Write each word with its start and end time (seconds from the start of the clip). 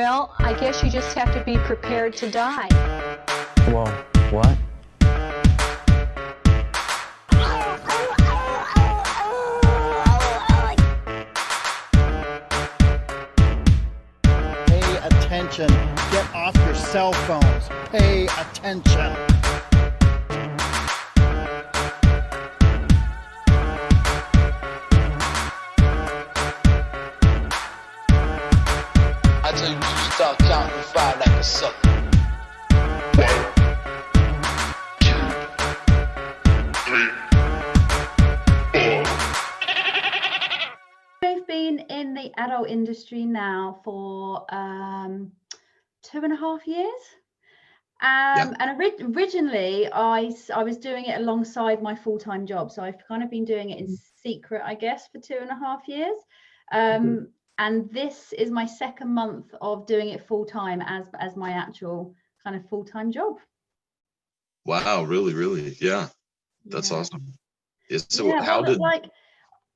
Well, 0.00 0.32
I 0.38 0.54
guess 0.54 0.80
you 0.84 0.90
just 0.90 1.12
have 1.18 1.34
to 1.34 1.42
be 1.42 1.58
prepared 1.58 2.16
to 2.18 2.30
die. 2.30 2.68
Whoa, 3.66 3.84
what? 4.30 4.56
Pay 14.68 14.98
attention. 14.98 15.66
Get 16.12 16.32
off 16.32 16.54
your 16.54 16.76
cell 16.76 17.12
phones. 17.12 17.68
Pay 17.90 18.26
attention. 18.26 19.16
You 30.28 30.34
should 30.34 30.46
start 30.46 30.70
counting 30.70 30.76
to 30.76 30.82
five 30.88 31.18
like 31.20 31.28
a 31.28 31.42
sucker. 31.42 31.88
One, 33.16 33.44
two, 35.00 35.28
three, 36.84 37.10
four. 38.72 39.02
I've 41.22 41.46
been 41.46 41.78
in 41.90 42.14
the 42.14 42.30
adult 42.38 42.68
industry 42.68 43.24
now 43.24 43.80
for 43.84 44.44
um, 44.54 45.32
two 46.02 46.18
and 46.22 46.32
a 46.32 46.36
half 46.36 46.66
years. 46.66 46.86
Um, 48.00 48.54
And 48.60 48.78
ori- 48.80 49.16
originally, 49.16 49.90
I 49.90 50.30
was 50.62 50.76
doing 50.76 51.06
it 51.06 51.20
alongside 51.20 51.82
my 51.82 51.94
full 51.94 52.18
time 52.18 52.46
job. 52.46 52.70
So 52.70 52.82
I've 52.82 52.98
kind 53.08 53.22
of 53.22 53.30
been 53.30 53.44
doing 53.44 53.70
it 53.70 53.80
in 53.80 53.96
secret, 54.22 54.62
I 54.64 54.74
guess, 54.74 55.08
for 55.08 55.20
two 55.20 55.38
and 55.40 55.50
a 55.50 55.54
half 55.56 55.88
years. 55.88 56.16
Um, 56.70 57.28
And 57.58 57.90
this 57.90 58.32
is 58.32 58.50
my 58.50 58.66
second 58.66 59.12
month 59.12 59.52
of 59.60 59.86
doing 59.86 60.10
it 60.10 60.26
full 60.26 60.44
time 60.44 60.80
as, 60.80 61.06
as 61.18 61.36
my 61.36 61.50
actual 61.50 62.14
kind 62.42 62.56
of 62.56 62.68
full 62.68 62.84
time 62.84 63.10
job. 63.10 63.38
Wow, 64.64 65.02
really, 65.04 65.34
really, 65.34 65.76
yeah, 65.80 66.08
that's 66.66 66.90
Yeah. 66.90 66.98
awesome. 66.98 67.32
Yeah, 67.90 67.98
so 68.08 68.28
Yeah, 68.28 68.42
how 68.42 68.60
well, 68.62 68.70
did 68.72 68.78
like 68.78 69.10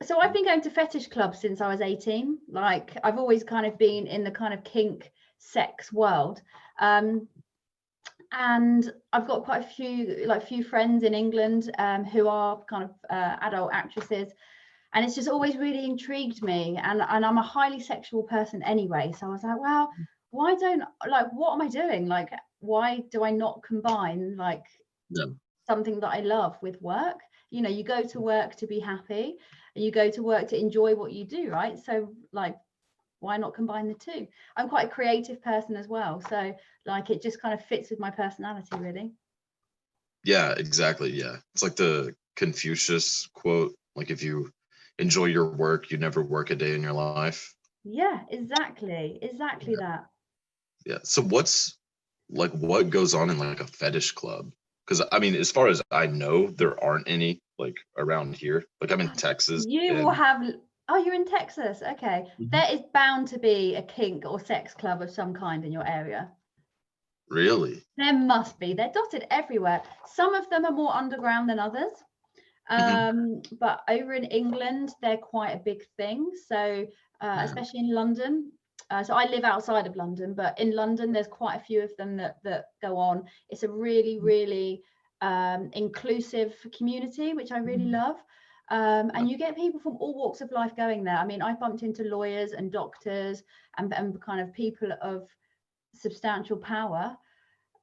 so 0.02 0.18
I've 0.18 0.32
been 0.32 0.44
going 0.44 0.60
to 0.62 0.70
fetish 0.70 1.08
clubs 1.08 1.40
since 1.40 1.60
I 1.60 1.68
was 1.68 1.80
18 1.80 2.38
like 2.48 2.96
I've 3.04 3.18
always 3.18 3.44
kind 3.44 3.66
of 3.66 3.78
been 3.78 4.06
in 4.06 4.24
the 4.24 4.30
kind 4.30 4.52
of 4.52 4.64
kink 4.64 5.10
sex 5.38 5.92
world 5.92 6.42
um 6.80 7.28
and 8.32 8.92
I've 9.12 9.26
got 9.28 9.44
quite 9.44 9.62
a 9.64 9.66
few 9.66 10.24
like 10.26 10.46
few 10.46 10.64
friends 10.64 11.04
in 11.04 11.14
England 11.14 11.70
um 11.78 12.04
who 12.04 12.28
are 12.28 12.62
kind 12.68 12.84
of 12.84 12.90
uh, 13.10 13.36
adult 13.42 13.72
actresses 13.72 14.32
and 14.94 15.04
it's 15.04 15.14
just 15.14 15.28
always 15.28 15.56
really 15.56 15.84
intrigued 15.84 16.42
me. 16.42 16.78
And 16.82 17.02
and 17.02 17.24
I'm 17.24 17.38
a 17.38 17.42
highly 17.42 17.80
sexual 17.80 18.22
person 18.22 18.62
anyway. 18.62 19.12
So 19.18 19.26
I 19.26 19.30
was 19.30 19.42
like 19.42 19.60
well 19.60 19.88
mm. 19.88 20.06
why 20.30 20.54
don't 20.54 20.82
like 21.08 21.26
what 21.32 21.54
am 21.54 21.62
I 21.62 21.68
doing? 21.68 22.06
Like 22.08 22.30
why 22.60 23.02
do 23.10 23.24
I 23.24 23.30
not 23.30 23.62
combine 23.62 24.36
like 24.36 24.64
something 25.66 26.00
that 26.00 26.14
I 26.14 26.20
love 26.20 26.56
with 26.62 26.80
work? 26.82 27.20
You 27.50 27.62
know 27.62 27.70
you 27.70 27.84
go 27.84 28.02
to 28.02 28.18
mm. 28.18 28.22
work 28.22 28.54
to 28.56 28.66
be 28.66 28.80
happy 28.80 29.36
and 29.74 29.84
you 29.84 29.90
go 29.90 30.10
to 30.10 30.22
work 30.22 30.48
to 30.48 30.58
enjoy 30.58 30.94
what 30.94 31.12
you 31.12 31.24
do 31.24 31.50
right? 31.50 31.78
So 31.78 32.12
like 32.32 32.56
why 33.20 33.36
not 33.36 33.54
combine 33.54 33.86
the 33.86 33.94
two? 33.94 34.26
I'm 34.56 34.68
quite 34.68 34.86
a 34.86 34.90
creative 34.90 35.40
person 35.42 35.76
as 35.76 35.86
well. 35.86 36.20
So 36.28 36.54
like 36.86 37.08
it 37.10 37.22
just 37.22 37.40
kind 37.40 37.54
of 37.54 37.64
fits 37.64 37.90
with 37.90 38.00
my 38.00 38.10
personality 38.10 38.76
really. 38.76 39.12
Yeah, 40.24 40.52
exactly, 40.56 41.10
yeah. 41.10 41.36
It's 41.54 41.62
like 41.62 41.76
the 41.76 42.14
Confucius 42.36 43.28
quote, 43.32 43.74
like 43.96 44.10
if 44.10 44.22
you 44.22 44.50
enjoy 44.98 45.26
your 45.26 45.48
work, 45.50 45.90
you 45.90 45.98
never 45.98 46.22
work 46.22 46.50
a 46.50 46.54
day 46.56 46.74
in 46.74 46.82
your 46.82 46.92
life. 46.92 47.54
yeah 47.84 48.20
exactly 48.30 49.18
exactly 49.22 49.74
that 49.76 50.06
Yeah. 50.86 50.98
So 51.04 51.22
what's 51.22 51.78
like 52.30 52.52
what 52.52 52.90
goes 52.90 53.14
on 53.14 53.30
in 53.30 53.38
like 53.38 53.60
a 53.60 53.66
fetish 53.66 54.12
club? 54.12 54.52
Because 54.86 55.02
I 55.12 55.18
mean, 55.18 55.34
as 55.36 55.50
far 55.50 55.68
as 55.68 55.80
I 55.90 56.06
know, 56.06 56.48
there 56.48 56.82
aren't 56.82 57.08
any 57.08 57.40
like 57.58 57.76
around 57.96 58.34
here. 58.36 58.64
Like 58.80 58.90
I'm 58.92 59.00
in 59.00 59.12
Texas. 59.14 59.64
you 59.68 59.94
will 59.94 60.10
have 60.10 60.42
oh 60.88 60.96
you're 61.04 61.14
in 61.14 61.24
texas 61.24 61.80
okay 61.92 62.26
Mhm. 62.40 62.50
there 62.50 62.66
is 62.74 62.80
bound 62.92 63.28
to 63.28 63.38
be 63.38 63.76
a 63.76 63.82
kink 63.82 64.24
or 64.26 64.40
sex 64.40 64.74
club 64.74 65.00
of 65.00 65.10
some 65.10 65.32
kind 65.32 65.64
in 65.64 65.70
your 65.72 65.86
area 65.86 66.28
really? 67.28 67.82
There 67.96 68.12
must 68.12 68.58
be. 68.58 68.74
They're 68.74 68.92
dotted 68.92 69.26
everywhere. 69.30 69.82
Some 70.06 70.34
of 70.34 70.48
them 70.50 70.64
are 70.64 70.72
more 70.72 70.94
underground 70.94 71.48
than 71.48 71.58
others. 71.58 71.92
Mhm. 72.76 73.06
Um, 73.08 73.42
but 73.60 73.82
over 73.88 74.12
in 74.14 74.24
England, 74.24 74.94
they're 75.02 75.18
quite 75.18 75.50
a 75.52 75.58
big 75.64 75.84
thing. 75.96 76.30
So, 76.46 76.86
uh, 77.20 77.40
Yeah. 77.40 77.44
especially 77.44 77.80
in 77.80 77.94
London. 77.94 78.52
Uh, 78.90 79.02
so 79.02 79.14
I 79.14 79.24
live 79.26 79.44
outside 79.44 79.86
of 79.86 79.96
London, 79.96 80.34
but 80.34 80.58
in 80.58 80.74
London, 80.74 81.12
there's 81.12 81.28
quite 81.28 81.56
a 81.56 81.64
few 81.64 81.82
of 81.82 81.96
them 81.96 82.16
that 82.16 82.42
that 82.44 82.66
go 82.82 82.96
on. 82.96 83.24
It's 83.48 83.62
a 83.62 83.70
really, 83.70 84.18
really 84.18 84.82
um, 85.20 85.70
inclusive 85.72 86.66
community, 86.76 87.32
which 87.34 87.52
I 87.52 87.58
really 87.58 87.86
love. 87.86 88.16
Um, 88.70 89.10
and 89.14 89.28
you 89.30 89.36
get 89.38 89.56
people 89.56 89.80
from 89.80 89.96
all 89.96 90.14
walks 90.14 90.40
of 90.40 90.50
life 90.52 90.74
going 90.76 91.04
there. 91.04 91.16
I 91.16 91.24
mean, 91.26 91.42
I 91.42 91.54
bumped 91.54 91.82
into 91.82 92.04
lawyers 92.04 92.52
and 92.52 92.72
doctors 92.72 93.42
and, 93.78 93.92
and 93.94 94.20
kind 94.20 94.40
of 94.40 94.52
people 94.54 94.92
of 95.02 95.28
substantial 95.94 96.56
power 96.58 97.16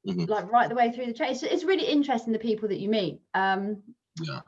Mhm. 0.03 0.25
like 0.27 0.51
right 0.51 0.69
the 0.69 0.75
way 0.75 0.91
through 0.91 1.07
the 1.07 1.13
chain. 1.13 1.31
It's, 1.31 1.43
it's 1.43 1.63
really 1.63 1.85
interesting 1.87 2.33
the 2.33 2.39
people 2.39 2.69
that 2.69 2.79
you 2.79 2.89
meet. 2.89 3.21
Um, 3.33 3.83
Yeah. 4.21 4.41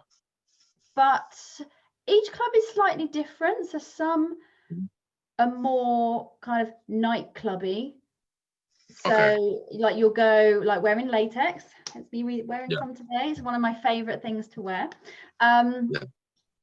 But 0.96 1.34
each 2.08 2.32
club 2.32 2.52
is 2.56 2.70
slightly 2.70 3.08
different. 3.08 3.68
So 3.68 3.78
some 3.78 4.38
Mhm. 4.70 4.88
are 5.40 5.54
more 5.56 6.32
kind 6.42 6.68
of 6.68 6.74
nightclubby. 6.90 7.96
So 8.90 9.12
Okay. 9.12 9.36
like 9.72 9.96
you'll 9.98 10.12
go 10.12 10.62
like 10.64 10.82
wearing 10.82 11.08
latex. 11.08 11.66
It's 11.96 12.12
me 12.12 12.44
wearing 12.44 12.72
Yeah. 12.72 12.78
some 12.78 12.94
today. 12.96 13.30
It's 13.32 13.42
one 13.42 13.56
of 13.56 13.62
my 13.62 13.74
favorite 13.74 14.22
things 14.22 14.48
to 14.50 14.62
wear. 14.62 14.90
Um, 15.40 15.92
Yeah. 15.92 16.04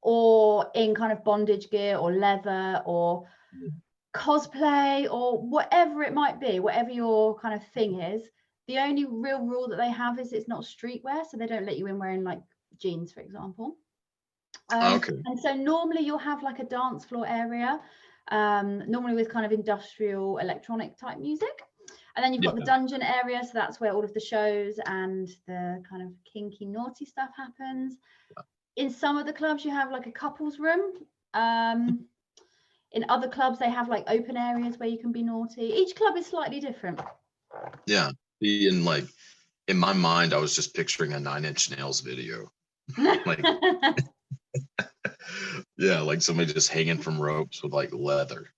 Or 0.03 0.71
in 0.75 0.95
kind 0.95 1.13
of 1.13 1.25
bondage 1.25 1.71
gear 1.71 1.97
or 1.99 2.13
leather 2.13 2.83
or 2.87 3.27
Mhm. 3.53 3.81
cosplay 4.15 5.11
or 5.11 5.41
whatever 5.41 6.03
it 6.03 6.15
might 6.15 6.41
be, 6.41 6.61
whatever 6.61 6.91
your 6.91 7.39
kind 7.39 7.55
of 7.55 7.67
thing 7.69 8.01
is. 8.01 8.29
The 8.69 8.79
only 8.79 9.05
real 9.07 9.45
rule 9.45 9.69
that 9.69 9.77
they 9.77 9.91
have 9.91 10.19
is 10.21 10.33
it's 10.33 10.49
not 10.49 10.65
streetwear, 10.65 11.25
so 11.27 11.37
they 11.37 11.47
don't 11.47 11.67
let 11.67 11.79
you 11.79 11.87
in 11.87 11.99
wearing 11.99 12.25
like 12.25 12.43
jeans, 12.79 13.13
for 13.13 13.21
example. 13.21 13.77
Um, 14.71 14.95
Okay. 14.95 15.15
And 15.25 15.39
so 15.39 15.55
normally 15.55 16.03
you'll 16.03 16.19
have 16.19 16.43
like 16.43 16.59
a 16.59 16.65
dance 16.65 17.05
floor 17.05 17.27
area, 17.27 17.81
um, 18.31 18.83
normally 18.91 19.15
with 19.15 19.31
kind 19.31 19.47
of 19.47 19.53
industrial 19.53 20.39
electronic 20.39 20.99
type 20.99 21.19
music. 21.19 21.63
And 22.17 22.25
then 22.25 22.33
you've 22.33 22.43
got 22.43 22.57
the 22.57 22.65
dungeon 22.65 23.01
area, 23.01 23.41
so 23.45 23.51
that's 23.55 23.81
where 23.81 23.93
all 23.93 24.03
of 24.03 24.13
the 24.13 24.21
shows 24.21 24.81
and 24.87 25.29
the 25.47 25.83
kind 25.89 26.03
of 26.03 26.09
kinky, 26.31 26.67
naughty 26.67 27.05
stuff 27.05 27.31
happens. 27.37 27.97
In 28.75 28.91
some 28.91 29.17
of 29.17 29.25
the 29.25 29.33
clubs, 29.33 29.65
you 29.65 29.71
have 29.71 29.93
like 29.93 30.07
a 30.07 30.11
couples 30.11 30.59
room. 30.59 30.95
Um, 31.35 32.07
in 32.93 33.05
other 33.09 33.29
clubs, 33.29 33.61
they 33.61 33.71
have 33.71 33.89
like 33.89 34.05
open 34.09 34.37
areas 34.37 34.79
where 34.79 34.89
you 34.89 34.99
can 34.99 35.13
be 35.13 35.23
naughty. 35.23 35.63
Each 35.63 35.95
club 35.95 36.17
is 36.17 36.27
slightly 36.27 36.59
different. 36.59 37.01
Yeah. 37.87 38.11
In 38.41 38.85
like 38.85 39.05
in 39.69 39.79
my 39.79 39.93
mind, 39.93 40.33
I 40.33 40.39
was 40.39 40.57
just 40.57 40.75
picturing 40.75 41.13
a 41.13 41.21
nine 41.21 41.45
inch 41.45 41.71
nails 41.71 42.01
video. 42.01 42.51
Like 42.99 43.45
yeah, 45.77 46.01
like 46.01 46.23
somebody 46.23 46.53
just 46.53 46.71
hanging 46.71 46.99
from 46.99 47.21
ropes 47.21 47.63
with 47.63 47.73
like 47.73 47.93
leather. 47.93 48.49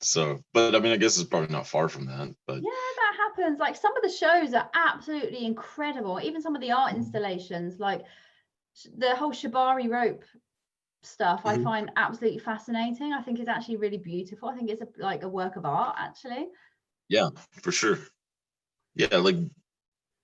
So, 0.00 0.40
but 0.54 0.74
I 0.74 0.80
mean, 0.80 0.92
I 0.92 0.96
guess 0.96 1.18
it's 1.18 1.28
probably 1.28 1.52
not 1.52 1.66
far 1.66 1.88
from 1.88 2.06
that. 2.06 2.34
But 2.46 2.62
Yeah, 2.62 2.70
that 2.70 3.16
happens. 3.18 3.58
Like 3.58 3.76
some 3.76 3.96
of 3.96 4.02
the 4.02 4.08
shows 4.08 4.54
are 4.54 4.70
absolutely 4.74 5.44
incredible. 5.44 6.20
Even 6.22 6.42
some 6.42 6.54
of 6.54 6.60
the 6.62 6.72
art 6.72 6.94
installations, 6.94 7.78
like 7.78 8.04
the 8.96 9.14
whole 9.16 9.32
shibari 9.32 9.90
rope 9.90 10.24
stuff, 11.02 11.42
I 11.46 11.56
Mhm. 11.56 11.64
find 11.64 11.90
absolutely 11.96 12.38
fascinating. 12.40 13.12
I 13.12 13.22
think 13.22 13.38
it's 13.38 13.48
actually 13.48 13.76
really 13.78 13.98
beautiful. 13.98 14.48
I 14.48 14.56
think 14.56 14.70
it's 14.70 14.82
a, 14.82 14.88
like 14.98 15.22
a 15.22 15.28
work 15.28 15.56
of 15.56 15.64
art, 15.64 15.96
actually. 15.98 16.48
yeah, 17.08 17.30
for 17.62 17.72
sure. 17.72 17.98
Yeah, 18.94 19.16
like 19.18 19.36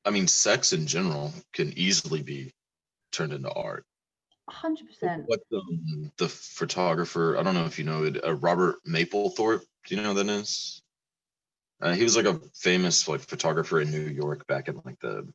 I 0.04 0.10
mean, 0.10 0.28
sex 0.28 0.72
in 0.72 0.86
general 0.86 1.32
can 1.52 1.72
easily 1.78 2.22
be 2.22 2.52
turned 3.12 3.32
into 3.32 3.50
art. 3.52 3.84
Hundred 4.48 4.86
percent. 4.86 5.24
What 5.26 5.40
um, 5.52 6.12
the 6.18 6.28
photographer? 6.28 7.36
I 7.36 7.42
don't 7.42 7.54
know 7.54 7.66
if 7.66 7.78
you 7.78 7.84
know 7.84 8.04
it. 8.04 8.24
Uh, 8.24 8.34
Robert 8.34 8.76
Mapplethorpe. 8.86 9.62
Do 9.86 9.94
you 9.94 10.02
know 10.02 10.14
who 10.14 10.22
that 10.24 10.28
is? 10.32 10.82
Uh, 11.80 11.92
he 11.94 12.02
was 12.04 12.16
like 12.16 12.26
a 12.26 12.40
famous 12.54 13.06
like 13.06 13.20
photographer 13.20 13.80
in 13.80 13.90
New 13.90 14.00
York 14.00 14.46
back 14.46 14.68
in 14.68 14.80
like 14.84 14.98
the 15.00 15.28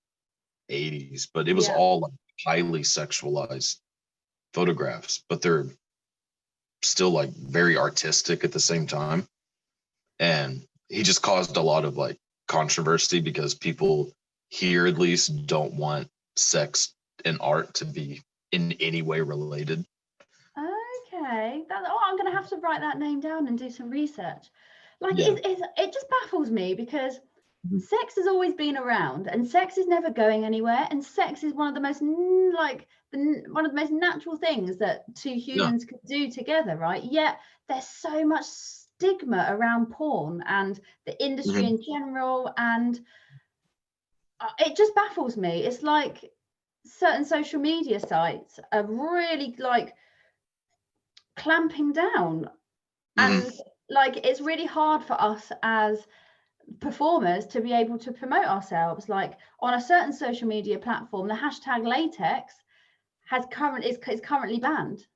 80s, 0.69 1.27
but 1.33 1.47
it 1.47 1.53
was 1.53 1.67
Yeah. 1.67 1.75
all 1.75 1.99
like 1.99 2.13
highly 2.45 2.81
sexualized 2.81 3.79
photographs, 4.53 5.23
but 5.29 5.41
they're 5.41 5.67
still 6.81 7.11
like 7.11 7.29
very 7.29 7.77
artistic 7.77 8.43
at 8.43 8.51
the 8.51 8.59
same 8.59 8.87
time. 8.87 9.27
And 10.19 10.65
he 10.89 11.03
just 11.03 11.21
caused 11.21 11.57
a 11.57 11.61
lot 11.61 11.85
of 11.85 11.97
like 11.97 12.17
controversy 12.47 13.21
because 13.21 13.53
people 13.55 14.11
here 14.49 14.87
at 14.87 14.97
least 14.97 15.45
don't 15.45 15.75
want 15.75 16.09
sex 16.35 16.93
and 17.23 17.37
art 17.39 17.75
to 17.75 17.85
be 17.85 18.21
in 18.51 18.73
any 18.79 19.01
way 19.01 19.21
related. 19.21 19.85
Okay. 20.57 21.63
That, 21.69 21.83
oh, 21.87 21.99
I'm 22.05 22.17
going 22.17 22.31
to 22.31 22.37
have 22.37 22.49
to 22.49 22.57
write 22.57 22.81
that 22.81 22.99
name 22.99 23.19
down 23.19 23.47
and 23.47 23.57
do 23.57 23.69
some 23.69 23.89
research. 23.89 24.47
like 25.01 25.17
Yeah. 25.17 25.27
it, 25.27 25.45
it, 25.45 25.59
it 25.77 25.93
just 25.93 26.09
baffles 26.09 26.49
me 26.51 26.73
because 26.75 27.19
Mhm. 27.63 27.81
sex 27.89 28.15
has 28.17 28.27
always 28.27 28.53
been 28.55 28.77
around 28.77 29.27
and 29.27 29.47
sex 29.47 29.77
is 29.77 29.87
never 29.87 30.11
going 30.11 30.45
anywhere 30.45 30.87
and 30.91 31.03
sex 31.03 31.43
is 31.43 31.53
one 31.53 31.69
of 31.69 31.75
the 31.75 31.81
most 31.81 32.01
like 32.55 32.87
the, 33.11 33.43
one 33.51 33.65
of 33.65 33.71
the 33.71 33.79
most 33.81 33.91
natural 33.91 34.37
things 34.37 34.77
that 34.77 35.03
two 35.15 35.35
humans 35.35 35.85
could 35.85 35.99
do 36.07 36.29
together 36.29 36.75
right 36.77 37.03
yet 37.03 37.39
there's 37.69 37.87
so 37.87 38.25
much 38.25 38.45
stigma 38.45 39.47
around 39.49 39.91
porn 39.91 40.43
and 40.47 40.79
the 41.05 41.23
industry 41.23 41.63
Mhm. 41.63 41.67
in 41.67 41.79
general 41.83 42.53
and 42.57 42.99
uh, 44.39 44.49
it 44.59 44.75
just 44.75 44.95
baffles 44.95 45.37
me 45.37 45.63
it's 45.63 45.83
like 45.83 46.31
certain 46.85 47.25
social 47.25 47.59
media 47.59 47.99
sites 47.99 48.59
are 48.71 48.85
really 48.85 49.55
like 49.57 49.93
clamping 51.35 51.93
down 51.93 52.49
Mhm. 53.17 53.43
and 53.43 53.51
like 53.89 54.17
it's 54.25 54.41
really 54.41 54.65
hard 54.65 55.03
for 55.03 55.19
us 55.21 55.51
as 55.63 56.07
performers 56.79 57.45
to 57.47 57.61
be 57.61 57.73
able 57.73 57.97
to 57.97 58.11
promote 58.11 58.45
ourselves 58.45 59.09
like 59.09 59.37
on 59.59 59.73
a 59.73 59.81
certain 59.81 60.13
social 60.13 60.47
media 60.47 60.77
platform 60.79 61.27
the 61.27 61.33
hashtag 61.33 61.85
latex 61.85 62.53
has 63.25 63.45
current 63.51 63.83
is, 63.85 63.97
is 64.09 64.21
currently 64.21 64.59
banned 64.59 65.07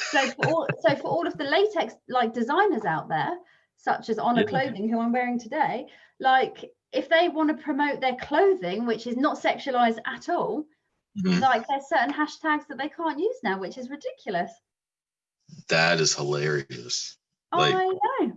so 0.00 0.28
for 0.30 0.44
all 0.44 0.68
so 0.82 0.94
for 0.96 1.08
all 1.08 1.26
of 1.26 1.36
the 1.38 1.44
latex 1.44 1.94
like 2.08 2.32
designers 2.34 2.84
out 2.84 3.08
there 3.08 3.36
such 3.76 4.08
as 4.08 4.18
Honour 4.18 4.42
Yeah. 4.42 4.48
clothing 4.48 4.88
who 4.88 5.00
i'm 5.00 5.12
wearing 5.12 5.38
today 5.38 5.86
like 6.18 6.64
if 6.92 7.08
they 7.08 7.28
want 7.28 7.48
to 7.50 7.62
promote 7.62 8.00
their 8.00 8.16
clothing 8.16 8.86
which 8.86 9.06
is 9.06 9.16
not 9.16 9.38
sexualized 9.38 9.98
at 10.06 10.28
all 10.28 10.64
Mhm. 11.18 11.40
like 11.40 11.66
there's 11.68 11.88
certain 11.88 12.12
hashtags 12.12 12.66
that 12.68 12.78
they 12.78 12.88
can't 12.88 13.18
use 13.18 13.36
now 13.42 13.58
which 13.58 13.76
is 13.78 13.90
ridiculous 13.90 14.50
That 15.68 16.00
is 16.00 16.14
hilarious. 16.14 17.16
Like- 17.52 17.74
i 17.74 17.84
know 18.20 18.32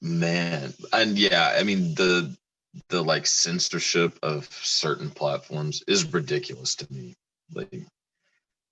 Man, 0.00 0.74
and 0.92 1.16
yeah, 1.16 1.54
I 1.58 1.62
mean 1.62 1.94
the 1.94 2.36
the 2.88 3.02
like 3.02 3.24
censorship 3.26 4.18
of 4.22 4.46
certain 4.46 5.10
platforms 5.10 5.82
is 5.86 6.12
ridiculous 6.12 6.74
to 6.76 6.92
me. 6.92 7.14
Like 7.54 7.86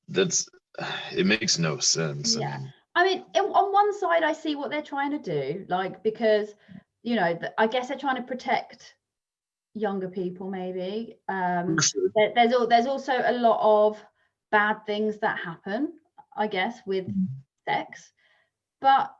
that's 0.08 0.48
it 1.12 1.26
makes 1.26 1.58
no 1.58 1.78
sense. 1.78 2.36
I 2.36 2.40
Yeah. 2.40 2.58
mean, 2.58 2.72
I 2.96 3.04
mean, 3.04 3.24
in- 3.34 3.44
on 3.60 3.72
one 3.72 3.92
side, 3.98 4.24
I 4.24 4.32
see 4.32 4.56
what 4.56 4.70
they're 4.70 4.82
trying 4.82 5.12
to 5.12 5.18
do, 5.18 5.64
like 5.68 6.02
because 6.02 6.54
you 7.02 7.16
know, 7.16 7.38
I 7.58 7.66
guess 7.66 7.88
they're 7.88 7.98
trying 7.98 8.16
to 8.16 8.22
protect 8.22 8.94
younger 9.74 10.08
people, 10.08 10.50
maybe. 10.50 11.16
Um, 11.28 11.76
there, 12.14 12.32
there's 12.34 12.52
al- 12.52 12.66
there's 12.68 12.86
also 12.86 13.12
a 13.24 13.32
lot 13.32 13.60
of 13.62 14.04
bad 14.50 14.84
things 14.86 15.18
that 15.20 15.38
happen, 15.38 15.92
I 16.36 16.46
guess, 16.46 16.80
with 16.86 17.06
Mhm. 17.06 17.26
sex, 17.66 18.12
but 18.80 19.14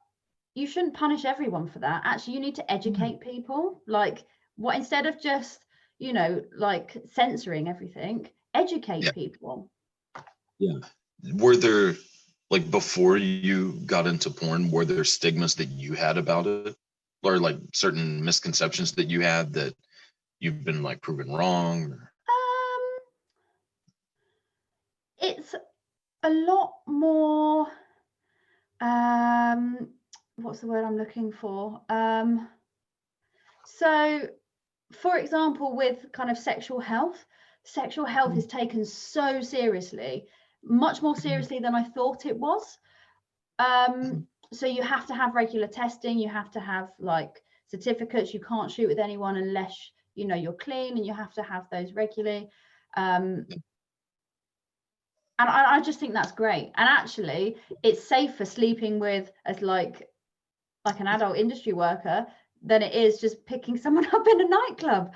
you 0.55 0.67
shouldn't 0.67 0.95
punish 0.95 1.25
everyone 1.25 1.67
for 1.69 1.79
that. 1.81 2.03
Actually, 2.05 2.35
you 2.35 2.41
need 2.41 2.57
to 2.57 2.73
educate 2.73 3.21
people. 3.21 3.83
Like, 3.87 4.25
what 4.57 4.77
instead 4.77 5.07
of 5.07 5.21
just 5.21 5.65
you 5.99 6.13
know, 6.15 6.43
like 6.57 6.97
censoring 7.07 7.69
everything, 7.69 8.29
educate 8.55 9.13
people. 9.15 9.71
Yeah. 10.59 10.79
Were 11.35 11.57
there 11.57 11.95
like 12.51 12.71
before 12.71 13.17
you 13.19 13.73
got 13.87 14.07
into 14.07 14.31
porn, 14.31 14.71
were 14.71 14.85
there 14.85 15.05
stigmas 15.05 15.55
that 15.57 15.69
you 15.69 15.95
had 15.95 16.17
about 16.19 16.47
it? 16.47 16.77
Or 17.23 17.39
like 17.39 17.59
certain 17.75 18.25
misconceptions 18.25 18.93
that 18.93 19.09
you 19.09 19.21
had 19.21 19.53
that 19.55 19.75
you've 20.39 20.65
been 20.65 20.83
like 20.83 21.03
proven 21.03 21.33
wrong? 21.33 21.93
Or... 21.93 22.13
Um, 22.29 22.99
it's 25.19 25.55
a 26.23 26.31
lot 26.31 26.73
more. 26.87 27.67
Um, 28.81 29.91
what's 30.37 30.61
the 30.61 30.67
word 30.67 30.85
I'm 30.85 30.97
looking 30.97 31.33
for? 31.33 31.83
Um, 31.89 32.49
so, 33.67 34.29
for 34.93 35.19
example, 35.19 35.77
with 35.77 36.11
kind 36.13 36.31
of 36.31 36.39
sexual 36.39 36.81
health, 36.81 37.25
sexual 37.65 38.07
health 38.07 38.37
is 38.37 38.47
taken 38.47 38.85
so 38.85 39.43
seriously, 39.43 40.27
much 40.65 41.03
more 41.03 41.17
seriously 41.17 41.59
than 41.59 41.75
I 41.75 41.85
thought 41.85 42.27
it 42.27 42.39
was. 42.39 42.79
Um, 43.59 44.27
so 44.53 44.67
you 44.67 44.83
have 44.83 45.07
to 45.07 45.15
have 45.15 45.35
regular 45.35 45.67
testing. 45.69 46.19
You 46.19 46.29
have 46.29 46.51
to 46.53 46.61
have 46.61 46.91
like 46.99 47.43
certificates. 47.67 48.35
You 48.35 48.41
can't 48.41 48.71
shoot 48.71 48.89
with 48.89 48.99
anyone 48.99 49.37
unless 49.37 49.93
you 50.15 50.27
know 50.27 50.35
you're 50.35 50.53
clean, 50.55 50.97
and 50.97 51.07
you 51.07 51.15
have 51.15 51.33
to 51.35 51.43
have 51.43 51.69
those 51.71 51.93
regularly. 51.93 52.49
Um, 52.97 53.47
and 55.39 55.49
I, 55.49 55.77
I 55.77 55.81
just 55.81 55.99
think 56.01 56.13
that's 56.13 56.33
great. 56.33 56.73
And 56.77 56.89
actually, 56.89 57.57
it's 57.83 58.07
safer 58.07 58.45
sleeping 58.45 58.99
with 58.99 59.33
as 59.47 59.63
like 59.63 60.09
like 60.85 61.01
an 61.01 61.07
adult 61.07 61.37
industry 61.37 61.73
worker 61.73 62.27
than 62.63 62.83
it 62.83 62.95
is 62.95 63.21
just 63.21 63.47
picking 63.47 63.77
someone 63.79 64.07
up 64.07 64.27
in 64.27 64.41
a 64.41 64.49
nightclub. 64.49 65.13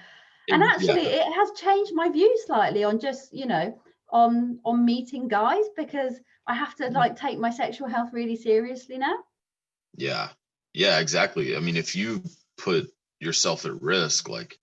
And 0.50 0.62
Yeah. 0.62 0.94
actually, 0.94 1.06
it 1.06 1.32
has 1.32 1.50
changed 1.56 1.92
my 1.94 2.08
view 2.08 2.38
slightly 2.46 2.84
on 2.84 3.00
just 3.00 3.34
you 3.34 3.46
know 3.46 3.78
on 4.10 4.60
on 4.64 4.84
meeting 4.84 5.26
guys 5.26 5.64
because 5.76 6.20
I 6.46 6.54
have 6.54 6.74
to 6.76 6.90
Mhm. 6.90 6.94
like 6.94 7.16
take 7.16 7.38
my 7.38 7.50
sexual 7.50 7.88
health 7.88 8.12
really 8.12 8.36
seriously 8.36 8.98
now. 8.98 9.24
Yeah. 9.96 10.30
Yeah, 10.72 10.98
exactly. 10.98 11.56
I 11.56 11.60
mean, 11.60 11.76
if 11.76 11.94
you 11.94 12.22
put 12.58 12.92
yourself 13.20 13.64
at 13.64 13.80
risk, 13.80 14.28
like 14.28 14.58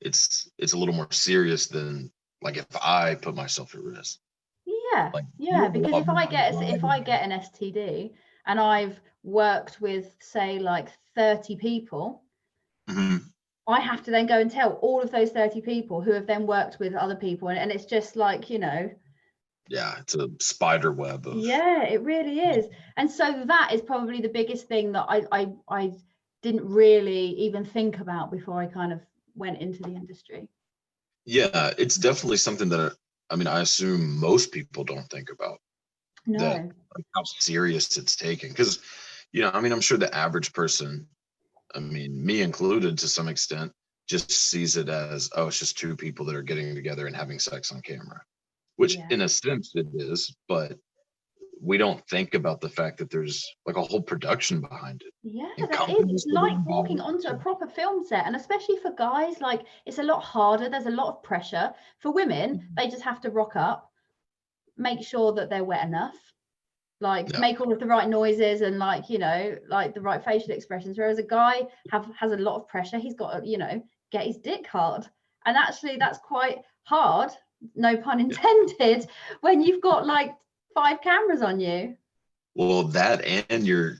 it's 0.00 0.50
it's 0.58 0.72
a 0.72 0.78
little 0.78 0.94
more 0.94 1.10
serious 1.12 1.68
than 1.68 2.12
like 2.42 2.56
if 2.56 2.66
I 2.82 3.14
put 3.14 3.34
myself 3.36 3.74
at 3.74 3.82
risk. 3.82 4.18
Yeah, 4.64 5.12
Like, 5.12 5.24
yeah. 5.38 5.56
you 5.56 5.62
have 5.62 5.74
a 5.76 5.78
Because 5.78 5.94
if 6.02 6.08
I 6.08 6.26
get 6.26 6.54
if 6.74 6.84
I 6.84 7.00
get 7.00 7.22
an 7.22 7.32
STD 7.32 8.14
and 8.46 8.58
I've 8.58 9.00
worked 9.22 9.80
with 9.80 10.16
say 10.20 10.58
like 10.58 10.88
30 11.14 11.56
people, 11.56 12.24
Mhm. 12.88 13.32
I 13.66 13.80
have 13.80 14.02
to 14.04 14.12
then 14.12 14.26
go 14.26 14.38
and 14.38 14.48
tell 14.50 14.74
all 14.74 15.00
of 15.00 15.10
those 15.10 15.32
30 15.32 15.60
people 15.62 16.00
who 16.00 16.12
have 16.12 16.26
then 16.28 16.46
worked 16.46 16.78
with 16.78 16.94
other 16.94 17.16
people. 17.16 17.48
And, 17.48 17.58
and 17.58 17.72
it's 17.72 17.86
just 17.86 18.14
like, 18.16 18.50
you 18.50 18.58
know, 18.60 18.90
Yeah, 19.68 19.98
it's 20.00 20.14
a 20.14 20.28
spider 20.40 20.92
web 20.92 21.26
of 21.26 21.36
yeah, 21.36 21.84
it 21.84 22.02
really 22.02 22.40
is. 22.40 22.66
And 22.96 23.10
so 23.10 23.44
that 23.46 23.72
is 23.72 23.80
probably 23.80 24.20
the 24.20 24.28
biggest 24.28 24.66
thing 24.68 24.92
that 24.92 25.06
I 25.08 25.22
I, 25.32 25.52
I 25.68 25.92
didn't 26.42 26.64
really 26.68 27.26
even 27.46 27.64
think 27.64 27.98
about 28.00 28.30
before 28.30 28.60
I 28.60 28.66
kind 28.66 28.92
of 28.92 29.00
went 29.34 29.60
into 29.60 29.82
the 29.82 29.94
industry. 29.94 30.48
yeah, 31.24 31.70
it's 31.78 31.96
definitely 31.96 32.36
something 32.38 32.68
that 32.70 32.96
I 33.30 33.36
mean, 33.36 33.46
I 33.46 33.60
assume 33.60 34.18
most 34.20 34.52
people 34.52 34.84
don't 34.84 35.08
think 35.10 35.30
about 35.30 35.58
No. 36.26 36.38
That- 36.40 36.72
like 36.96 37.06
how 37.14 37.22
serious 37.24 37.96
it's 37.96 38.16
taken. 38.16 38.50
Because, 38.50 38.80
you 39.32 39.40
know, 39.42 39.50
I 39.54 39.60
mean, 39.62 39.72
I'm 39.72 39.80
sure 39.80 39.96
the 39.96 40.14
average 40.14 40.52
person, 40.52 41.06
I 41.74 41.80
mean, 41.80 42.22
me 42.24 42.42
included 42.42 42.98
to 42.98 43.08
some 43.08 43.28
extent, 43.28 43.72
just 44.08 44.30
sees 44.30 44.76
it 44.76 44.90
as, 44.90 45.30
oh, 45.36 45.46
it's 45.46 45.58
just 45.58 45.78
two 45.78 45.96
people 45.96 46.26
that 46.26 46.36
are 46.36 46.42
getting 46.42 46.74
together 46.74 47.06
and 47.06 47.16
having 47.16 47.38
sex 47.38 47.72
on 47.72 47.80
camera, 47.80 48.20
which 48.76 48.96
Yeah. 48.96 49.06
in 49.10 49.22
a 49.22 49.28
sense 49.28 49.72
it 49.74 49.86
is, 49.94 50.34
but 50.48 50.78
we 51.60 51.78
don't 51.78 52.04
think 52.08 52.34
about 52.34 52.60
the 52.60 52.68
fact 52.68 52.98
that 52.98 53.08
there's 53.10 53.46
like 53.66 53.76
a 53.76 53.82
whole 53.82 54.02
production 54.02 54.60
behind 54.60 55.02
it. 55.02 55.12
Yeah, 55.22 55.48
there 55.56 55.68
is. 55.70 56.24
It's 56.24 56.26
like 56.26 56.56
walking 56.66 57.00
onto 57.00 57.28
a 57.28 57.36
proper 57.38 57.66
film 57.68 58.04
set, 58.04 58.26
and 58.26 58.34
especially 58.34 58.76
for 58.78 58.90
guys, 58.92 59.40
like 59.40 59.62
it's 59.86 59.98
a 59.98 60.02
lot 60.02 60.22
harder. 60.22 60.68
There's 60.68 60.86
a 60.86 60.90
lot 60.90 61.08
of 61.08 61.22
pressure. 61.22 61.72
For 62.00 62.10
women, 62.10 62.58
Mhm. 62.58 62.74
they 62.76 62.88
just 62.88 63.02
have 63.02 63.20
to 63.20 63.30
rock 63.30 63.54
up, 63.54 63.92
make 64.76 65.02
sure 65.02 65.32
that 65.34 65.50
they're 65.50 65.62
wet 65.64 65.86
enough, 65.86 66.16
like 67.00 67.30
Yeah. 67.32 67.38
make 67.38 67.60
all 67.60 67.72
of 67.72 67.78
the 67.78 67.86
right 67.86 68.08
noises 68.08 68.62
and 68.62 68.78
like 68.80 69.08
you 69.08 69.18
know, 69.18 69.56
like 69.68 69.94
the 69.94 70.00
right 70.00 70.24
facial 70.24 70.50
expressions. 70.50 70.98
Whereas 70.98 71.18
a 71.18 71.22
guy 71.22 71.68
have 71.90 72.06
has 72.16 72.32
a 72.32 72.36
lot 72.38 72.56
of 72.56 72.66
pressure. 72.66 72.98
He's 72.98 73.14
got 73.14 73.38
to, 73.38 73.46
you 73.46 73.58
know, 73.58 73.80
get 74.10 74.26
his 74.26 74.38
dick 74.38 74.66
hard, 74.66 75.08
and 75.46 75.56
actually 75.56 75.96
that's 75.96 76.18
quite 76.18 76.58
hard. 76.84 77.30
No 77.74 77.96
pun 77.96 78.20
intended. 78.20 79.08
When 79.40 79.62
you've 79.62 79.82
got 79.82 80.06
like 80.06 80.34
five 80.74 81.00
cameras 81.00 81.42
on 81.42 81.60
you. 81.60 81.96
Well, 82.54 82.84
that 82.84 83.24
and 83.50 83.66
you're, 83.66 83.98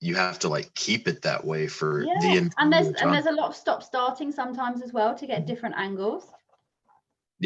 you 0.00 0.14
have 0.14 0.38
to 0.40 0.48
like 0.48 0.74
keep 0.74 1.08
it 1.08 1.22
that 1.22 1.44
way 1.44 1.66
for 1.66 2.04
the 2.04 2.06
Yeah, 2.06 2.48
and 2.58 2.72
there's 2.72 2.88
and 2.88 3.12
there's 3.12 3.26
a 3.26 3.32
lot 3.32 3.48
of 3.48 3.56
stop 3.56 3.82
starting 3.82 4.30
sometimes 4.32 4.82
as 4.82 4.92
well 4.92 5.14
to 5.14 5.26
get 5.26 5.46
different 5.46 5.74
angles. 5.76 6.30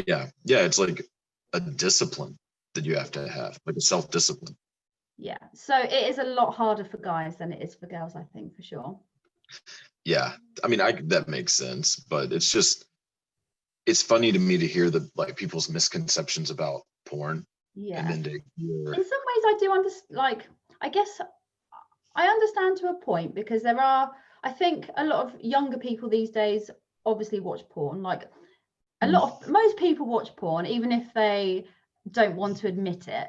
yeah, 0.07 0.27
yeah, 0.45 0.59
it's 0.59 0.79
like 0.79 1.05
a 1.53 1.59
discipline 1.59 2.37
that 2.75 2.85
you 2.85 2.95
have 2.95 3.11
to 3.11 3.27
have, 3.27 3.57
like 3.65 3.75
a 3.75 3.81
self 3.81 4.11
discipline. 4.11 4.55
Yeah, 5.17 5.37
so 5.53 5.77
it 5.77 6.09
is 6.09 6.17
a 6.17 6.23
lot 6.23 6.53
harder 6.53 6.85
for 6.85 6.97
guys 6.97 7.37
than 7.37 7.51
it 7.51 7.61
is 7.61 7.75
for 7.75 7.87
girls, 7.87 8.15
I 8.15 8.23
think, 8.33 8.55
for 8.55 8.61
sure. 8.61 8.99
Yeah, 10.05 10.33
I 10.63 10.67
mean, 10.67 10.81
I 10.81 10.93
that 11.07 11.27
makes 11.27 11.53
sense, 11.53 11.95
but 11.97 12.31
it's 12.31 12.51
just 12.51 12.85
it's 13.85 14.01
funny 14.01 14.31
to 14.31 14.39
me 14.39 14.57
to 14.57 14.67
hear 14.67 14.89
the 14.89 15.09
like 15.15 15.35
people's 15.35 15.69
misconceptions 15.69 16.49
about 16.51 16.81
porn, 17.05 17.45
Yeah. 17.75 17.99
and 17.99 18.09
then 18.09 18.23
to 18.23 18.29
hear, 18.55 18.93
In 18.93 19.03
some 19.03 19.21
ways, 19.29 19.43
I 19.45 19.57
do 19.59 19.71
understand. 19.71 20.17
Like, 20.17 20.47
I 20.81 20.89
guess 20.89 21.19
I 22.15 22.27
understand 22.27 22.77
to 22.77 22.89
a 22.89 22.93
point 22.95 23.35
because 23.35 23.63
there 23.63 23.79
are, 23.79 24.11
I 24.43 24.51
think, 24.51 24.89
a 24.97 25.05
lot 25.05 25.25
of 25.25 25.41
younger 25.41 25.77
people 25.77 26.09
these 26.09 26.31
days 26.31 26.69
obviously 27.05 27.39
watch 27.39 27.67
porn. 27.69 28.03
Like, 28.03 28.29
a 29.01 29.07
lot 29.07 29.23
of 29.23 29.41
mm. 29.41 29.49
most 29.49 29.77
people 29.77 30.05
watch 30.05 30.35
porn, 30.35 30.65
even 30.65 30.91
if 30.91 31.13
they 31.13 31.65
don't 32.11 32.35
want 32.35 32.57
to 32.57 32.67
admit 32.67 33.07
it. 33.07 33.27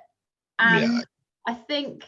And 0.59 0.93
Yeah. 0.93 1.01
I 1.47 1.55
think 1.55 2.05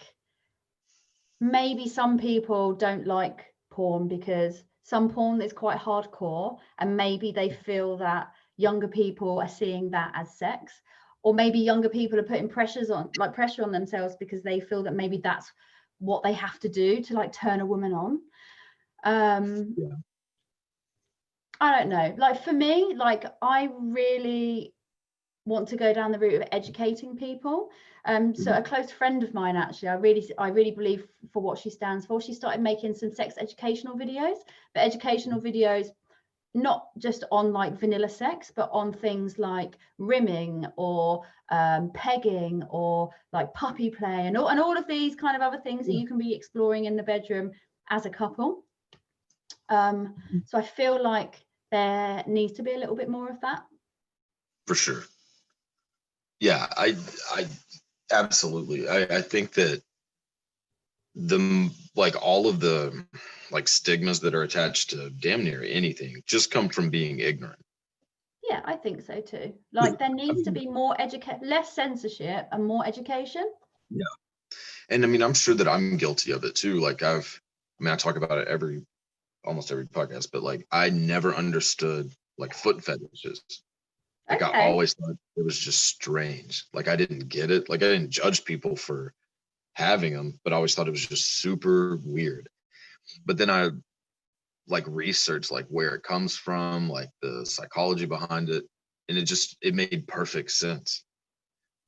maybe 1.41 1.89
some 1.89 2.19
people 2.19 2.75
don't 2.75 3.07
like 3.07 3.47
porn 3.71 4.09
because 4.09 4.63
some 4.83 5.09
porn 5.09 5.41
is 5.41 5.53
quite 5.53 5.79
hardcore 5.79 6.59
and 6.79 6.97
maybe 6.97 7.33
they 7.33 7.51
feel 7.51 7.97
that 7.99 8.29
younger 8.57 8.89
people 8.89 9.41
are 9.41 9.49
seeing 9.49 9.91
that 9.91 10.13
as 10.15 10.37
sex 10.39 10.83
or 11.23 11.35
maybe 11.35 11.59
younger 11.59 11.89
people 11.89 12.19
are 12.19 12.25
putting 12.25 12.49
pressures 12.49 12.91
on 12.91 13.09
like 13.17 13.35
pressure 13.35 13.63
on 13.63 13.73
themselves 13.73 14.17
because 14.19 14.43
they 14.43 14.61
feel 14.61 14.83
that 14.83 14.95
maybe 14.95 15.19
that's 15.23 15.53
what 15.99 16.23
they 16.23 16.33
have 16.33 16.59
to 16.59 16.69
do 16.69 17.01
to 17.01 17.15
like 17.15 17.33
turn 17.33 17.61
a 17.61 17.67
woman 17.67 17.93
on. 17.93 18.21
Um 19.05 19.75
Yeah. 19.77 19.97
i 21.61 21.79
don't 21.79 21.89
know. 21.89 22.15
Like 22.19 22.43
for 22.43 22.53
me 22.53 22.95
like 22.97 23.25
i 23.41 23.69
really 23.79 24.75
want 25.45 25.69
to 25.69 25.77
go 25.77 25.93
down 25.93 26.13
the 26.13 26.19
route 26.19 26.41
of 26.41 26.49
educating 26.53 27.17
people. 27.17 27.71
Um 28.05 28.35
so 28.35 28.53
a 28.53 28.63
close 28.63 28.91
friend 28.91 29.23
of 29.23 29.33
mine 29.33 29.57
actually 29.57 29.89
i 29.89 29.95
really 29.95 30.29
i 30.39 30.49
really 30.49 30.73
believe 30.73 31.07
for 31.33 31.43
what 31.43 31.59
she 31.59 31.71
stands 31.71 32.07
for. 32.07 32.21
She 32.21 32.35
started 32.35 32.61
making 32.61 32.95
some 32.95 33.13
sex 33.13 33.35
educational 33.39 33.97
videos 33.97 34.37
but 34.75 34.85
educational 34.85 35.41
videos 35.41 35.89
not 36.55 36.89
just 36.99 37.25
on 37.33 37.53
like 37.53 37.79
vanilla 37.79 38.09
sex 38.09 38.53
but 38.55 38.69
on 38.73 38.93
things 38.93 39.39
like 39.39 39.79
rimming 39.99 40.67
or 40.77 41.23
um, 41.51 41.91
pegging 41.93 42.63
or 42.71 43.11
like 43.33 43.53
puppy 43.55 43.91
play 43.91 44.27
and 44.27 44.37
all, 44.37 44.49
and 44.49 44.59
all 44.59 44.77
of 44.77 44.87
these 44.87 45.15
kind 45.15 45.37
of 45.37 45.43
other 45.43 45.61
things 45.61 45.87
that 45.87 45.95
you 45.95 46.07
can 46.07 46.19
be 46.19 46.35
exploring 46.35 46.87
in 46.87 46.97
the 46.97 47.03
bedroom 47.03 47.51
as 47.91 48.07
a 48.07 48.11
couple. 48.11 48.65
Um, 49.69 50.15
so 50.47 50.59
i 50.59 50.63
feel 50.63 51.03
like 51.03 51.45
there 51.71 52.23
needs 52.27 52.53
to 52.55 52.63
be 52.63 52.73
a 52.73 52.79
little 52.79 52.97
bit 52.97 53.09
more 53.09 53.31
of 53.31 53.41
that. 53.41 53.63
For 54.67 54.75
sure. 54.75 55.03
Yeah, 56.43 56.67
I 56.77 56.97
I 57.31 57.47
absolutely. 58.13 58.89
I, 58.89 59.03
I 59.19 59.23
think 59.23 59.53
that 59.55 59.83
the 61.15 61.71
like 61.95 62.21
all 62.21 62.49
of 62.49 62.61
the 62.61 63.07
like 63.51 63.69
stigmas 63.69 64.21
that 64.21 64.35
are 64.35 64.43
attached 64.43 64.91
to 64.91 65.11
damn 65.11 65.45
near 65.45 65.63
anything 65.63 66.23
just 66.27 66.51
come 66.51 66.69
from 66.69 66.91
being 66.91 67.21
ignorant. 67.21 67.61
yeah 68.49 68.61
i 68.65 68.75
think 68.75 69.01
so 69.03 69.21
too 69.21 69.53
like 69.73 69.99
there 69.99 70.13
needs 70.13 70.43
to 70.43 70.51
be 70.51 70.67
more 70.67 71.01
educate 71.01 71.39
less 71.43 71.73
censorship 71.75 72.49
and 72.53 72.65
more 72.67 72.87
education 72.87 73.45
Yeah, 73.91 74.05
And 74.91 75.05
I 75.05 75.09
mean, 75.09 75.23
I'm 75.23 75.35
sure 75.35 75.55
that 75.55 75.69
I'm 75.69 75.97
guilty 75.99 76.33
of 76.33 76.45
it 76.45 76.55
too. 76.55 76.81
Like 76.81 77.03
I've 77.03 77.41
I 77.81 77.85
mean, 77.85 77.93
I 77.95 77.97
talk 77.97 78.17
about 78.17 78.39
it 78.39 78.49
every 78.49 78.85
almost 79.45 79.71
every 79.73 79.87
podcast, 79.87 80.31
but 80.33 80.43
like 80.43 80.67
I 80.71 80.91
never 80.91 81.35
understood 81.35 82.13
like 82.39 82.55
foot 82.55 82.85
fetishes. 82.85 83.43
Like 84.29 84.43
I 84.43 84.67
always 84.71 84.95
thought 84.95 85.17
it 85.37 85.45
was 85.45 85.59
just 85.59 85.85
strange. 85.85 86.65
Like 86.73 86.89
I 86.89 86.97
didn't 86.97 87.29
get 87.29 87.51
it. 87.51 87.69
Like 87.69 87.83
I 87.83 87.89
didn't 87.89 88.11
judge 88.11 88.45
people 88.45 88.77
for 88.77 89.13
having 89.75 90.15
them, 90.15 90.39
but 90.45 90.53
I 90.53 90.57
always 90.57 90.75
thought 90.75 90.89
it 90.89 90.93
was 90.93 91.07
just 91.07 91.41
super 91.41 91.99
weird. 92.05 92.49
But 93.27 93.37
then 93.37 93.51
I 93.51 93.71
like 94.69 94.85
researched 94.87 95.51
like 95.51 95.67
where 95.69 95.95
it 95.95 96.03
comes 96.03 96.37
from, 96.37 96.89
like 96.89 97.11
the 97.21 97.45
psychology 97.45 98.07
behind 98.07 98.49
it, 98.49 98.65
and 99.09 99.19
it 99.19 99.25
just 99.25 99.57
it 99.61 99.75
made 99.75 100.05
perfect 100.07 100.51
sense. 100.51 101.05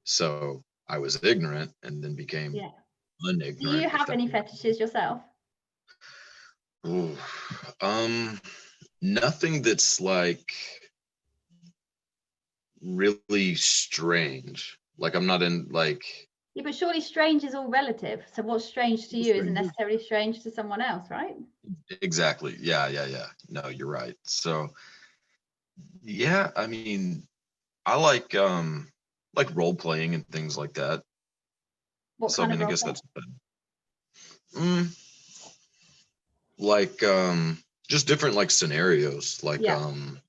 So 0.04 0.62
I 0.88 0.98
was 0.98 1.22
ignorant 1.22 1.72
and 1.82 2.02
then 2.02 2.14
became 2.14 2.54
Yeah. 2.54 2.70
unignorant. 3.24 3.60
do 3.60 3.68
you 3.68 3.88
have 3.88 4.10
any 4.10 4.26
fetishes 4.28 4.78
yourself 4.78 5.22
Ooh, 6.86 7.16
um, 7.80 8.38
nothing 9.00 9.62
that's 9.62 10.00
like 10.00 10.52
really 12.84 13.54
strange. 13.54 14.78
Like 14.98 15.14
I'm 15.14 15.26
not 15.26 15.42
in 15.42 15.68
like 15.70 16.04
yeah 16.54 16.62
but 16.62 16.74
surely 16.74 17.00
strange 17.00 17.44
is 17.44 17.54
all 17.54 17.68
relative 17.68 18.22
so 18.32 18.42
what's 18.42 18.64
strange 18.64 19.08
to 19.08 19.16
you 19.18 19.34
isn't 19.34 19.54
necessarily 19.54 19.98
strange 19.98 20.42
to 20.42 20.50
someone 20.50 20.80
else 20.80 21.10
right 21.10 21.36
exactly. 22.00 22.56
Yeah, 22.60 22.88
yeah, 22.88 23.06
yeah. 23.06 23.26
No, 23.48 23.68
you're 23.68 23.88
right. 23.88 24.16
So 24.24 24.68
yeah, 26.02 26.50
I 26.56 26.66
mean, 26.66 27.26
I 27.86 27.96
like 27.96 28.34
um 28.34 28.88
like 29.34 29.54
role 29.54 29.74
playing 29.74 30.14
and 30.14 30.26
things 30.28 30.56
like 30.56 30.74
that. 30.74 31.02
what 32.18 32.32
so 32.32 32.42
I 32.42 32.46
mean, 32.46 32.60
of 32.60 32.66
I 32.66 32.70
guess 32.70 32.82
that's 32.82 33.02
mm, 34.56 34.96
like 36.58 37.02
um 37.02 37.58
just 37.88 38.06
different 38.06 38.36
like 38.36 38.50
scenarios, 38.50 39.42
like 39.42 39.60
Yeah. 39.60 39.76
um 39.76 40.20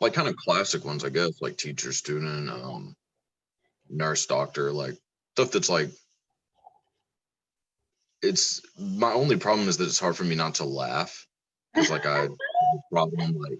like 0.00 0.14
kind 0.14 0.28
of 0.28 0.36
classic 0.36 0.84
ones, 0.84 1.04
I 1.04 1.10
guess, 1.10 1.40
like 1.40 1.56
teacher, 1.56 1.92
student, 1.92 2.50
um 2.50 2.96
nurse, 3.88 4.26
doctor, 4.26 4.72
like 4.72 4.94
stuff 5.32 5.52
that's 5.52 5.68
like 5.68 5.90
it's 8.22 8.62
my 8.78 9.12
only 9.12 9.36
problem 9.36 9.68
is 9.68 9.76
that 9.76 9.84
it's 9.84 10.00
hard 10.00 10.16
for 10.16 10.24
me 10.24 10.34
not 10.34 10.56
to 10.56 10.64
laugh 10.64 11.26
because 11.74 11.90
like 11.90 12.06
I 12.06 12.22
have 12.22 12.30
a 12.30 12.78
problem 12.92 13.34
like 13.34 13.58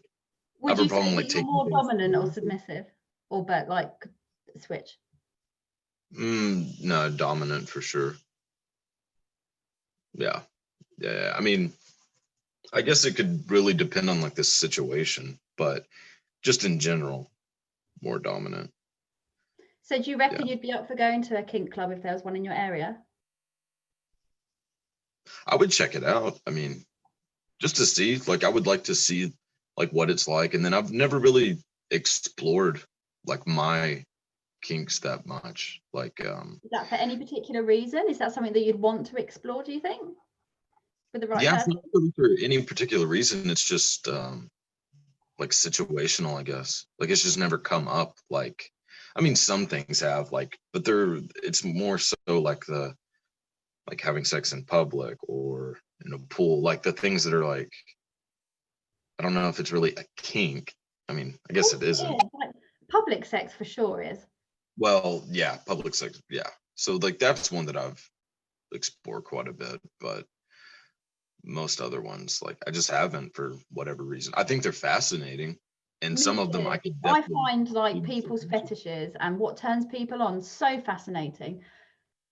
would 0.60 0.76
have 0.76 0.86
a 0.86 0.88
problem, 0.88 1.14
like, 1.14 1.28
taking 1.28 1.46
more 1.46 1.68
dominant 1.68 2.16
or 2.16 2.32
submissive 2.32 2.86
or 3.30 3.44
but 3.44 3.68
like 3.68 4.06
switch 4.58 4.98
Mm, 6.14 6.82
no, 6.82 7.10
dominant 7.10 7.68
for 7.68 7.80
sure. 7.80 8.14
Yeah. 10.14 10.40
yeah. 10.98 11.12
Yeah. 11.12 11.34
I 11.36 11.40
mean, 11.40 11.72
I 12.72 12.82
guess 12.82 13.04
it 13.04 13.16
could 13.16 13.50
really 13.50 13.74
depend 13.74 14.08
on 14.08 14.20
like 14.20 14.34
this 14.34 14.52
situation, 14.52 15.38
but 15.56 15.84
just 16.46 16.64
in 16.64 16.78
general, 16.78 17.30
more 18.00 18.20
dominant. 18.20 18.70
so 19.82 20.00
do 20.00 20.10
you 20.10 20.16
reckon 20.16 20.46
you'd 20.46 20.60
be 20.60 20.72
up 20.72 20.86
for 20.86 20.94
going 20.94 21.22
to 21.22 21.36
a 21.36 21.42
kink 21.42 21.72
club 21.74 21.90
if 21.90 22.02
there 22.02 22.12
was 22.12 22.22
one 22.22 22.36
in 22.36 22.44
your 22.44 22.54
area 22.54 22.96
I 25.44 25.56
would 25.56 25.72
check 25.72 25.96
it 25.96 26.04
out. 26.04 26.38
I 26.46 26.50
mean, 26.50 26.84
just 27.60 27.76
to 27.76 27.86
see, 27.86 28.18
like, 28.28 28.44
I 28.44 28.48
would 28.48 28.68
like 28.68 28.84
to 28.84 28.94
see 28.94 29.32
like 29.76 29.90
what 29.90 30.08
it's 30.08 30.28
like. 30.28 30.54
And 30.54 30.64
then 30.64 30.72
I've 30.72 30.92
never 30.92 31.18
really 31.18 31.58
explored 31.90 32.80
like 33.26 33.44
my 33.44 34.04
kinks 34.62 35.00
that 35.00 35.26
much. 35.26 35.80
Like, 35.92 36.24
um, 36.24 36.60
is 36.62 36.70
that 36.70 36.88
for 36.88 36.94
any 36.94 37.16
particular 37.16 37.64
reason 37.64 38.04
is 38.08 38.18
that 38.18 38.32
something 38.32 38.52
that 38.52 38.64
you'd 38.64 38.80
want 38.80 39.06
to 39.06 39.16
explore 39.16 39.64
do 39.64 39.72
you 39.72 39.80
think 39.80 40.00
For 41.12 41.18
the 41.18 41.26
right 41.26 41.42
yeah, 41.42 41.56
person? 41.56 41.74
for 42.14 42.28
any 42.40 42.62
particular 42.62 43.06
reason. 43.06 43.50
It's 43.50 43.66
just 43.66 44.06
um 44.06 44.48
like 45.38 45.50
situational, 45.50 46.38
I 46.38 46.42
guess. 46.42 46.86
Like 46.98 47.10
it's 47.10 47.22
just 47.22 47.38
never 47.38 47.58
come 47.58 47.88
up. 47.88 48.14
Like 48.30 48.70
I 49.16 49.20
mean 49.20 49.36
some 49.36 49.66
things 49.66 50.00
have 50.00 50.32
like, 50.32 50.58
but 50.72 50.84
they're 50.84 51.18
it's 51.42 51.64
more 51.64 51.98
so 51.98 52.16
like 52.28 52.64
the 52.66 52.94
like 53.88 54.00
having 54.00 54.24
sex 54.24 54.52
in 54.52 54.64
public 54.64 55.16
or 55.22 55.78
in 56.04 56.12
a 56.12 56.18
pool, 56.18 56.62
like 56.62 56.82
the 56.82 56.92
things 56.92 57.24
that 57.24 57.34
are 57.34 57.44
like 57.44 57.72
I 59.18 59.22
don't 59.22 59.34
know 59.34 59.48
if 59.48 59.60
it's 59.60 59.72
really 59.72 59.94
a 59.96 60.04
kink. 60.16 60.74
I 61.08 61.12
mean, 61.12 61.38
I 61.48 61.52
guess 61.52 61.72
it 61.72 61.76
course 61.76 61.88
isn't. 61.88 62.14
is, 62.14 62.30
like, 62.34 62.50
public 62.90 63.24
sex 63.24 63.52
for 63.52 63.64
sure 63.64 64.02
is 64.02 64.26
Well, 64.76 65.24
yeah, 65.30 65.58
public 65.66 65.94
sex, 65.94 66.20
yeah. 66.28 66.50
So 66.74 66.96
like 66.96 67.18
that's 67.18 67.50
one 67.50 67.66
that 67.66 67.76
I've 67.76 68.02
explored 68.72 69.24
quite 69.24 69.48
a 69.48 69.52
bit, 69.52 69.80
but 70.00 70.26
most 71.46 71.80
other 71.80 72.00
ones 72.02 72.42
like 72.42 72.58
I 72.66 72.70
just 72.72 72.90
haven't 72.90 73.34
for 73.34 73.54
whatever 73.72 74.02
reason. 74.02 74.34
I 74.36 74.42
think 74.44 74.62
they're 74.62 74.72
fascinating, 74.72 75.58
and 76.02 76.18
Me 76.18 76.22
some 76.22 76.38
of 76.38 76.52
them. 76.52 76.66
I 76.66 76.76
could. 76.78 76.94
I 77.04 77.22
find 77.22 77.70
like 77.70 78.02
people's 78.04 78.44
fetishes 78.44 79.14
and 79.20 79.38
what 79.38 79.56
turns 79.56 79.86
people 79.86 80.22
on 80.22 80.42
so 80.42 80.80
fascinating. 80.80 81.62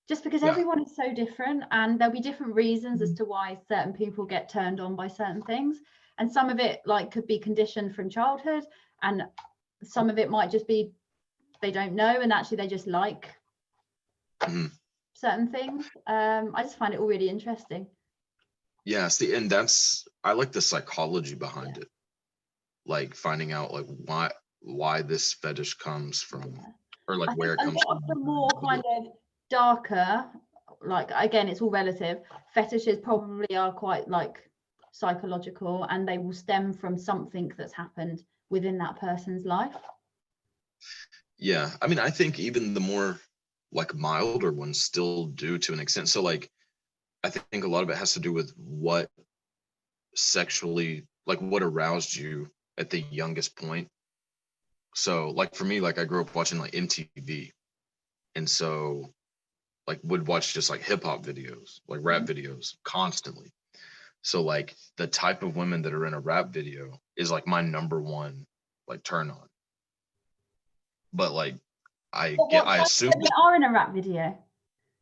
Just 0.09 0.23
because 0.25 0.43
Yeah. 0.43 0.51
everyone 0.51 0.83
is 0.83 0.95
so 0.95 1.15
different 1.15 1.65
and 1.71 1.99
there'll 1.99 2.13
be 2.13 2.21
different 2.21 2.55
reasons 2.55 3.01
Mm-hmm. 3.01 3.11
as 3.13 3.15
to 3.15 3.25
why 3.25 3.57
certain 3.69 3.95
people 3.95 4.27
get 4.27 4.49
turned 4.51 4.81
on 4.81 4.97
by 4.97 5.09
certain 5.09 5.41
things. 5.43 5.81
And 6.19 6.31
some 6.31 6.51
of 6.51 6.59
it 6.59 6.83
like 6.85 7.11
could 7.11 7.27
be 7.27 7.39
conditioned 7.39 7.95
from 7.95 8.11
childhood 8.11 8.65
and 9.03 9.23
some 9.83 10.11
of 10.11 10.19
it 10.19 10.29
might 10.31 10.51
just 10.51 10.67
be 10.69 10.93
they 11.63 11.71
don't 11.71 11.95
know 11.95 12.21
and 12.21 12.33
actually 12.33 12.59
they 12.59 12.67
just 12.67 12.87
like 12.87 13.31
Mhm. 14.43 14.71
certain 15.15 15.49
things. 15.49 15.89
Um, 16.07 16.53
I 16.55 16.63
just 16.65 16.77
find 16.77 16.93
it 16.93 17.01
all 17.01 17.07
really 17.07 17.29
interesting. 17.31 17.87
Yeah, 18.85 19.09
see, 19.09 19.35
and 19.35 19.49
that's 19.49 20.07
I 20.23 20.33
like 20.33 20.53
the 20.53 20.61
psychology 20.61 21.35
behind 21.35 21.79
it, 21.79 21.89
like 22.87 23.15
finding 23.15 23.53
out 23.53 23.73
like 23.73 23.87
why 23.87 24.31
why 24.61 25.03
this 25.03 25.33
fetish 25.35 25.75
comes 25.75 26.21
from, 26.23 26.55
or 27.09 27.17
like 27.17 27.31
I 27.31 27.35
where 27.35 27.55
it 27.55 27.61
comes 27.61 27.77
lot 27.77 27.87
from. 27.87 27.97
of 27.97 28.07
the 28.09 28.15
more 28.17 28.51
kind 28.61 28.83
of 28.97 29.07
darker, 29.49 30.27
like 30.85 31.11
again, 31.15 31.49
it's 31.49 31.63
all 31.63 31.71
relative. 31.71 32.19
Fetishes 32.53 32.99
probably 33.01 33.57
are 33.57 33.73
quite 33.73 34.09
like 34.09 34.51
psychological, 34.93 35.85
and 35.91 36.07
they 36.07 36.19
will 36.19 36.33
stem 36.35 36.73
from 36.73 36.99
something 36.99 37.51
that's 37.57 37.73
happened 37.73 38.23
within 38.51 38.79
that 38.79 39.01
person's 39.01 39.47
life. 39.47 39.75
Yeah, 41.39 41.71
I 41.83 41.87
mean, 41.87 41.99
I 41.99 42.11
think 42.11 42.39
even 42.39 42.75
the 42.75 42.81
more 42.81 43.19
like 43.73 43.95
milder 43.95 44.53
ones 44.53 44.81
still 44.81 45.27
do 45.27 45.59
to 45.59 45.73
an 45.73 45.81
extent. 45.81 46.09
So 46.09 46.23
like, 46.23 46.51
I 47.25 47.31
think 47.31 47.65
a 47.65 47.69
lot 47.69 47.83
of 47.83 47.89
it 47.89 47.97
has 47.97 48.13
to 48.15 48.21
do 48.21 48.35
with 48.35 48.53
what 48.59 49.11
sexually, 50.15 51.07
like 51.27 51.41
what 51.41 51.63
aroused 51.63 52.15
you 52.15 52.51
at 52.77 52.91
the 52.91 53.01
youngest 53.01 53.57
point. 53.57 53.89
So 54.95 55.31
like 55.31 55.55
for 55.55 55.65
me, 55.65 55.81
like 55.81 55.99
I 55.99 56.05
grew 56.05 56.21
up 56.21 56.35
watching 56.35 56.59
like 56.59 56.73
MTV, 56.73 57.51
and 58.35 58.49
so 58.49 59.15
like 59.87 60.01
would 60.03 60.27
watch 60.27 60.53
just 60.53 60.69
like 60.69 60.83
hip 60.83 61.05
hop 61.05 61.25
videos, 61.25 61.81
like 61.89 62.01
rap 62.03 62.25
mm-hmm. 62.25 62.53
videos 62.53 62.77
constantly. 62.85 63.51
So 64.21 64.43
like 64.43 64.75
the 64.99 65.07
type 65.07 65.43
of 65.43 65.57
women 65.57 65.81
that 65.83 65.95
are 65.95 66.05
in 66.05 66.13
a 66.13 66.21
rap 66.21 66.51
video 66.51 67.01
is 67.17 67.31
like 67.31 67.47
my 67.47 67.63
number 67.63 68.03
one 68.03 68.47
like 68.87 69.03
turn 69.03 69.31
on. 69.31 69.49
But 71.15 71.33
like 71.33 71.55
I 72.13 72.37
get 72.51 72.67
I 72.67 72.83
assume 72.83 73.13
women 73.15 73.29
are 73.43 73.57
in 73.57 73.65
a 73.65 73.73
rap 73.73 73.95
video. 73.95 74.37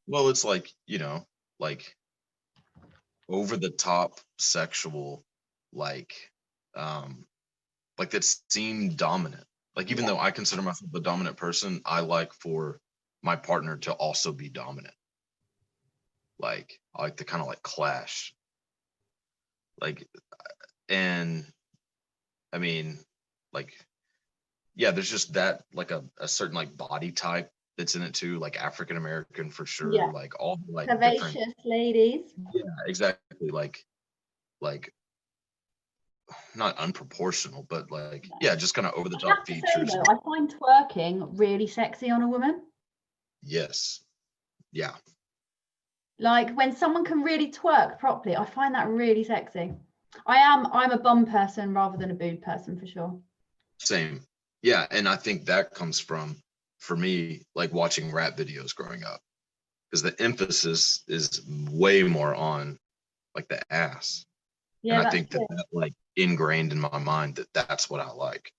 well 0.07 0.29
it's 0.29 0.45
like, 0.45 0.73
you 0.87 1.01
know, 1.01 1.27
like 1.59 1.97
over 3.33 3.57
the 3.57 3.71
top 3.71 4.21
sexual 4.39 5.25
like 5.73 6.15
um 6.77 7.25
like 7.99 8.11
that 8.11 8.25
seem 8.51 8.91
dominant. 8.91 9.45
Like 9.75 9.91
even 9.91 10.07
though 10.07 10.19
I 10.19 10.31
consider 10.31 10.63
myself 10.63 10.91
the 10.93 11.01
dominant 11.01 11.37
person, 11.37 11.81
I 11.87 12.01
like 12.01 12.33
for 12.35 12.79
my 13.23 13.37
partner 13.37 13.79
to 13.79 13.93
also 13.93 14.33
be 14.33 14.49
dominant. 14.49 14.95
Like 16.39 16.79
I 16.95 17.03
like 17.03 17.17
to 17.19 17.25
kind 17.25 17.41
of 17.41 17.49
like 17.49 17.63
clash. 17.63 18.35
Like 19.81 20.07
and 20.89 21.47
I 22.53 22.59
mean 22.59 22.99
like 23.53 23.73
yeah, 24.75 24.91
there's 24.91 25.11
just 25.11 25.35
that 25.35 25.63
like 25.73 25.91
a, 25.91 26.05
a 26.19 26.29
certain 26.29 26.57
like 26.57 26.77
body 26.77 27.13
type 27.13 27.51
that's 27.79 27.95
in 27.95 28.03
it 28.03 28.15
too, 28.15 28.39
like 28.39 28.63
African 28.63 28.97
American 28.97 29.51
for 29.51 29.67
sure. 29.67 29.93
Yeah. 29.93 30.07
Like 30.07 30.39
all 30.41 30.61
like 30.69 30.89
Curvaceous 30.89 31.53
ladies. 31.65 32.35
yeah, 32.55 32.63
exactly. 32.87 33.49
Like, 33.51 33.85
like, 34.61 34.95
not 36.55 36.77
unproportional, 36.79 37.67
but 37.69 37.91
like, 37.91 38.29
yeah, 38.41 38.55
just 38.55 38.75
kind 38.75 38.87
of 38.87 38.95
over 38.95 39.09
the 39.09 39.17
top 39.17 39.47
say 39.47 39.55
features. 39.55 39.93
though, 39.93 40.03
I 40.09 40.17
find 40.25 40.55
twerking 40.55 41.29
really 41.39 41.67
sexy 41.67 42.11
on 42.11 42.23
a 42.23 42.29
woman. 42.29 42.63
Yes. 43.43 44.01
Yeah. 44.71 44.93
Like 46.19 46.55
when 46.55 46.75
someone 46.75 47.05
can 47.05 47.23
really 47.23 47.51
twerk 47.51 47.99
properly, 47.99 48.37
I 48.37 48.45
find 48.45 48.75
that 48.75 48.89
really 48.89 49.25
sexy. 49.25 49.73
I 50.27 50.37
am 50.37 50.67
I'm 50.73 50.93
a 50.93 50.99
bum 50.99 51.27
person 51.27 51.75
rather 51.75 51.97
than 51.97 52.11
a 52.11 52.15
boob 52.15 52.43
person 52.43 52.79
for 52.79 52.87
sure. 52.87 53.19
Same. 53.79 54.21
Yeah. 54.63 54.87
And 54.91 55.09
I 55.09 55.17
think 55.17 55.47
that 55.47 55.75
comes 55.75 55.99
from, 55.99 56.37
for 56.83 56.97
me, 56.97 57.43
like 57.55 57.73
watching 57.73 58.11
rap 58.11 58.37
videos 58.37 58.75
growing 58.75 59.05
up, 59.05 59.21
because 59.89 60.03
the 60.03 60.21
emphasis 60.21 61.05
is 61.07 61.41
way 61.71 62.03
more 62.03 62.35
on 62.35 62.77
like 63.37 63.47
the 63.47 63.61
ass. 63.73 64.27
Yeah, 64.83 64.99
and 64.99 65.07
I 65.07 65.11
think 65.11 65.31
that, 65.31 65.47
that 65.49 65.65
like 65.73 65.95
ingrained 66.17 66.73
in 66.73 66.81
my 66.81 66.99
mind 66.99 67.37
that 67.37 67.47
that's 67.55 67.89
what 67.89 68.01
I 68.01 68.11
like. 68.11 68.51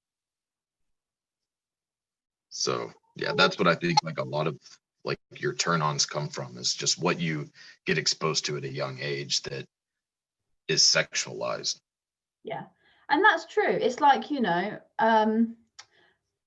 So 2.50 2.92
yeah, 3.18 3.34
that's 3.36 3.60
what 3.60 3.68
I 3.68 3.76
think 3.76 3.98
like 4.04 4.20
a 4.20 4.24
lot 4.24 4.48
of 4.48 4.58
like 5.04 5.20
your 5.32 5.54
turn 5.54 5.82
ons 5.82 6.06
come 6.06 6.30
from 6.30 6.58
is 6.58 6.74
just 6.74 7.02
what 7.02 7.20
you 7.20 7.50
get 7.86 7.98
exposed 7.98 8.46
to 8.46 8.56
at 8.56 8.64
a 8.64 8.72
young 8.72 9.00
age 9.02 9.42
that 9.42 9.66
is 10.70 10.82
sexualized. 10.82 11.78
Yeah. 12.46 12.64
And 13.10 13.22
that's 13.22 13.46
true. 13.48 13.68
It's 13.68 14.00
like, 14.00 14.32
you 14.32 14.40
know, 14.40 14.80
um 14.98 15.58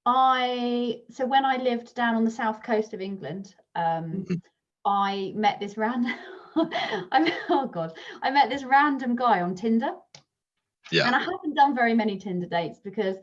I 0.07 1.03
so 1.11 1.27
when 1.27 1.45
I 1.45 1.57
lived 1.57 1.95
down 1.95 2.15
on 2.15 2.25
the 2.25 2.31
south 2.31 2.63
coast 2.63 2.95
of 2.95 3.01
England, 3.01 3.55
um 3.75 4.25
Mhm. 4.25 4.41
I 4.85 5.33
met 5.35 5.59
this 5.61 5.77
random 5.77 6.15
I 6.57 7.37
oh 7.51 7.67
god, 7.67 7.99
I 8.23 8.31
met 8.31 8.49
this 8.49 8.65
random 8.65 9.17
guy 9.17 9.43
on 9.43 9.55
Tinder. 9.55 9.91
Yeah. 10.93 11.07
And 11.07 11.17
I 11.17 11.19
haven't 11.19 11.55
done 11.55 11.75
very 11.75 11.95
many 11.95 12.17
Tinder 12.17 12.47
dates 12.47 12.79
because 12.79 13.17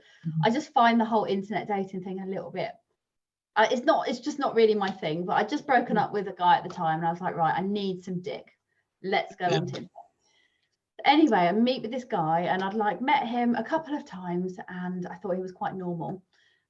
I 0.44 0.50
just 0.50 0.74
find 0.74 1.00
the 1.00 1.06
whole 1.06 1.24
internet 1.24 1.68
dating 1.68 2.04
thing 2.04 2.20
a 2.20 2.25
little 2.28 2.52
bit. 2.52 2.72
Uh, 3.56 3.68
it's 3.72 3.84
not. 3.84 4.10
It's 4.10 4.20
just 4.20 4.38
not 4.38 4.56
really 4.56 4.75
my 4.75 4.92
thing. 4.92 5.25
But 5.25 5.34
I'd 5.38 5.50
just 5.50 5.66
broken 5.66 5.98
up 5.98 6.12
with 6.12 6.28
a 6.28 6.34
guy 6.34 6.58
at 6.58 6.63
the 6.63 6.70
time, 6.70 7.00
and 7.00 7.08
I 7.08 7.12
was 7.12 7.22
like, 7.22 7.36
right, 7.36 7.54
I 7.56 7.62
need 7.62 8.04
some 8.04 8.22
dick. 8.22 8.52
Let's 9.02 9.36
go 9.36 9.46
on 9.46 9.68
Tinder. 9.68 9.90
Anyway, 11.06 11.38
I 11.38 11.52
meet 11.54 11.82
with 11.82 11.92
this 11.92 12.04
guy, 12.04 12.42
and 12.42 12.63
I'd 12.63 12.74
like 12.74 13.02
met 13.02 13.28
him 13.28 13.56
a 13.56 13.63
couple 13.63 13.96
of 13.96 14.06
times, 14.06 14.58
and 14.68 15.08
I 15.08 15.16
thought 15.16 15.36
he 15.36 15.41
was 15.41 15.52
quite 15.52 15.76
normal. 15.76 16.22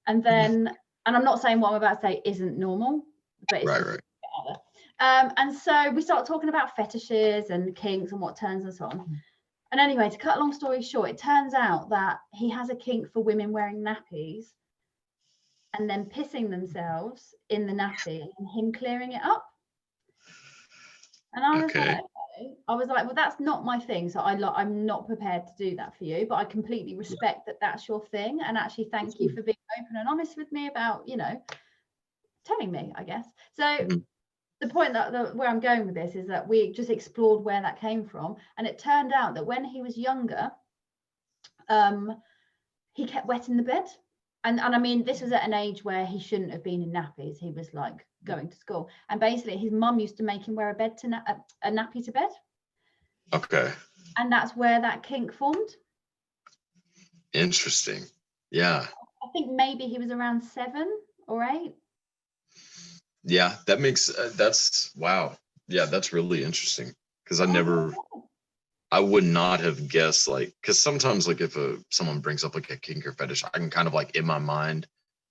And 0.08 0.24
then, 0.24 0.70
and 1.06 1.16
I'm 1.16 1.24
not 1.24 1.42
saying 1.42 1.60
what 1.60 1.70
I'm 1.70 1.76
about 1.76 2.02
to 2.02 2.08
say 2.08 2.22
isn't 2.26 2.58
normal, 2.58 3.04
but 3.50 3.62
it's 3.63 3.72
Right, 3.72 3.80
just 3.80 3.89
right. 3.89 4.00
a 4.00 4.02
bit 4.22 4.30
out 4.38 4.46
there. 4.48 4.58
Um, 5.00 5.34
and 5.38 5.56
so 5.56 5.92
we 5.92 6.02
start 6.02 6.26
talking 6.26 6.50
about 6.50 6.76
fetishes 6.76 7.50
and 7.50 7.76
kinks 7.76 8.12
and 8.12 8.22
what 8.22 8.38
turns 8.38 8.66
us 8.66 8.82
on. 8.82 9.20
And 9.72 9.82
anyway, 9.82 10.10
to 10.10 10.18
cut 10.18 10.38
a 10.38 10.39
long 10.39 10.54
story 10.54 10.82
short, 10.82 11.10
it 11.10 11.18
turns 11.18 11.54
out 11.54 11.89
that 11.89 12.20
he 12.34 12.50
has 12.50 12.70
a 12.70 12.76
kink 12.76 13.12
for 13.12 13.24
women 13.24 13.52
wearing 13.52 13.84
nappies 13.84 14.54
and 15.74 15.89
then 15.89 16.06
pissing 16.06 16.50
themselves 16.50 17.34
in 17.50 17.66
the 17.66 17.74
nappy 17.74 18.22
and 18.38 18.48
him 18.50 18.72
clearing 18.72 19.13
it 19.13 19.24
up. 19.24 19.44
And 21.34 21.44
I 21.44 21.58
was 21.58 21.72
Okay. 21.72 21.80
like, 21.80 22.04
okay. 22.38 22.54
I 22.68 22.76
was 22.76 22.88
like, 22.89 23.06
well, 23.06 23.16
that's 23.16 23.39
not 23.39 23.66
my 23.66 23.80
thing. 23.80 24.10
So 24.10 24.20
I 24.20 24.36
lo- 24.36 24.54
I'm 24.56 24.86
not 24.86 25.08
prepared 25.08 25.48
to 25.48 25.70
do 25.70 25.76
that 25.78 25.98
for 25.98 26.04
you, 26.04 26.28
but 26.30 26.36
I 26.36 26.46
completely 26.46 26.96
respect 26.96 27.48
that 27.48 27.60
that's 27.60 27.88
your 27.88 28.06
thing. 28.06 28.39
And 28.46 28.56
actually, 28.56 28.89
thank 28.92 29.20
you 29.20 29.34
for 29.34 29.42
being 29.42 29.58
open 29.79 29.95
and 29.95 30.07
honest 30.07 30.38
with 30.38 30.51
me 30.51 30.67
about, 30.67 31.07
you 31.07 31.17
know, 31.17 31.41
telling 32.45 32.71
me, 32.71 32.93
I 32.95 33.03
guess. 33.03 33.25
So 33.53 33.63
Mhm. 33.63 34.05
the 34.59 34.67
point 34.69 34.93
that, 34.93 35.12
that 35.12 35.36
where 35.36 35.49
I'm 35.49 35.59
going 35.59 35.86
with 35.86 35.95
this 35.95 36.15
is 36.15 36.27
that 36.27 36.47
we 36.47 36.71
just 36.71 36.89
explored 36.89 37.43
where 37.43 37.62
that 37.62 37.79
came 37.79 38.05
from, 38.05 38.36
and 38.57 38.67
it 38.67 38.79
turned 38.79 39.13
out 39.13 39.36
that 39.36 39.45
when 39.45 39.63
he 39.65 39.81
was 39.81 39.97
younger, 39.97 40.51
um, 41.69 42.21
he 42.93 43.05
kept 43.05 43.27
wetting 43.27 43.57
the 43.57 43.63
bed, 43.63 43.86
and 44.43 44.59
and 44.59 44.75
I 44.75 44.79
mean 44.79 45.03
this 45.03 45.21
was 45.21 45.31
at 45.31 45.43
an 45.45 45.53
age 45.53 45.83
where 45.83 46.05
he 46.05 46.19
shouldn't 46.19 46.51
have 46.51 46.63
been 46.63 46.81
in 46.81 46.91
nappies. 46.91 47.38
He 47.38 47.51
was 47.51 47.73
like 47.73 48.05
going 48.23 48.49
to 48.49 48.57
school, 48.57 48.89
and 49.09 49.19
basically 49.19 49.57
his 49.57 49.71
mum 49.71 49.99
used 49.99 50.17
to 50.17 50.23
make 50.23 50.47
him 50.47 50.55
wear 50.55 50.69
a 50.69 50.73
bed 50.73 50.97
to 50.99 51.07
na- 51.07 51.23
a 51.63 51.71
nappy 51.71 52.03
to 52.05 52.12
bed, 52.12 52.29
Okay. 53.33 53.71
and 54.17 54.31
that's 54.31 54.55
where 54.55 54.79
that 54.81 55.03
kink 55.03 55.33
formed. 55.33 55.69
Interesting. 57.33 58.03
Yeah. 58.51 58.86
I 59.34 59.39
think 59.39 59.52
maybe 59.52 59.86
he 59.86 59.98
was 59.98 60.12
around 60.12 60.43
seven 60.43 60.88
or 61.28 61.43
eight. 61.43 61.74
Yeah. 63.24 63.56
That 63.65 63.82
makes, 63.82 64.10
uh, 64.13 64.32
that's, 64.36 64.91
wow. 64.96 65.36
Yeah. 65.67 65.86
That's 65.86 66.13
really 66.13 66.43
interesting 66.43 66.93
because 67.24 67.41
I 67.41 67.46
never, 67.46 67.96
I 68.91 69.00
would 69.00 69.24
not 69.24 69.62
have 69.62 69.88
guessed 69.88 70.28
like, 70.28 70.54
because 70.62 70.80
sometimes 70.80 71.28
like 71.28 71.41
if 71.41 71.56
a, 71.56 71.80
someone 71.89 72.19
brings 72.19 72.43
up 72.43 72.54
like 72.54 72.69
a 72.69 72.78
kink 72.78 73.08
or 73.08 73.13
fetish, 73.13 73.43
I 73.43 73.50
can 73.58 73.72
kind 73.72 73.88
of 73.88 73.96
like 73.96 74.15
in 74.15 74.26
my 74.26 74.38
mind 74.38 74.86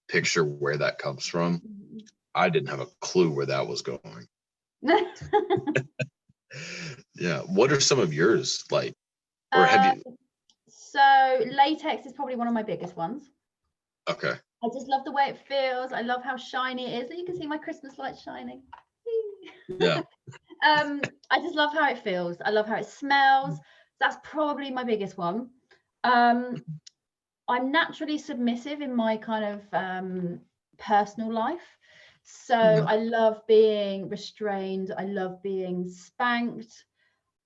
picture 0.09 0.45
where 0.45 0.79
that 0.79 0.99
comes 0.99 1.25
from. 1.27 1.63
I 2.35 2.49
didn't 2.49 2.71
have 2.71 2.81
a 2.81 2.89
clue 3.01 3.31
where 3.31 3.47
that 3.47 3.69
was 3.69 3.83
going. 3.83 4.27
Yeah. 7.15 7.41
What 7.41 7.73
are 7.73 7.81
some 7.81 7.99
of 7.99 8.13
yours 8.13 8.65
like? 8.71 8.95
Or 9.55 9.65
have 9.65 9.85
you? 9.85 10.03
Um, 10.07 10.17
So 10.69 11.41
latex 11.51 12.05
is 12.05 12.13
probably 12.13 12.37
one 12.37 12.49
of 12.49 12.53
my 12.53 12.63
biggest 12.63 12.97
ones. 12.97 13.31
Okay. 14.09 14.35
I 14.65 14.69
just 14.73 14.89
love 14.89 15.05
the 15.05 15.13
way 15.13 15.25
it 15.29 15.39
feels. 15.39 15.93
I 15.93 16.03
love 16.03 16.23
how 16.23 16.37
shiny 16.37 16.87
it 16.93 17.05
is. 17.05 17.17
You 17.17 17.25
can 17.25 17.37
see 17.37 17.47
my 17.47 17.59
Christmas 17.59 17.99
lights 17.99 18.23
shining. 18.23 18.63
Yeah. 19.79 20.03
um, 20.65 21.03
I 21.31 21.39
just 21.41 21.55
love 21.55 21.73
how 21.73 21.89
it 21.89 21.99
feels. 21.99 22.41
I 22.45 22.51
love 22.51 22.67
how 22.67 22.77
it 22.77 22.87
smells. 22.87 23.61
That's 24.01 24.17
probably 24.23 24.71
my 24.71 24.85
biggest 24.85 25.19
one. 25.19 25.51
Um, 26.05 26.65
I'm 27.49 27.71
naturally 27.73 28.19
submissive 28.19 28.81
in 28.81 28.95
my 28.95 29.17
kind 29.17 29.45
of 29.45 29.75
um, 29.75 30.41
personal 30.79 31.33
life. 31.33 31.79
So 32.23 32.57
Mhm. 32.63 32.87
I 32.87 32.97
love 32.97 33.43
being 33.47 34.09
restrained. 34.09 34.93
I 34.97 35.05
love 35.05 35.43
being 35.43 35.89
spanked. 35.89 36.85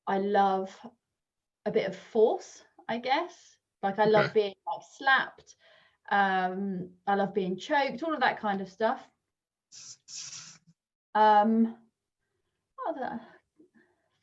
I 0.07 0.19
love 0.19 0.79
a 1.66 1.71
bit 1.71 1.88
of 1.88 1.97
force, 1.97 2.62
I 2.88 2.99
guess. 2.99 3.57
Like 3.83 3.99
I 3.99 4.07
love 4.07 4.33
Okay. 4.33 4.35
being 4.35 4.55
like 4.66 4.83
slapped. 4.99 5.57
Um, 6.11 6.90
I 7.07 7.14
love 7.14 7.35
being 7.35 7.57
choked, 7.57 8.03
all 8.03 8.14
of 8.14 8.21
that 8.21 8.40
kind 8.40 8.61
of 8.61 8.69
stuff. 8.69 9.01
Um, 11.14 11.77
what 12.77 12.97
other 12.97 13.21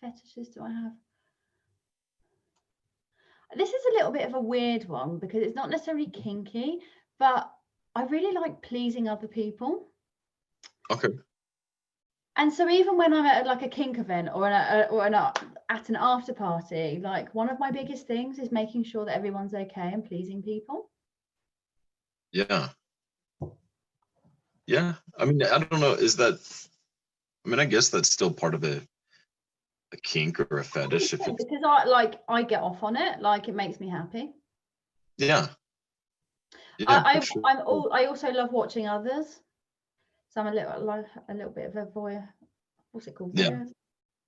fetishes 0.02 0.50
do 0.50 0.64
I 0.64 0.72
have? 0.72 0.92
This 3.56 3.70
is 3.70 3.86
a 3.92 3.94
little 3.96 4.12
bit 4.12 4.28
of 4.28 4.34
a 4.34 4.42
weird 4.42 4.88
one 4.88 5.20
because 5.20 5.44
it's 5.44 5.56
not 5.56 5.70
necessarily 5.70 6.08
kinky, 6.08 6.80
but 7.20 7.52
I 7.96 8.04
really 8.06 8.34
like 8.34 8.62
pleasing 8.62 9.08
other 9.08 9.28
people. 9.28 9.90
Okay. 10.90 11.10
And 12.36 12.52
so 12.52 12.68
even 12.68 12.98
when 12.98 13.14
I'm 13.14 13.26
at 13.26 13.46
like 13.46 13.62
a 13.62 13.68
kink 13.68 14.00
event 14.00 14.30
or 14.34 14.48
an, 14.48 14.54
a, 14.54 14.88
or 14.90 15.06
an, 15.06 15.14
at 15.14 15.90
an 15.90 15.96
after 16.00 16.34
party, 16.34 17.00
like 17.02 17.34
one 17.36 17.50
of 17.50 17.60
my 17.60 17.70
biggest 17.70 18.08
things 18.08 18.40
is 18.40 18.52
making 18.52 18.86
sure 18.86 19.06
that 19.06 19.16
everyone's 19.16 19.54
okay 19.54 19.92
and 19.94 20.04
pleasing 20.04 20.42
people. 20.42 20.90
Yeah. 22.34 22.70
Yeah. 24.68 24.96
I 25.18 25.26
mean, 25.26 25.44
I 25.44 25.60
don't 25.60 25.80
know. 25.80 25.94
Is 25.94 26.18
that, 26.18 26.40
I 27.46 27.50
mean, 27.50 27.60
I 27.60 27.66
guess 27.66 27.90
that's 27.90 28.12
still 28.12 28.32
part 28.32 28.56
of 28.56 28.64
a, 28.64 28.82
a 29.94 29.98
kink 29.98 30.40
or 30.40 30.58
a 30.58 30.64
fetish. 30.64 31.14
If 31.14 31.22
it's, 31.22 31.44
because 31.44 31.64
I 31.66 31.86
like 31.86 32.20
I 32.28 32.42
get 32.44 32.64
off 32.64 32.82
on 32.84 32.96
it, 32.98 33.22
like 33.22 33.48
it 33.48 33.56
makes 33.56 33.80
me 33.80 33.88
happy. 33.88 34.32
yeah. 35.18 35.48
Yeah. 36.80 36.86
I, 36.88 37.18
I, 37.18 37.20
sure. 37.20 37.42
I'm 37.46 37.60
all 37.68 37.92
I 37.94 38.06
also 38.06 38.32
love 38.32 38.52
watching 38.52 38.88
others. 38.88 39.40
So 40.30 40.42
I'm 40.42 40.48
a 40.48 40.52
little 40.52 40.84
like 40.84 41.06
a 41.30 41.34
little 41.36 41.52
bit 41.52 41.68
of 41.70 41.76
a 41.76 41.86
voyeur. 41.86 42.28
What's 42.92 43.06
it 43.06 43.14
called? 43.14 43.38
Yeah. 43.38 43.50
Voyeur? 43.52 43.68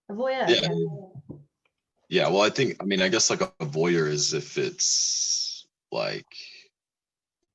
A 0.10 0.14
voyeur. 0.14 0.50
Yeah. 0.50 0.70
yeah. 0.72 1.38
Yeah, 2.08 2.28
well, 2.30 2.42
I 2.42 2.52
think 2.52 2.78
I 2.80 2.86
mean 2.86 3.02
I 3.02 3.10
guess 3.10 3.32
like 3.32 3.42
a 3.42 3.66
voyeur 3.66 4.08
is 4.08 4.36
if 4.36 4.60
it's 4.60 5.66
like 5.92 6.28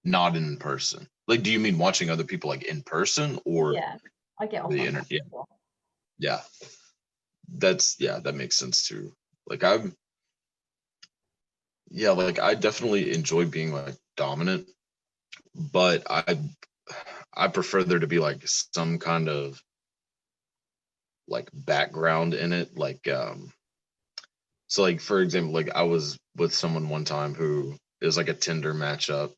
not 0.05 0.37
in 0.37 0.57
person. 0.57 1.07
Like, 1.27 1.43
do 1.43 1.53
you 1.53 1.61
mean 1.61 1.79
watching 1.79 2.11
other 2.11 2.25
people 2.25 2.51
like 2.51 2.65
in 2.65 2.83
person 2.83 3.39
or 3.45 3.73
Yeah, 3.75 3.97
I 4.41 4.47
get 4.47 4.69
the 4.69 4.87
internet, 4.87 5.07
yeah. 5.11 5.21
yeah? 6.19 6.41
That's 7.49 7.97
yeah, 8.01 8.19
that 8.21 8.35
makes 8.35 8.57
sense 8.57 8.87
too. 8.87 9.13
Like 9.47 9.65
I'm 9.65 9.95
yeah, 11.91 12.11
like 12.11 12.39
I 12.39 12.55
definitely 12.55 13.13
enjoy 13.13 13.47
being 13.47 13.73
like 13.73 13.97
dominant, 14.17 14.69
but 15.55 16.05
I 16.11 16.39
I 17.35 17.49
prefer 17.49 17.83
there 17.83 17.99
to 17.99 18.07
be 18.07 18.19
like 18.19 18.43
some 18.47 18.99
kind 18.99 19.29
of 19.29 19.63
like 21.29 21.49
background 21.53 22.35
in 22.35 22.53
it. 22.53 22.77
Like 22.77 23.07
um 23.09 23.53
so 24.69 24.83
like 24.83 25.01
for 25.01 25.21
example, 25.21 25.53
like 25.53 25.71
I 25.75 25.83
was 25.83 26.19
with 26.37 26.55
someone 26.55 26.89
one 26.89 27.05
time 27.05 27.35
who 27.35 27.77
it 28.01 28.07
was 28.07 28.17
like 28.17 28.29
a 28.29 28.35
Tinder 28.35 28.75
matchup. 28.75 29.33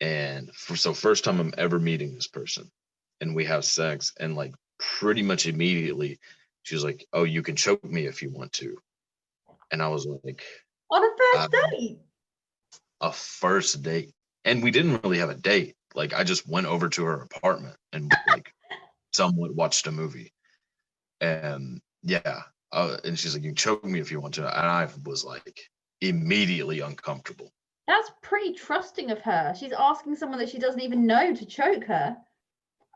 And 0.00 0.54
for, 0.54 0.76
so 0.76 0.92
first 0.92 1.24
time 1.24 1.40
I'm 1.40 1.54
ever 1.56 1.78
meeting 1.78 2.14
this 2.14 2.28
person 2.28 2.70
and 3.20 3.34
we 3.34 3.44
have 3.46 3.64
sex 3.64 4.12
and 4.20 4.36
like 4.36 4.54
pretty 4.78 5.22
much 5.22 5.46
immediately 5.46 6.18
she 6.62 6.74
was 6.74 6.84
like, 6.84 7.06
Oh, 7.12 7.24
you 7.24 7.42
can 7.42 7.56
choke 7.56 7.84
me 7.84 8.06
if 8.06 8.22
you 8.22 8.30
want 8.30 8.52
to. 8.54 8.76
And 9.72 9.82
I 9.82 9.88
was 9.88 10.06
like, 10.24 10.42
On 10.90 11.02
a 11.02 11.08
first 11.16 11.50
Um, 11.54 11.70
date. 11.72 11.98
a 13.00 13.12
first 13.12 13.82
date. 13.82 14.14
And 14.44 14.62
we 14.62 14.70
didn't 14.70 15.02
really 15.02 15.18
have 15.18 15.30
a 15.30 15.34
date. 15.34 15.74
Like 15.94 16.12
i 16.12 16.24
just 16.24 16.46
went 16.48 16.66
over 16.66 16.88
to 16.90 17.04
her 17.04 17.22
apartment 17.22 17.76
and 17.92 18.14
like 18.26 18.52
somewhat 19.12 19.54
watched 19.54 19.86
a 19.86 19.92
movie. 19.92 20.32
And 21.20 21.80
yeah 22.02 22.42
uh, 22.72 22.98
and 23.04 23.18
she's 23.18 23.34
like 23.34 23.42
you 23.44 23.50
can 23.50 23.56
choke 23.56 23.84
me 23.84 24.00
if 24.00 24.10
you 24.10 24.20
want 24.20 24.34
to. 24.34 24.42
And 24.42 24.66
i 24.66 24.88
was 25.04 25.24
like 25.24 25.58
immediately 26.02 26.80
uncomfortable 26.80 27.52
That's 27.86 28.10
pretty 28.22 28.52
trusting 28.54 29.10
of 29.10 29.20
her. 29.20 29.54
She's 29.58 29.72
asking 29.72 30.16
someone 30.16 30.38
that 30.40 30.48
she 30.48 30.58
doesn't 30.58 30.80
even 30.80 31.06
know 31.06 31.34
to 31.34 31.46
choke 31.46 31.84
her. 31.84 32.16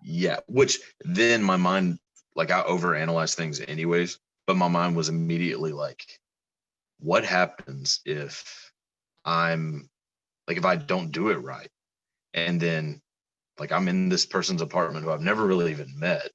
yeah 0.03 0.38
which 0.48 0.79
then 1.05 1.42
my 1.42 1.57
mind 1.57 1.98
like 2.35 2.50
i 2.50 2.62
overanalyze 2.62 3.35
things 3.35 3.61
anyways 3.61 4.18
but 4.46 4.57
my 4.57 4.68
mind 4.68 4.96
was 4.96 5.09
immediately 5.11 5.72
like 5.72 6.03
what 7.00 7.24
happens 7.24 8.00
if 8.07 8.72
i'm 9.26 9.88
like 10.48 10.57
if 10.57 10.64
i 10.64 10.74
don't 10.76 11.12
do 11.12 11.29
it 11.29 11.37
right? 11.42 11.68
And 12.35 12.61
then 12.61 13.00
like 13.59 13.72
i'm 13.72 13.88
in 13.88 14.09
this 14.09 14.24
person's 14.26 14.62
apartment 14.62 15.05
who 15.05 15.11
i've 15.12 15.20
never 15.20 15.46
really 15.46 15.70
even 15.70 15.92
met. 15.98 16.31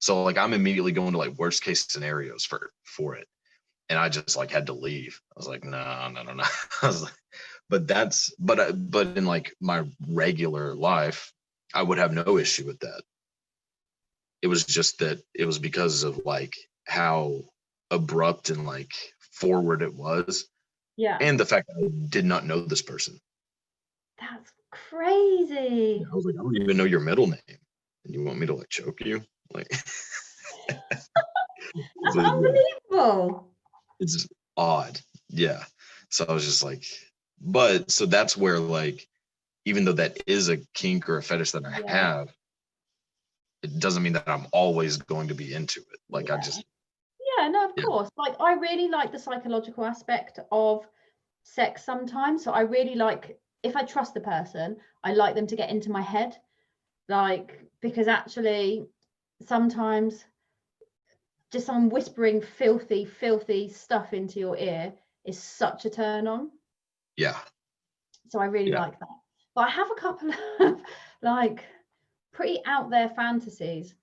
So 0.00 0.22
like 0.22 0.36
i'm 0.38 0.52
immediately 0.52 0.92
going 0.92 1.12
to 1.12 1.18
like 1.18 1.38
worst 1.38 1.62
case 1.62 1.86
scenarios 1.88 2.44
for 2.44 2.70
for 2.84 3.14
it. 3.16 3.26
And 3.88 3.98
i 3.98 4.08
just 4.10 4.36
like 4.36 4.50
had 4.50 4.66
to 4.66 4.72
leave. 4.74 5.20
I 5.34 5.40
was 5.40 5.48
like 5.48 5.64
no 5.64 6.10
no 6.12 6.22
no 6.22 6.34
no. 6.34 6.44
I 6.82 6.86
was 6.86 7.02
like 7.02 7.14
but 7.70 7.88
that's 7.88 8.34
but 8.38 8.60
I, 8.60 8.72
but 8.72 9.16
in 9.16 9.24
like 9.24 9.54
my 9.60 9.84
regular 10.08 10.74
life 10.74 11.32
i 11.72 11.82
would 11.82 11.98
have 11.98 12.12
no 12.12 12.36
issue 12.36 12.66
with 12.66 12.80
that 12.80 13.02
it 14.42 14.48
was 14.48 14.64
just 14.64 14.98
that 14.98 15.22
it 15.34 15.46
was 15.46 15.58
because 15.58 16.02
of 16.02 16.20
like 16.26 16.54
how 16.86 17.40
abrupt 17.90 18.50
and 18.50 18.66
like 18.66 18.92
forward 19.32 19.82
it 19.82 19.94
was 19.94 20.46
Yeah, 20.96 21.16
and 21.20 21.40
the 21.40 21.46
fact 21.46 21.68
that 21.68 21.84
i 21.84 21.88
did 22.08 22.26
not 22.26 22.44
know 22.44 22.60
this 22.60 22.82
person 22.82 23.18
that's 24.20 24.52
crazy. 24.70 26.04
I 26.10 26.14
was 26.14 26.24
like, 26.24 26.34
I 26.38 26.42
don't 26.42 26.56
even 26.56 26.76
know 26.76 26.84
your 26.84 27.00
middle 27.00 27.26
name. 27.26 27.40
And 28.04 28.14
you 28.14 28.22
want 28.22 28.38
me 28.38 28.46
to 28.46 28.54
like 28.54 28.68
choke 28.68 29.00
you? 29.04 29.22
Like 29.52 29.68
That's 29.68 31.08
like, 32.14 32.26
unbelievable. 32.26 33.48
it's 34.00 34.28
odd. 34.56 35.00
Yeah. 35.28 35.64
So 36.10 36.26
I 36.28 36.32
was 36.32 36.44
just 36.44 36.62
like, 36.62 36.84
but 37.40 37.90
so 37.90 38.06
that's 38.06 38.36
where 38.36 38.58
like, 38.58 39.08
even 39.64 39.84
though 39.84 39.92
that 39.92 40.18
is 40.26 40.48
a 40.48 40.58
kink 40.74 41.08
or 41.08 41.18
a 41.18 41.22
fetish 41.22 41.52
that 41.52 41.64
I 41.64 41.80
Yeah. 41.80 41.92
have, 41.92 42.34
it 43.62 43.78
doesn't 43.78 44.02
mean 44.02 44.14
that 44.14 44.28
I'm 44.28 44.46
always 44.52 44.96
going 44.98 45.28
to 45.28 45.34
be 45.34 45.54
into 45.54 45.80
it. 45.80 46.00
Like 46.08 46.30
I 46.30 46.36
just 46.38 46.64
Yeah, 47.38 47.48
no, 47.48 47.64
of 47.66 47.76
Yeah. 47.76 47.84
course. 47.84 48.10
Like 48.16 48.36
I 48.40 48.54
really 48.54 48.88
like 48.88 49.12
the 49.12 49.18
psychological 49.18 49.84
aspect 49.84 50.38
of 50.50 50.86
sex 51.42 51.84
sometimes. 51.84 52.44
So 52.44 52.52
I 52.52 52.60
really 52.62 52.94
like 52.94 53.38
if 53.62 53.76
I 53.76 53.84
trust 53.84 54.14
the 54.14 54.20
person, 54.20 54.76
I 55.04 55.12
like 55.12 55.34
them 55.34 55.46
to 55.46 55.56
get 55.56 55.70
into 55.70 55.90
my 55.90 56.02
head. 56.02 56.36
Like 57.08 57.64
because 57.80 58.08
actually 58.08 58.86
sometimes 59.42 60.24
just 61.52 61.66
someone 61.66 61.90
whispering 61.90 62.40
filthy, 62.40 63.04
filthy 63.04 63.68
stuff 63.68 64.12
into 64.12 64.38
your 64.40 64.56
ear 64.56 64.92
is 65.24 65.38
such 65.42 65.84
a 65.84 65.90
turn 65.90 66.26
on. 66.26 66.50
Yeah. 67.20 67.38
So 68.30 68.38
I 68.38 68.46
really 68.46 68.70
Yeah. 68.70 68.80
like 68.80 68.98
that. 68.98 69.16
But 69.54 69.68
I 69.68 69.70
have 69.70 69.90
a 69.90 70.00
couple 70.00 70.30
of 70.60 70.80
like 71.22 71.64
pretty 72.32 72.60
out 72.64 72.90
there 72.90 73.10
fantasies. 73.10 73.94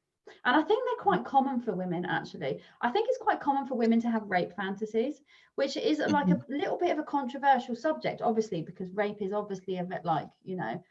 And 0.43 0.55
I 0.55 0.61
think 0.61 0.83
they're 0.83 1.03
quite 1.03 1.21
mm-hmm. 1.21 1.35
common 1.35 1.61
for 1.61 1.73
women, 1.73 2.05
actually. 2.05 2.61
I 2.81 2.89
think 2.91 3.07
it's 3.07 3.17
quite 3.17 3.39
common 3.39 3.65
for 3.65 3.75
women 3.75 4.01
to 4.01 4.09
have 4.09 4.29
rape 4.29 4.53
fantasies, 4.55 5.21
which 5.55 5.77
is 5.77 5.99
like 5.99 6.27
a 6.27 6.35
mm-hmm. 6.35 6.53
little 6.53 6.77
bit 6.77 6.91
of 6.91 6.99
a 6.99 7.03
controversial 7.03 7.75
subject, 7.75 8.21
obviously, 8.21 8.61
because 8.61 8.91
rape 8.91 9.21
is 9.21 9.33
obviously 9.33 9.77
a 9.77 9.85
bit 9.85 10.03
like, 10.03 10.29
you 10.43 10.57
know, 10.57 10.83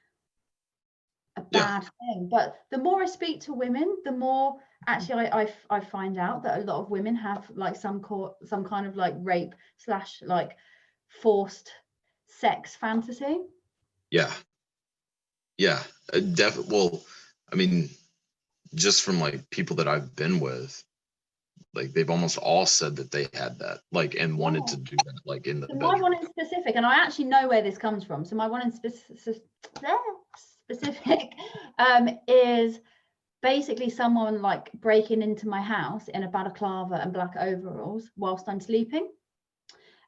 a 1.37 1.43
Yeah. 1.51 1.61
bad 1.61 1.91
thing. 2.01 2.29
But 2.31 2.57
the 2.71 2.79
more 2.79 3.03
I 3.03 3.07
speak 3.07 3.43
to 3.43 3.53
women, 3.53 3.99
the 4.05 4.13
more 4.13 4.59
actually 4.87 5.27
I 5.27 5.53
I 5.69 5.81
find 5.81 6.19
out 6.19 6.43
that 6.43 6.59
a 6.61 6.65
lot 6.65 6.81
of 6.81 6.91
women 6.91 7.15
have 7.17 7.51
like 7.51 7.77
some 7.77 8.01
co- 8.01 8.37
some 8.45 8.65
kind 8.65 8.87
of 8.87 8.97
like 8.97 9.15
rape 9.19 9.55
slash 9.77 10.23
like 10.23 10.57
forced 11.23 11.71
sex 12.27 12.77
fantasy. 12.77 13.39
Yeah. 14.11 14.33
Yeah. 15.59 15.83
Uh, 16.13 16.21
def- 16.21 16.67
well, 16.69 17.03
I 17.53 17.57
mean, 17.57 17.89
just 18.75 19.03
from 19.03 19.21
like 19.21 19.49
people 19.51 19.77
that 19.77 19.89
I've 19.89 20.15
been 20.17 20.41
with, 20.41 20.83
like 21.75 21.93
they've 21.93 22.11
almost 22.11 22.39
all 22.39 22.67
said 22.67 22.97
that 22.97 23.11
they 23.11 23.29
had 23.35 23.59
that, 23.59 23.81
like, 23.93 24.15
and 24.19 24.39
wanted 24.39 24.63
Yeah. 24.69 24.75
to 24.77 24.77
do 24.77 24.97
that, 24.97 25.21
like 25.25 25.47
in 25.47 25.61
the 25.61 25.67
So 25.69 25.75
my 25.75 26.01
one 26.01 26.15
in 26.15 26.27
specific, 26.27 26.77
and 26.77 26.87
I 26.87 26.97
actually 26.97 27.27
know 27.27 27.49
where 27.49 27.63
this 27.63 27.79
comes 27.79 28.05
from. 28.05 28.25
So 28.25 28.37
my 28.37 28.47
one 28.49 28.63
in 28.63 28.73
spec- 28.73 28.95
specific 30.69 31.33
um, 31.79 32.09
is 32.29 32.81
basically 33.43 33.91
someone 33.91 34.43
like 34.43 34.73
breaking 34.73 35.23
into 35.23 35.49
my 35.49 35.61
house 35.63 36.09
in 36.09 36.23
a 36.25 36.29
balaclava 36.29 36.95
and 36.97 37.13
black 37.13 37.35
overalls 37.39 38.11
whilst 38.17 38.49
I'm 38.49 38.61
sleeping, 38.61 39.09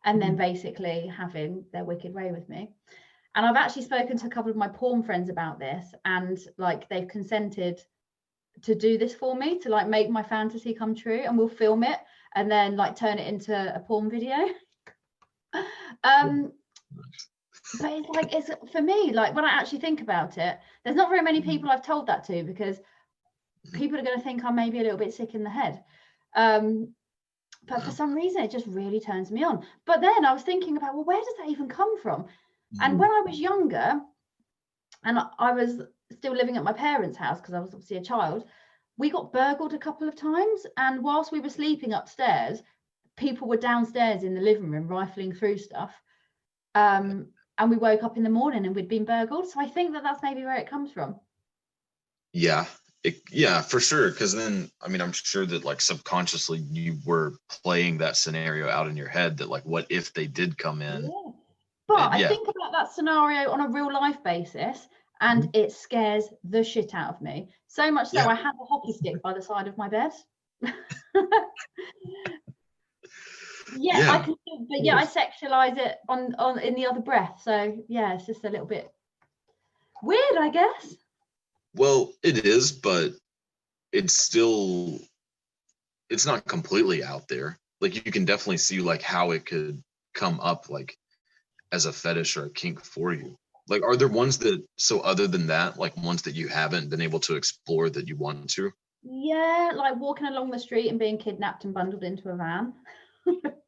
and 0.05 0.21
then 0.21 0.37
basically 0.37 1.07
having 1.07 1.65
their 1.73 1.85
wicked 1.85 2.15
way 2.15 2.31
with 2.33 2.49
me. 2.49 2.71
And 3.35 3.45
I've 3.45 3.57
actually 3.57 3.83
spoken 3.83 4.17
to 4.19 4.27
a 4.27 4.31
couple 4.31 4.51
of 4.51 4.57
my 4.57 4.69
porn 4.69 5.03
friends 5.03 5.29
about 5.29 5.59
this, 5.59 5.95
and 6.05 6.39
like 6.57 6.89
they've 6.89 7.09
consented 7.09 7.81
to 8.63 8.75
do 8.75 8.99
this 8.99 9.15
for 9.15 9.37
me 9.37 9.59
to 9.61 9.69
like 9.69 9.87
make 9.87 10.11
my 10.11 10.23
fantasy 10.23 10.75
come 10.75 10.95
true, 10.95 11.23
and 11.25 11.37
we'll 11.37 11.49
film 11.49 11.85
it 11.85 11.99
and 12.35 12.51
then 12.51 12.77
like 12.77 12.97
turn 12.97 13.19
it 13.19 13.27
into 13.27 13.55
a 13.75 13.81
porn 13.81 14.11
video. 14.11 14.37
um 16.05 16.53
but 17.81 17.93
it's 17.93 18.09
like 18.09 18.35
it's 18.35 18.51
for 18.71 18.81
me 18.81 19.13
like 19.13 19.35
when 19.35 19.45
i 19.45 19.51
actually 19.51 19.79
think 19.79 20.01
about 20.01 20.39
it 20.39 20.59
there's 20.85 20.97
not 20.97 21.09
very 21.09 21.23
many 21.23 21.41
people 21.41 21.71
i've 21.71 21.85
told 21.85 22.07
that 22.07 22.25
to 22.25 22.43
because 22.43 22.81
people 23.73 23.99
are 23.99 24.03
going 24.03 24.17
to 24.17 24.23
think 24.23 24.45
i'm 24.45 24.57
maybe 24.57 24.79
a 24.79 24.83
little 24.83 24.99
bit 24.99 25.13
sick 25.13 25.35
in 25.35 25.45
the 25.45 25.51
head. 25.51 25.83
Um 26.35 26.95
but 27.69 27.83
for 27.83 27.91
some 27.91 28.15
reason 28.15 28.43
it 28.43 28.51
just 28.51 28.67
really 28.67 29.01
turns 29.01 29.31
me 29.31 29.45
on. 29.45 29.65
But 29.85 30.01
then 30.01 30.25
i 30.25 30.33
was 30.33 30.43
thinking 30.43 30.77
about 30.77 30.95
well 30.95 31.05
where 31.05 31.21
does 31.21 31.35
that 31.39 31.49
even 31.51 31.69
come 31.69 31.99
from? 32.01 32.27
And 32.81 32.99
when 32.99 33.11
i 33.11 33.23
was 33.27 33.41
younger 33.41 34.01
and 35.05 35.19
I- 35.19 35.31
i 35.39 35.53
was 35.53 35.83
still 36.11 36.33
living 36.33 36.57
at 36.57 36.65
my 36.65 36.73
parents 36.73 37.17
house 37.19 37.41
because 37.41 37.55
i 37.55 37.61
was 37.61 37.75
obviously 37.75 37.99
a 37.99 38.03
child 38.03 38.45
we 38.97 39.11
got 39.11 39.33
burgled 39.33 39.75
a 39.75 39.79
couple 39.79 40.09
of 40.09 40.17
times. 40.17 40.67
And 40.77 41.03
whilst 41.05 41.31
we 41.31 41.41
were 41.41 41.51
sleeping 41.51 41.93
upstairs 41.93 42.63
people 43.17 43.49
were 43.49 43.57
downstairs 43.57 44.23
in 44.23 44.35
the 44.35 44.41
living 44.41 44.71
room 44.71 44.87
rifling 44.89 45.33
through 45.33 45.59
stuff. 45.59 45.93
Um, 46.75 47.33
and 47.59 47.71
we 47.71 47.77
woke 47.77 48.05
up 48.05 48.17
in 48.17 48.23
the 48.23 48.31
morning 48.31 48.65
and 48.67 48.75
we'd 48.75 48.89
been 48.89 49.05
burgled. 49.05 49.49
So 49.49 49.61
i 49.61 49.67
think 49.67 49.93
that 49.93 50.03
that's 50.03 50.23
maybe 50.23 50.45
where 50.45 50.57
it 50.57 50.71
comes 50.71 50.93
from. 50.93 51.17
Yeah. 52.33 52.67
It, 53.05 53.23
yeah, 53.31 53.63
for 53.63 53.79
sure. 53.81 54.11
Cause 54.11 54.35
then, 54.35 54.71
I 54.83 54.89
mean, 54.89 55.01
I'm 55.01 55.13
sure 55.13 55.47
that 55.47 55.65
like 55.65 55.81
subconsciously 55.81 56.59
you 56.59 56.99
were 57.07 57.35
playing 57.49 57.99
that 57.99 58.17
scenario 58.17 58.69
out 58.69 58.89
in 58.89 58.97
your 58.97 59.09
head 59.09 59.39
that 59.39 59.49
like, 59.49 59.65
what 59.65 59.87
if 59.89 60.13
they 60.13 60.27
did 60.27 60.59
come 60.59 60.83
in? 60.83 61.05
Yeah. 61.05 61.33
But 61.87 62.15
And 62.15 62.25
I 62.25 62.29
think 62.29 62.49
about 62.49 62.73
that 62.73 62.93
scenario 62.93 63.51
on 63.51 63.61
a 63.61 63.69
real 63.69 63.93
life 63.93 64.23
basis 64.23 64.89
and 65.21 65.45
mm-hmm. 65.45 65.51
it 65.55 65.73
scares 65.73 66.25
the 66.45 66.65
shit 66.65 66.95
out 66.95 67.15
of 67.15 67.23
me. 67.23 67.49
So 67.69 67.91
much 67.91 68.09
so 68.09 68.19
Yeah. 68.19 68.27
I 68.27 68.35
have 68.35 68.55
a 68.61 68.65
hockey 68.65 68.93
stick 68.93 69.23
by 69.23 69.33
the 69.33 69.43
side 69.43 69.69
of 69.69 69.79
my 69.79 69.89
bed. 69.89 70.11
yeah, 73.77 74.11
I 74.11 74.19
can 74.25 74.35
but 74.69 74.85
yeah, 74.85 74.97
I 74.97 75.07
sexualize 75.07 75.79
it 75.79 75.97
on 76.09 76.35
on 76.35 76.59
in 76.59 76.75
the 76.75 76.87
other 76.87 77.01
breath. 77.01 77.41
So 77.43 77.79
yeah, 77.89 78.15
it's 78.15 78.27
just 78.27 78.45
a 78.45 78.51
little 78.51 78.67
bit 78.67 78.93
weird, 80.03 80.37
I 80.39 80.51
guess. 80.51 80.97
Well, 81.75 82.13
it 82.23 82.45
is, 82.45 82.73
but 82.73 83.13
it's 83.93 84.15
still, 84.15 84.99
it's 86.11 86.27
not 86.27 86.45
completely 86.45 87.05
out 87.05 87.29
there. 87.29 87.59
like 87.81 87.95
you 87.95 88.13
can 88.13 88.25
definitely 88.25 88.59
see 88.59 88.81
like 88.81 89.03
how 89.03 89.31
it 89.31 89.47
could 89.47 89.83
come 90.15 90.41
up 90.41 90.69
like 90.69 90.97
as 91.71 91.87
a 91.87 91.93
fetish 91.93 92.37
or 92.37 92.47
a 92.47 92.51
kink 92.51 92.85
for 92.85 93.13
you. 93.13 93.37
Like, 93.69 93.83
are 93.83 93.97
there 93.97 94.09
ones 94.09 94.39
that 94.39 94.65
so 94.77 95.01
other 95.01 95.27
than 95.27 95.49
that, 95.49 95.79
like 95.79 95.97
ones 95.97 96.23
that 96.23 96.35
you 96.35 96.49
haven't 96.49 96.89
been 96.89 97.03
able 97.03 97.21
to 97.21 97.37
explore 97.37 97.91
that 97.91 98.09
you 98.09 98.17
want 98.17 98.51
to? 98.51 98.73
Yeah, 99.03 99.73
like 99.75 99.97
walking 99.97 100.27
along 100.27 100.51
the 100.51 100.59
street 100.59 100.89
and 100.89 100.99
being 100.99 101.19
kidnapped 101.19 101.65
and 101.65 101.75
bundled 101.75 102.03
into 102.03 102.31
a 102.31 102.37
van. 102.37 102.73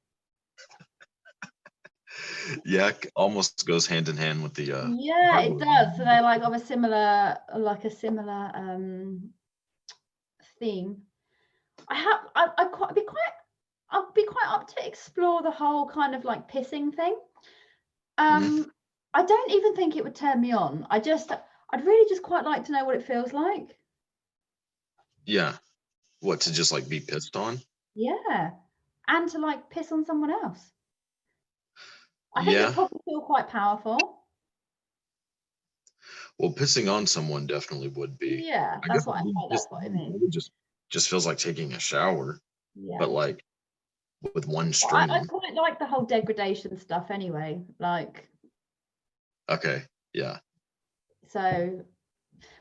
Yeah, 2.65 2.93
almost 3.15 3.67
goes 3.67 3.87
hand 3.87 4.09
in 4.09 4.17
hand 4.17 4.43
with 4.43 4.55
the 4.55 4.73
uh 4.73 4.89
Yeah, 4.99 5.41
it 5.41 5.59
does. 5.59 5.97
So 5.97 6.05
they're 6.05 6.23
like 6.23 6.43
of 6.43 6.53
a 6.53 6.61
similar, 6.61 7.39
like 7.57 7.85
a 7.85 7.91
similar 7.91 8.51
um 8.55 9.31
theme. 10.59 11.03
I 11.89 11.95
have, 11.95 12.21
I, 12.35 12.49
I 12.59 12.65
quite 12.67 12.95
be 12.95 13.03
quite, 13.03 13.33
I'll 13.91 14.13
be 14.13 14.25
quite 14.25 14.49
up 14.49 14.69
to 14.69 14.87
explore 14.87 15.43
the 15.43 15.51
whole 15.51 15.89
kind 15.89 16.15
of 16.15 16.25
like 16.25 16.51
pissing 16.51 16.95
thing. 16.95 17.19
Um, 18.19 18.71
I 19.15 19.25
don't 19.25 19.51
even 19.51 19.75
think 19.75 19.97
it 19.97 20.05
would 20.05 20.15
turn 20.15 20.41
me 20.41 20.53
on. 20.53 20.87
I 20.91 21.01
just, 21.01 21.33
I'd 21.71 21.85
really 21.85 22.09
just 22.09 22.23
quite 22.23 22.45
like 22.45 22.65
to 22.67 22.73
know 22.73 22.85
what 22.85 22.97
it 22.97 23.07
feels 23.07 23.33
like. 23.33 23.77
yeah. 25.27 25.57
What 26.21 26.43
to 26.43 26.53
just 26.53 26.73
like 26.73 26.89
be 26.89 27.01
pissed 27.01 27.37
on? 27.37 27.61
Yeah, 27.95 28.51
and 29.09 29.29
to 29.31 29.39
like 29.39 29.71
piss 29.71 29.93
on 29.93 30.05
someone 30.05 30.31
else. 30.31 30.73
I 32.35 32.45
think 32.45 32.57
Yeah. 32.57 32.69
it 32.69 32.75
probably 32.75 33.01
feel 33.05 33.21
quite 33.23 33.49
powerful. 33.49 34.17
Well, 36.39 36.53
pissing 36.53 36.93
on 36.93 37.07
someone 37.07 37.47
definitely 37.47 37.89
would 37.89 38.19
be. 38.19 38.45
Yeah, 38.47 38.79
I 38.83 38.89
that's 38.89 39.07
what 39.07 39.19
I, 39.19 39.23
it 39.23 39.35
that's 39.51 39.67
what 39.71 39.85
I 39.85 39.89
mean. 39.89 40.23
it 40.23 40.31
just 40.31 40.53
just 40.89 41.09
feels 41.09 41.27
like 41.27 41.39
taking 41.39 41.73
a 41.73 41.79
shower, 41.79 42.41
Yeah. 42.75 42.99
but 42.99 43.11
like 43.11 43.45
with 44.35 44.47
one 44.47 44.73
Well, 44.73 44.73
stream. 44.73 45.11
I, 45.11 45.17
I 45.17 45.25
quite 45.25 45.55
like 45.55 45.79
the 45.79 45.87
whole 45.87 46.05
degradation 46.05 46.77
stuff 46.79 47.11
anyway. 47.11 47.63
Like, 47.79 48.29
Okay. 49.49 49.83
Yeah. 50.13 50.39
so, 51.29 51.85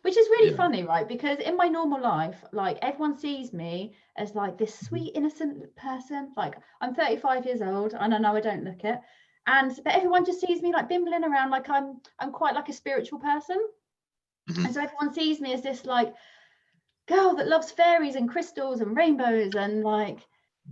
which 0.01 0.17
is 0.17 0.27
really 0.29 0.51
Yeah. 0.51 0.58
funny, 0.58 0.84
right? 0.84 1.08
Because 1.08 1.39
in 1.39 1.55
my 1.55 1.67
normal 1.67 2.01
life, 2.01 2.43
like 2.51 2.77
everyone 2.82 3.17
sees 3.17 3.53
me 3.53 3.95
as 4.17 4.36
like 4.36 4.58
this 4.58 4.75
Mm-hmm. 4.75 4.95
sweet, 4.95 5.15
innocent 5.15 5.75
person. 5.75 6.34
Like, 6.36 6.55
I'm 6.82 6.95
35 6.95 7.45
years 7.45 7.62
old 7.62 7.93
and 7.93 8.13
I 8.13 8.17
know 8.17 8.36
I 8.36 8.41
don't 8.41 8.63
look 8.65 8.84
it. 8.84 8.99
And 9.47 9.71
but 9.84 9.95
everyone 9.95 10.25
just 10.25 10.41
sees 10.41 10.62
me 10.62 10.71
like 10.71 10.89
bimbling 10.89 11.23
around 11.23 11.49
like 11.49 11.69
I'm 11.69 12.02
I'm 12.19 12.32
quite 12.32 12.56
like 12.56 12.69
a 12.69 12.73
spiritual 12.73 13.19
person. 13.19 13.58
Mhm. 14.49 14.65
And 14.65 14.73
so 14.73 14.82
everyone 14.82 15.13
sees 15.13 15.41
me 15.41 15.54
as 15.54 15.62
this 15.62 15.86
like 15.86 16.13
girl 17.08 17.36
that 17.36 17.47
loves 17.47 17.71
fairies 17.71 18.15
and 18.15 18.30
crystals 18.30 18.82
and 18.82 18.95
rainbows 18.95 19.56
and 19.56 19.84
like 19.84 20.19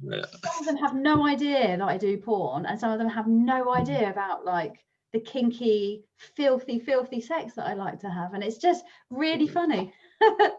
Yeah. 0.02 0.26
some 0.26 0.60
of 0.60 0.66
them 0.66 0.78
have 0.78 0.94
no 0.94 1.26
idea 1.26 1.78
that 1.78 1.82
I 1.88 1.98
do 1.98 2.18
porn, 2.18 2.66
and 2.66 2.80
some 2.80 2.92
of 2.92 3.00
them 3.00 3.10
have 3.10 3.28
no 3.28 3.74
idea 3.74 4.10
about 4.10 4.46
like 4.46 4.86
the 5.14 5.20
kinky, 5.20 6.04
filthy, 6.18 6.80
filthy 6.80 7.22
sex 7.22 7.56
that 7.56 7.66
I 7.66 7.74
like 7.74 8.00
to 8.02 8.10
have, 8.10 8.34
and 8.34 8.44
it's 8.44 8.58
just 8.58 8.86
really 9.10 9.48
funny. 9.48 9.92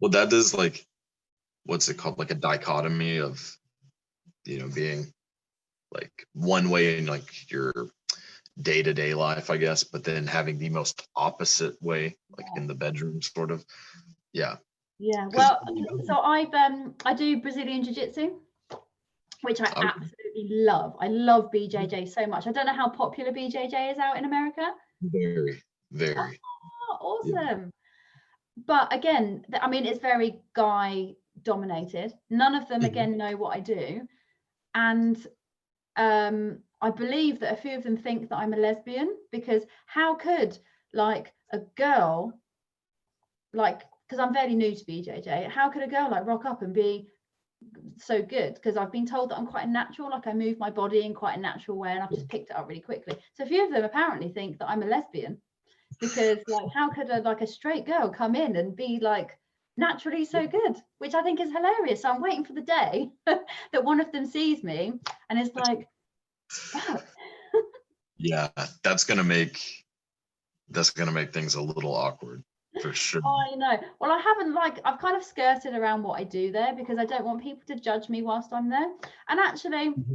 Well, 0.00 0.10
that 0.12 0.32
is 0.32 0.54
like, 0.54 0.86
what's 1.64 1.88
it 1.90 1.98
called? 1.98 2.18
Like 2.18 2.30
a 2.30 2.34
dichotomy 2.34 3.18
of, 3.18 3.58
you 4.46 4.58
know, 4.58 4.68
being 4.68 5.12
like 5.92 6.26
one 6.34 6.70
way 6.70 6.98
in 6.98 7.06
like 7.06 7.50
your 7.50 7.72
day 8.62 8.82
to 8.82 8.92
day 8.94 9.14
life, 9.14 9.50
I 9.50 9.56
guess, 9.56 9.84
but 9.84 10.04
then 10.04 10.26
having 10.26 10.58
the 10.58 10.68
most 10.68 11.08
opposite 11.16 11.80
way, 11.82 12.16
like 12.36 12.46
in 12.56 12.66
the 12.66 12.74
bedroom, 12.74 13.20
sort 13.22 13.50
of. 13.50 13.64
Yeah. 14.32 14.56
Yeah. 14.98 15.28
well, 15.32 15.60
so 16.04 16.18
I've 16.18 16.52
um 16.54 16.94
I 17.04 17.14
do 17.14 17.40
Brazilian 17.40 17.82
jiu-jitsu, 17.82 18.32
which 19.42 19.60
I 19.60 19.66
Okay. 19.66 19.88
absolutely 19.88 20.48
love. 20.64 20.94
I 21.00 21.08
love 21.08 21.50
BJJ 21.52 22.08
so 22.08 22.26
much. 22.26 22.46
I 22.46 22.52
don't 22.52 22.66
know 22.66 22.74
how 22.74 22.90
popular 22.90 23.32
BJJ 23.32 23.92
is 23.92 23.98
out 23.98 24.18
in 24.18 24.24
America. 24.24 24.74
Very, 25.02 25.62
very. 25.90 26.38
Oh, 26.90 26.96
awesome. 27.00 27.72
But 28.66 28.92
again, 28.92 29.44
I 29.60 29.68
mean, 29.68 29.86
it's 29.86 30.00
very 30.00 30.42
guy 30.54 31.14
dominated. 31.42 32.12
None 32.28 32.54
of 32.54 32.68
them, 32.68 32.82
Mhm. 32.82 32.86
again, 32.86 33.16
know 33.16 33.36
what 33.36 33.56
I 33.56 33.60
do. 33.60 34.06
And 34.74 35.16
um, 35.96 36.60
I 36.80 36.90
believe 36.90 37.40
that 37.40 37.52
a 37.52 37.60
few 37.60 37.76
of 37.76 37.82
them 37.82 37.96
think 37.96 38.28
that 38.28 38.36
I'm 38.36 38.54
a 38.54 38.56
lesbian 38.56 39.16
because 39.30 39.64
how 39.86 40.14
could, 40.14 40.58
like, 40.92 41.32
a 41.52 41.58
girl, 41.76 42.32
like, 43.52 43.82
because 44.06 44.18
I'm 44.18 44.34
fairly 44.34 44.54
new 44.54 44.74
to 44.74 44.84
BJJ, 44.84 45.48
how 45.48 45.68
could 45.70 45.82
a 45.82 45.88
girl, 45.88 46.10
like, 46.10 46.26
rock 46.26 46.44
up 46.44 46.62
and 46.62 46.72
be 46.72 47.08
so 47.98 48.22
good? 48.22 48.54
Because 48.54 48.76
I've 48.76 48.92
been 48.92 49.06
told 49.06 49.30
that 49.30 49.38
I'm 49.38 49.46
quite 49.46 49.66
a 49.66 49.70
natural, 49.70 50.10
like, 50.10 50.26
I 50.26 50.32
move 50.32 50.58
my 50.58 50.70
body 50.70 51.04
in 51.04 51.14
quite 51.14 51.38
a 51.38 51.40
natural 51.40 51.78
way 51.78 51.92
and 51.92 52.02
I've 52.02 52.12
just 52.12 52.28
picked 52.28 52.50
it 52.50 52.56
up 52.56 52.68
really 52.68 52.80
quickly. 52.80 53.16
So 53.34 53.44
a 53.44 53.46
few 53.46 53.64
of 53.64 53.72
them 53.72 53.84
apparently 53.84 54.30
think 54.30 54.58
that 54.58 54.68
I'm 54.68 54.82
a 54.82 54.86
lesbian 54.86 55.40
because 56.00 56.38
like 56.48 56.68
how 56.72 56.90
could 56.90 57.10
a 57.10 57.20
like 57.20 57.40
a 57.40 57.46
straight 57.46 57.86
girl 57.86 58.08
come 58.10 58.34
in 58.34 58.56
and 58.56 58.76
be 58.76 58.98
like 59.00 59.38
naturally 59.76 60.24
so 60.24 60.46
good 60.46 60.76
which 60.98 61.14
i 61.14 61.22
think 61.22 61.40
is 61.40 61.50
hilarious. 61.52 62.02
So 62.02 62.10
i'm 62.10 62.20
waiting 62.20 62.44
for 62.44 62.52
the 62.52 62.60
day 62.60 63.10
that 63.26 63.84
one 63.84 64.00
of 64.00 64.12
them 64.12 64.26
sees 64.26 64.62
me 64.62 64.92
and 65.28 65.40
is 65.40 65.50
like. 65.54 65.88
Yeah. 68.20 68.48
That's 68.82 69.04
going 69.04 69.18
to 69.18 69.24
make, 69.24 69.60
that's 70.68 70.90
going 70.90 71.08
to 71.08 71.12
make 71.12 71.32
things 71.32 71.54
a 71.54 71.62
little 71.62 71.94
awkward 71.94 72.44
for 72.82 72.92
sure. 72.92 73.22
Oh, 73.24 73.38
i 73.52 73.56
know. 73.56 73.80
Well 74.00 74.12
i 74.12 74.18
haven't 74.18 74.54
like 74.54 74.78
i've 74.84 75.00
kind 75.00 75.16
of 75.16 75.24
skirted 75.24 75.74
around 75.74 76.04
what 76.04 76.20
i 76.20 76.22
do 76.22 76.52
there 76.52 76.72
because 76.72 76.98
i 76.98 77.04
don't 77.04 77.24
want 77.24 77.42
people 77.42 77.62
to 77.66 77.74
judge 77.74 78.08
me 78.08 78.22
whilst 78.22 78.52
i'm 78.52 78.70
there. 78.70 78.92
And 79.28 79.40
actually 79.40 79.90
mm-hmm. 79.90 80.14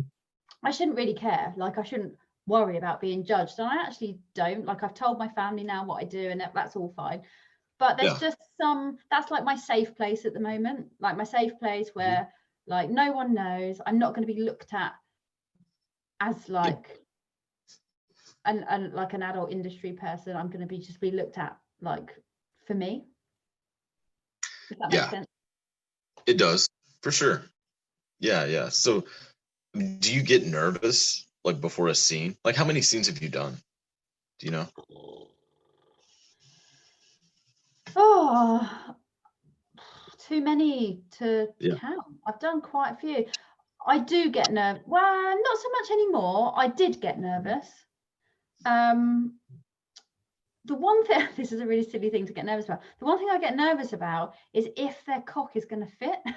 i 0.63 0.71
shouldn't 0.71 0.95
really 0.95 1.15
care. 1.15 1.53
Like 1.57 1.77
i 1.77 1.83
shouldn't 1.83 2.13
worry 2.47 2.77
about 2.77 3.01
being 3.01 3.25
judged. 3.25 3.59
And 3.59 3.67
i 3.67 3.81
actually 3.81 4.19
don't. 4.35 4.65
Like 4.65 4.83
i've 4.83 4.93
told 4.93 5.19
my 5.19 5.27
family 5.27 5.65
now 5.65 5.83
what 5.83 6.01
i 6.01 6.05
do 6.05 6.29
and 6.29 6.39
that- 6.39 6.53
that's 6.53 6.77
all 6.77 6.93
fine 6.95 7.23
but 7.79 7.97
there's 7.97 8.13
Yeah. 8.13 8.29
just 8.29 8.37
some 8.59 8.97
that's 9.11 9.31
like 9.31 9.43
my 9.43 9.55
safe 9.55 9.95
place 9.95 10.25
at 10.25 10.33
the 10.33 10.39
moment 10.39 10.87
like 10.99 11.17
my 11.17 11.23
safe 11.23 11.57
place 11.59 11.89
mm-hmm. 11.89 11.99
where 11.99 12.29
like 12.67 12.89
no 12.89 13.11
one 13.11 13.33
knows 13.33 13.81
i'm 13.85 13.99
not 13.99 14.15
going 14.15 14.27
to 14.27 14.33
be 14.33 14.41
looked 14.41 14.73
at 14.73 14.93
as 16.21 16.49
like 16.49 17.01
an, 18.45 18.65
an 18.69 18.91
like 18.93 19.13
an 19.13 19.23
adult 19.23 19.51
industry 19.51 19.93
person 19.93 20.35
i'm 20.35 20.47
going 20.47 20.61
to 20.61 20.65
be 20.67 20.79
just 20.79 21.01
be 21.01 21.11
looked 21.11 21.37
at 21.37 21.57
like 21.81 22.15
for 22.65 22.73
me 22.73 23.05
that 24.79 24.93
Yeah. 24.93 25.09
sense 25.09 25.27
It 26.25 26.37
does 26.37 26.67
for 27.01 27.11
sure. 27.11 27.43
Yeah, 28.19 28.45
yeah. 28.45 28.69
So, 28.69 29.05
do 29.99 30.13
you 30.13 30.23
get 30.23 30.45
nervous 30.45 31.27
like 31.43 31.61
before 31.61 31.89
a 31.89 31.95
scene? 31.95 32.35
Like, 32.43 32.55
how 32.55 32.65
many 32.65 32.81
scenes 32.81 33.07
have 33.07 33.21
you 33.21 33.29
done? 33.29 33.55
Do 34.39 34.45
you 34.47 34.51
know? 34.51 34.67
Oh, 37.95 38.95
too 40.19 40.41
many 40.41 41.01
to 41.19 41.47
Yeah. 41.59 41.75
count. 41.79 42.05
I've 42.27 42.39
done 42.39 42.61
quite 42.61 42.91
a 42.91 42.95
few. 42.95 43.25
I 43.85 43.99
do 43.99 44.31
get 44.31 44.51
nervous. 44.51 44.83
Well, 44.87 45.03
not 45.03 45.57
so 45.57 45.69
much 45.69 45.91
anymore. 45.91 46.53
I 46.55 46.67
did 46.67 46.99
get 47.01 47.19
nervous. 47.19 47.67
Um, 48.65 49.39
the 50.65 50.75
one 50.75 51.05
thing, 51.05 51.27
this 51.37 51.51
is 51.51 51.59
a 51.59 51.65
really 51.67 51.83
silly 51.87 52.09
thing 52.09 52.25
to 52.25 52.33
get 52.33 52.45
nervous 52.45 52.65
about. 52.65 52.81
The 52.99 53.05
one 53.05 53.19
thing 53.19 53.29
I 53.31 53.37
get 53.39 53.55
nervous 53.55 53.93
about 53.93 54.33
is 54.53 54.67
if 54.75 55.03
their 55.05 55.21
cock 55.21 55.55
is 55.55 55.65
going 55.65 55.85
to 55.85 55.91
fit. 55.97 56.19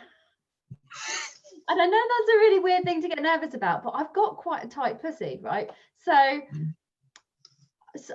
And 1.70 1.80
I 1.82 1.86
know 1.86 2.00
that's 2.00 2.34
a 2.34 2.38
really 2.38 2.60
weird 2.60 2.84
thing 2.84 3.02
to 3.02 3.08
get 3.08 3.20
nervous 3.20 3.52
about, 3.52 3.82
but 3.82 3.90
I've 3.90 4.12
got 4.14 4.38
quite 4.38 4.64
a 4.64 4.68
tight 4.68 5.02
pussy, 5.02 5.38
right? 5.42 5.70
So, 5.98 6.12
Mhm. 6.12 6.74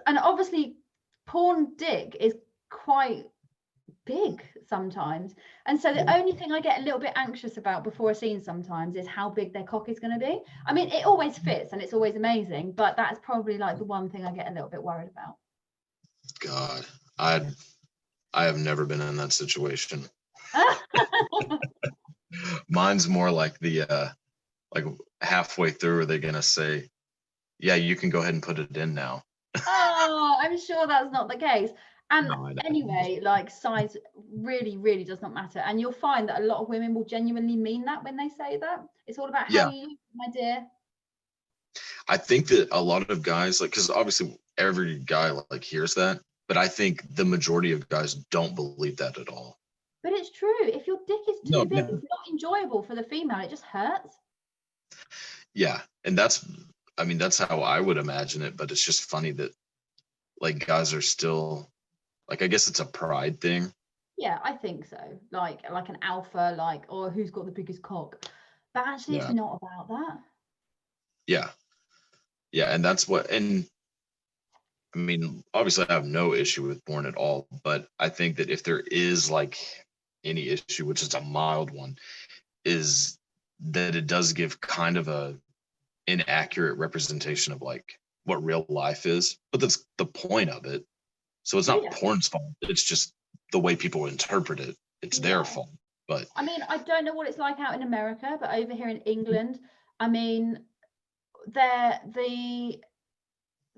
and 0.08 0.18
obviously, 0.18 0.78
porn 1.28 1.76
dick 1.76 2.18
is 2.20 2.36
quite 2.72 3.26
big 4.06 4.42
sometimes. 4.68 5.34
And 5.66 5.80
so, 5.80 5.94
the 5.94 6.12
only 6.14 6.34
thing 6.34 6.52
I 6.52 6.60
get 6.60 6.80
a 6.80 6.84
little 6.84 7.00
bit 7.00 7.14
anxious 7.16 7.58
about 7.58 7.84
before 7.84 8.12
a 8.12 8.16
scene 8.16 8.42
sometimes 8.42 8.96
is 8.96 9.08
how 9.08 9.30
big 9.30 9.54
their 9.54 9.64
cock 9.64 9.90
is 9.90 10.00
going 10.00 10.18
to 10.18 10.26
be. 10.26 10.42
I 10.66 10.74
mean, 10.74 10.90
it 10.90 11.06
always 11.06 11.38
fits 11.38 11.74
and 11.74 11.82
it's 11.82 11.94
always 11.94 12.16
amazing, 12.16 12.74
but 12.74 12.96
that's 12.96 13.20
probably 13.22 13.58
like 13.58 13.78
the 13.78 13.86
one 13.86 14.10
thing 14.10 14.26
I 14.26 14.32
get 14.32 14.50
a 14.50 14.54
little 14.54 14.70
bit 14.70 14.84
worried 14.84 15.10
about. 15.10 15.36
God, 16.40 16.86
I, 17.18 17.42
I 18.34 18.46
have 18.46 18.58
never 18.58 18.86
been 18.86 19.02
in 19.02 19.18
that 19.18 19.34
situation. 19.34 20.06
Mine's 22.70 23.08
more 23.08 23.32
like 23.32 23.60
the, 23.60 23.84
uh, 23.84 24.10
like 24.74 24.86
halfway 25.22 25.72
through, 25.72 26.00
are 26.00 26.06
they 26.06 26.20
gonna 26.20 26.42
say, 26.42 26.90
"Yeah, 27.60 27.76
you 27.76 27.96
can 27.96 28.10
go 28.10 28.20
ahead 28.20 28.34
and 28.34 28.44
put 28.44 28.60
it 28.60 28.76
in 28.76 28.94
now"? 28.94 29.24
oh, 29.56 30.38
I'm 30.42 30.60
sure 30.60 30.88
that's 30.88 31.12
not 31.12 31.30
the 31.30 31.38
case. 31.38 31.70
And 32.12 32.28
No, 32.28 32.54
anyway, 32.66 33.20
like 33.22 33.50
size 33.50 33.98
really, 34.32 34.78
really 34.78 35.04
does 35.04 35.22
not 35.22 35.34
matter. 35.34 35.60
And 35.60 35.80
you'll 35.80 35.92
find 35.92 36.30
that 36.30 36.42
a 36.42 36.46
lot 36.46 36.62
of 36.62 36.70
women 36.70 36.94
will 36.94 37.06
genuinely 37.06 37.56
mean 37.56 37.86
that 37.86 38.04
when 38.04 38.18
they 38.18 38.30
say 38.30 38.58
that. 38.58 38.82
It's 39.08 39.18
all 39.20 39.30
about 39.30 39.48
how 39.48 39.66
Yeah. 39.66 39.70
you 39.70 39.82
look, 39.90 40.00
my 40.16 40.28
dear. 40.32 40.68
I 42.08 42.18
think 42.18 42.48
that 42.50 42.70
a 42.72 42.82
lot 42.82 43.10
of 43.10 43.24
guys, 43.24 43.60
like, 43.62 43.72
because 43.72 43.90
obviously 43.90 44.40
every 44.58 45.00
guy 45.00 45.32
like 45.32 45.64
hears 45.64 45.94
that, 45.96 46.22
but 46.48 46.58
I 46.58 46.68
think 46.68 47.04
the 47.16 47.26
majority 47.26 47.72
of 47.72 47.88
guys 47.90 48.16
don't 48.32 48.56
believe 48.56 48.98
that 48.98 49.18
at 49.18 49.30
all. 49.30 49.58
But 50.04 50.14
it's 50.14 50.30
true. 50.32 50.54
If 50.62 50.88
your 50.88 51.00
dick 51.08 51.22
is 51.30 51.40
too 51.42 51.52
No, 51.52 51.64
big, 51.66 51.86
no. 51.86 51.86
it's 51.90 52.04
not 52.04 52.28
enjoyable 52.30 52.84
for 52.84 52.96
the 52.96 53.04
female. 53.04 53.40
It 53.40 53.50
just 53.50 53.64
hurts. 53.64 54.20
yeah 55.54 55.82
and 56.06 56.18
that's 56.18 56.46
i 56.98 57.04
mean 57.06 57.18
that's 57.18 57.38
how 57.40 57.62
i 57.62 57.80
would 57.80 57.98
imagine 57.98 58.42
it 58.42 58.58
but 58.58 58.72
it's 58.72 58.84
just 58.86 59.10
funny 59.10 59.32
that 59.32 59.52
like 60.42 60.66
guys 60.66 60.94
are 60.94 61.02
still 61.02 61.70
like 62.34 62.42
i 62.42 62.48
guess 62.48 62.68
it's 62.68 62.80
a 62.80 62.86
pride 62.86 63.40
thing 63.40 63.72
Yeah, 64.18 64.40
I 64.44 64.54
think 64.54 64.86
so. 64.86 64.98
Like 65.32 65.60
like 65.72 65.90
an 65.90 65.98
alpha, 66.02 66.54
like 66.58 66.84
or 66.90 67.12
who's 67.12 67.32
got 67.32 67.46
the 67.46 67.52
biggest 67.52 67.82
cock. 67.82 68.10
But 68.74 68.88
actually, 68.88 69.18
Yeah. 69.18 69.26
it's 69.26 69.34
not 69.34 69.60
about 69.62 69.88
that. 69.90 70.18
yeah 71.28 71.50
yeah 72.52 72.74
and 72.74 72.84
that's 72.84 73.08
what 73.08 73.30
and 73.32 73.66
i 74.96 74.98
mean 75.00 75.44
obviously 75.54 75.86
i 75.90 75.94
have 75.94 76.06
no 76.06 76.34
issue 76.34 76.68
with 76.68 76.84
porn 76.86 77.06
at 77.06 77.16
all 77.16 77.48
but 77.64 77.88
i 78.00 78.10
think 78.10 78.38
that 78.38 78.50
if 78.50 78.64
there 78.64 78.82
is 78.92 79.30
like 79.32 79.58
any 80.24 80.50
issue 80.50 80.86
which 80.86 81.02
is 81.02 81.14
a 81.14 81.22
mild 81.22 81.72
one 81.72 81.96
is 82.66 83.18
that 83.60 83.96
it 83.96 84.08
does 84.08 84.34
give 84.34 84.60
kind 84.62 84.98
of 84.98 85.08
a 85.08 85.36
inaccurate 86.08 86.76
representation 86.78 87.54
of 87.54 87.62
like 87.62 88.00
what 88.26 88.44
real 88.44 88.66
life 88.70 89.06
is 89.06 89.38
but 89.52 89.62
that's 89.62 89.86
the 89.98 90.06
point 90.06 90.50
of 90.50 90.66
it 90.66 90.84
so 91.44 91.58
it's 91.58 91.68
not 91.68 91.84
Yeah. 91.84 91.90
porn's 91.94 92.28
fault 92.28 92.54
it's 92.62 92.84
just 92.84 93.14
the 93.52 93.60
way 93.60 93.76
people 93.76 94.08
interpret 94.08 94.60
it 94.60 94.76
it's 95.02 95.20
Yeah. 95.20 95.24
their 95.28 95.46
fault 95.46 95.70
but 96.08 96.28
I 96.36 96.44
mean, 96.44 96.60
I 96.68 96.78
don't 96.80 97.06
know 97.06 97.14
what 97.14 97.28
it's 97.28 97.38
like 97.38 97.60
out 97.60 97.76
in 97.76 97.82
America, 97.82 98.38
but 98.40 98.54
over 98.54 98.74
here 98.74 98.90
in 98.90 99.00
England, 99.02 99.60
I 100.00 100.10
mean, 100.10 100.66
there 101.48 102.02
the 102.14 102.82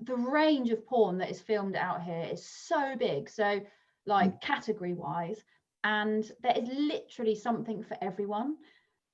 the 0.00 0.16
range 0.16 0.70
of 0.70 0.84
porn 0.86 1.18
that 1.18 1.30
is 1.30 1.40
filmed 1.40 1.76
out 1.76 2.02
here 2.02 2.28
is 2.30 2.44
so 2.44 2.96
big. 2.96 3.30
So, 3.30 3.60
like 4.06 4.34
mm. 4.34 4.40
category 4.40 4.92
wise, 4.92 5.42
and 5.84 6.30
there 6.42 6.58
is 6.58 6.68
literally 6.68 7.36
something 7.36 7.82
for 7.82 7.96
everyone, 8.00 8.56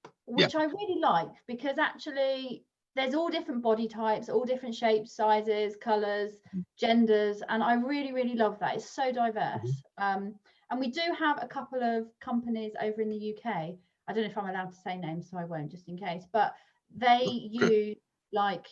Yeah. 0.04 0.46
which 0.46 0.54
I 0.54 0.64
really 0.64 1.00
like 1.00 1.32
because 1.46 1.78
actually 1.78 2.64
there's 2.94 3.14
all 3.14 3.28
different 3.28 3.62
body 3.62 3.88
types, 3.88 4.28
all 4.28 4.44
different 4.44 4.74
shapes, 4.74 5.14
sizes, 5.14 5.76
colors, 5.76 6.32
genders, 6.78 7.42
and 7.48 7.62
I 7.62 7.74
really, 7.74 8.12
really 8.12 8.34
love 8.34 8.58
that. 8.60 8.76
It's 8.76 8.90
so 8.90 9.12
diverse. 9.12 9.82
Um, 9.98 10.34
and 10.70 10.80
we 10.80 10.88
do 10.90 11.02
have 11.18 11.38
a 11.42 11.46
couple 11.46 11.82
of 11.82 12.06
companies 12.20 12.72
over 12.80 13.00
in 13.00 13.10
the 13.10 13.16
UK. 13.16 13.78
I 14.08 14.12
don't 14.12 14.24
know 14.24 14.30
if 14.30 14.38
I'm 14.38 14.48
allowed 14.48 14.70
to 14.72 14.76
say 14.76 14.96
names, 14.96 15.30
so 15.30 15.38
I 15.38 15.44
won't 15.44 15.70
just 15.70 15.88
in 15.88 15.96
case. 15.96 16.24
But 16.32 16.54
they 16.94 17.24
use 17.24 17.96
like 18.32 18.66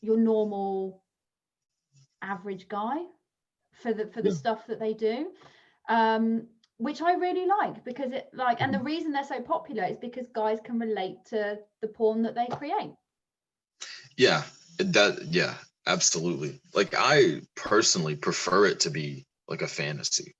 your 0.00 0.18
normal 0.18 1.02
average 2.22 2.68
guy 2.68 2.96
for 3.72 3.92
the 3.92 4.06
for 4.08 4.22
the 4.22 4.30
Yeah. 4.30 4.32
stuff 4.32 4.66
that 4.66 4.78
they 4.80 4.94
do. 4.94 5.32
Um, 5.88 6.48
which 6.78 7.00
I 7.00 7.12
really 7.14 7.46
like 7.46 7.84
because 7.84 8.12
it 8.12 8.28
like 8.32 8.60
and 8.60 8.72
the 8.74 8.78
Mm-hmm. 8.78 8.84
reason 8.84 9.12
they're 9.12 9.24
so 9.24 9.40
popular 9.40 9.84
is 9.84 9.96
because 9.98 10.28
guys 10.34 10.58
can 10.62 10.78
relate 10.78 11.16
to 11.26 11.58
the 11.80 11.88
porn 11.88 12.22
that 12.22 12.34
they 12.34 12.46
create. 12.48 12.94
Yeah, 14.16 14.42
that 14.78 15.22
yeah, 15.26 15.54
absolutely. 15.86 16.60
Like 16.74 16.94
I 16.96 17.42
personally 17.54 18.16
prefer 18.16 18.66
it 18.66 18.80
to 18.80 18.90
be 18.90 19.26
like 19.48 19.62
a 19.62 19.68
fantasy. 19.68 20.34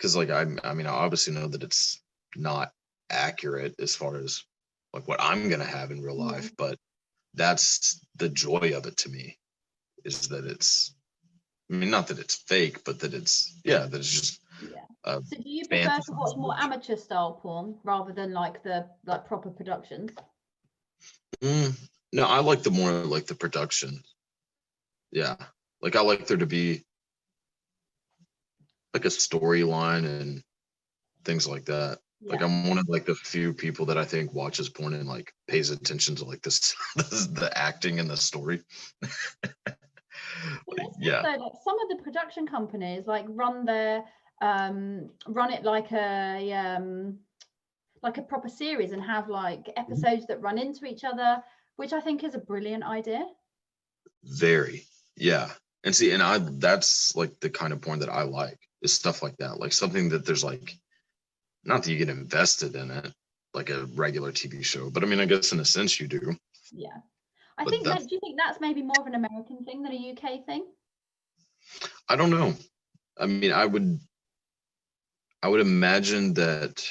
Cuz 0.00 0.16
like 0.16 0.30
I 0.30 0.42
I 0.64 0.74
mean 0.74 0.86
I 0.86 0.90
obviously 0.90 1.34
know 1.34 1.48
that 1.48 1.62
it's 1.62 2.02
not 2.34 2.72
accurate 3.10 3.74
as 3.78 3.94
far 3.94 4.16
as 4.16 4.42
like 4.92 5.06
what 5.08 5.20
I'm 5.20 5.48
going 5.48 5.60
to 5.60 5.66
have 5.66 5.90
in 5.90 6.02
real 6.02 6.18
life, 6.18 6.50
but 6.56 6.78
that's 7.34 8.00
the 8.16 8.28
joy 8.28 8.72
of 8.76 8.86
it 8.86 8.96
to 8.98 9.08
me 9.08 9.38
is 10.04 10.28
that 10.28 10.44
it's 10.44 10.94
I 11.70 11.74
mean 11.74 11.90
not 11.90 12.08
that 12.08 12.18
it's 12.18 12.34
fake, 12.34 12.84
but 12.84 13.00
that 13.00 13.14
it's 13.14 13.60
yeah, 13.64 13.86
that 13.86 13.98
it's 13.98 14.10
just 14.10 14.40
Yeah. 14.60 14.84
uh, 15.04 15.20
So 15.22 15.36
do 15.36 15.48
you 15.48 15.66
prefer 15.66 16.00
to 16.00 16.12
watch 16.12 16.36
more 16.36 16.54
amateur 16.58 16.96
style 16.96 17.34
porn 17.42 17.78
rather 17.84 18.12
than 18.12 18.32
like 18.32 18.62
the 18.62 18.88
like 19.04 19.26
proper 19.26 19.50
productions? 19.50 20.10
Mm, 21.42 21.76
no, 22.16 22.24
I 22.26 22.40
like 22.40 22.62
the 22.62 22.70
more 22.70 22.90
like 22.90 23.26
the 23.26 23.34
production. 23.34 24.02
Yeah. 25.12 25.36
Like 25.82 25.96
I 25.96 26.00
like 26.00 26.26
there 26.26 26.38
to 26.38 26.46
be 26.46 26.82
like 28.94 29.04
a 29.04 29.08
storyline 29.08 30.06
and 30.06 30.42
things 31.26 31.46
like 31.46 31.66
that. 31.66 31.98
Like 32.22 32.42
I'm 32.42 32.66
one 32.66 32.78
of 32.78 32.88
like 32.88 33.04
the 33.04 33.14
few 33.14 33.52
people 33.52 33.84
that 33.86 33.98
I 33.98 34.04
think 34.04 34.32
watches 34.32 34.70
porn 34.70 34.94
and 34.94 35.06
like 35.06 35.30
pays 35.46 35.68
attention 35.70 36.16
to 36.16 36.24
like 36.24 36.40
this, 36.40 36.74
the 36.96 37.52
acting 37.54 38.00
and 38.00 38.08
the 38.08 38.16
story. 38.16 38.62
Like, 40.68 40.88
yeah. 40.98 41.18
also, 41.18 41.28
like 41.28 41.52
some 41.62 41.78
of 41.78 41.88
the 41.96 42.02
production 42.02 42.46
companies 42.46 43.06
like 43.06 43.26
run 43.28 43.64
their 43.64 44.04
um 44.42 45.10
run 45.26 45.52
it 45.52 45.64
like 45.64 45.92
a 45.92 46.52
um 46.52 47.18
like 48.02 48.18
a 48.18 48.22
proper 48.22 48.48
series 48.48 48.92
and 48.92 49.02
have 49.02 49.28
like 49.28 49.60
Mm-hmm. 49.66 49.80
episodes 49.80 50.26
that 50.26 50.40
run 50.40 50.58
into 50.58 50.86
each 50.86 51.04
other, 51.04 51.42
which 51.76 51.92
I 51.92 52.00
think 52.00 52.24
is 52.24 52.34
a 52.34 52.38
brilliant 52.38 52.84
idea. 52.84 53.24
Very. 54.24 54.84
Yeah. 55.16 55.50
And 55.84 55.94
see, 55.94 56.10
and 56.12 56.22
I 56.22 56.38
that's 56.38 57.14
like 57.16 57.38
the 57.40 57.50
kind 57.50 57.72
of 57.72 57.80
porn 57.80 58.00
that 58.00 58.08
I 58.08 58.22
like 58.22 58.58
is 58.82 58.92
stuff 58.92 59.22
like 59.22 59.36
that. 59.38 59.60
Like 59.60 59.72
something 59.72 60.08
that 60.10 60.26
there's 60.26 60.42
like 60.44 60.76
not 61.64 61.82
that 61.82 61.90
you 61.90 61.98
get 61.98 62.08
invested 62.08 62.74
in 62.76 62.90
it 62.90 63.12
like 63.54 63.70
a 63.70 63.86
regular 63.94 64.32
TV 64.32 64.64
show, 64.64 64.90
but 64.90 65.02
I 65.02 65.06
mean 65.06 65.20
I 65.20 65.26
guess 65.26 65.52
in 65.52 65.60
a 65.60 65.64
sense 65.64 66.00
you 66.00 66.08
do. 66.08 66.36
Yeah. 66.72 66.88
I 67.58 67.64
But 67.64 67.70
think 67.70 67.84
that 67.84 67.90
that's- 67.90 68.06
do 68.06 68.14
you 68.16 68.20
think 68.20 68.36
that's 68.38 68.60
maybe 68.60 68.82
more 68.82 69.00
of 69.00 69.06
an 69.06 69.14
American 69.14 69.64
thing 69.64 69.82
than 69.82 69.92
a 69.92 70.10
UK 70.12 70.44
thing? 70.44 70.66
I 72.08 72.16
don't 72.16 72.30
know. 72.30 72.54
I 73.18 73.26
mean, 73.26 73.52
I 73.52 73.64
would 73.64 73.98
I 75.42 75.48
would 75.48 75.60
imagine 75.60 76.34
that 76.34 76.84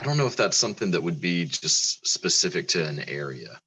I 0.00 0.04
don't 0.04 0.16
know 0.16 0.26
if 0.26 0.36
that's 0.36 0.56
something 0.56 0.90
that 0.92 1.02
would 1.02 1.20
be 1.20 1.44
just 1.46 2.06
specific 2.06 2.68
to 2.68 2.86
an 2.86 3.00
area. 3.08 3.60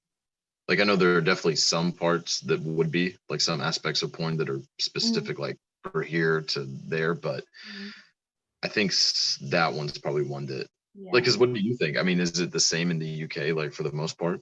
Like 0.67 0.79
I 0.79 0.85
know 0.85 0.95
there 0.95 1.17
are 1.17 1.21
definitely 1.21 1.57
some 1.57 1.91
parts 1.93 2.41
that 2.41 2.61
would 2.61 2.91
be 2.91 3.17
like 3.29 3.41
some 3.41 3.61
aspects 3.61 4.03
of 4.03 4.13
porn 4.13 4.37
that 4.37 4.49
are 4.49 4.61
specific 4.79 5.39
like 5.39 5.57
for 5.91 6.03
here 6.03 6.41
to 6.41 6.65
there, 6.87 7.15
but 7.15 7.45
Mhm. 7.63 7.93
I 8.63 8.67
think 8.67 8.93
that 9.51 9.73
one's 9.73 9.97
probably 9.97 10.23
one 10.23 10.45
that 10.47 10.67
Yeah. 10.93 11.11
like 11.13 11.25
cuz 11.25 11.37
what 11.37 11.53
do 11.53 11.59
you 11.59 11.75
think? 11.77 11.97
I 11.97 12.03
mean, 12.03 12.19
is 12.19 12.39
it 12.39 12.51
the 12.51 12.59
same 12.59 12.91
in 12.91 12.99
the 12.99 13.07
UK 13.07 13.51
like 13.53 13.73
for 13.73 13.83
the 13.83 13.91
most 13.91 14.17
part? 14.17 14.41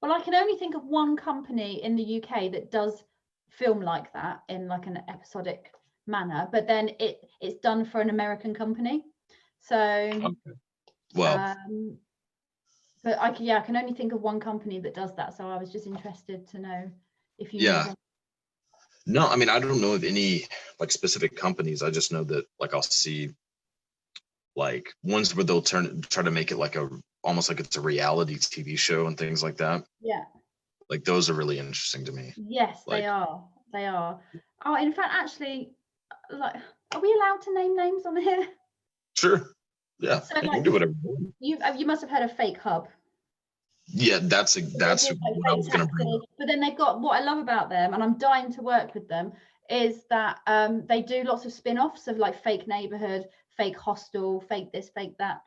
Well, 0.00 0.12
I 0.12 0.20
can 0.22 0.34
only 0.34 0.56
think 0.56 0.74
of 0.74 0.84
one 0.86 1.16
company 1.16 1.82
in 1.82 1.96
the 1.96 2.02
UK 2.02 2.48
that 2.50 2.70
does 2.70 3.04
film 3.50 3.80
like 3.80 4.12
that 4.12 4.42
in 4.48 4.68
like 4.68 4.86
an 4.86 4.98
episodic 5.08 5.74
manner, 6.06 6.48
but 6.52 6.66
then 6.66 6.90
it 7.00 7.28
it's 7.40 7.58
done 7.60 7.84
for 7.84 8.00
an 8.00 8.10
American 8.10 8.54
company. 8.54 9.04
So, 9.60 10.20
Okay. 10.22 10.56
Well, 11.14 11.38
um, 11.38 11.98
but 13.02 13.18
I 13.20 13.30
can 13.30 13.46
yeah, 13.46 13.58
I 13.58 13.60
can 13.60 13.76
only 13.76 13.94
think 13.94 14.12
of 14.12 14.20
one 14.20 14.40
company 14.40 14.80
that 14.80 14.94
does 14.94 15.14
that. 15.16 15.36
So 15.36 15.48
I 15.48 15.56
was 15.56 15.70
just 15.70 15.86
interested 15.86 16.46
to 16.48 16.58
know 16.58 16.90
if 17.38 17.54
you. 17.54 17.60
Yeah. 17.60 17.92
No, 19.06 19.28
I 19.28 19.36
mean 19.36 19.48
I 19.48 19.60
don't 19.60 19.80
know 19.80 19.92
of 19.92 20.04
any 20.04 20.46
like 20.80 20.90
specific 20.90 21.36
companies. 21.36 21.82
I 21.82 21.90
just 21.90 22.12
know 22.12 22.24
that 22.24 22.46
like 22.58 22.74
I'll 22.74 22.82
see 22.82 23.30
like 24.56 24.92
ones 25.02 25.34
where 25.34 25.44
they'll 25.44 25.62
turn 25.62 26.00
try 26.02 26.22
to 26.24 26.30
make 26.30 26.50
it 26.50 26.56
like 26.56 26.76
a 26.76 26.88
almost 27.22 27.48
like 27.48 27.60
it's 27.60 27.76
a 27.76 27.80
reality 27.80 28.36
TV 28.36 28.78
show 28.78 29.06
and 29.06 29.16
things 29.16 29.42
like 29.42 29.58
that. 29.58 29.84
Yeah. 30.00 30.24
Like 30.90 31.04
those 31.04 31.30
are 31.30 31.34
really 31.34 31.58
interesting 31.58 32.04
to 32.06 32.12
me. 32.12 32.32
Yes, 32.36 32.82
Like- 32.86 33.02
they 33.02 33.06
are. 33.06 33.44
They 33.72 33.86
are. 33.86 34.20
Oh, 34.64 34.76
in 34.76 34.92
fact, 34.92 35.10
actually, 35.12 35.72
like, 36.30 36.54
are 36.94 37.00
we 37.00 37.12
allowed 37.12 37.42
to 37.42 37.52
name 37.54 37.76
names 37.76 38.06
on 38.06 38.16
here? 38.16 38.46
Sure. 39.14 39.50
Yeah. 39.98 40.20
So, 40.20 40.34
you 40.42 40.50
can 40.50 40.62
do 40.62 40.72
whatever. 40.72 40.92
You 41.40 41.58
uh, 41.58 41.74
you 41.76 41.86
must 41.86 42.00
have 42.02 42.10
heard 42.10 42.22
of 42.22 42.36
Fake 42.36 42.58
Hub. 42.58 42.88
Yeah, 43.88 44.18
that's 44.20 44.56
a, 44.56 44.62
that's 44.62 45.06
They're 45.08 45.16
what 45.16 45.50
I 45.50 45.54
was 45.54 45.68
gonna 45.68 45.86
bring. 45.86 46.12
up. 46.12 46.20
But 46.38 46.48
then 46.48 46.60
they've 46.60 46.76
got 46.76 47.00
what 47.00 47.20
I 47.20 47.24
love 47.24 47.38
about 47.38 47.70
them, 47.70 47.94
and 47.94 48.02
I'm 48.02 48.18
dying 48.18 48.52
to 48.54 48.62
work 48.62 48.94
with 48.94 49.08
them, 49.08 49.32
is 49.70 50.04
that 50.10 50.40
um, 50.46 50.84
they 50.86 51.02
do 51.02 51.22
lots 51.22 51.44
of 51.44 51.52
spin-offs 51.52 52.08
of 52.08 52.18
like 52.18 52.42
fake 52.42 52.66
neighborhood, 52.66 53.26
fake 53.56 53.78
hostel, 53.78 54.40
fake 54.40 54.72
this, 54.72 54.90
fake 54.90 55.16
that. 55.18 55.40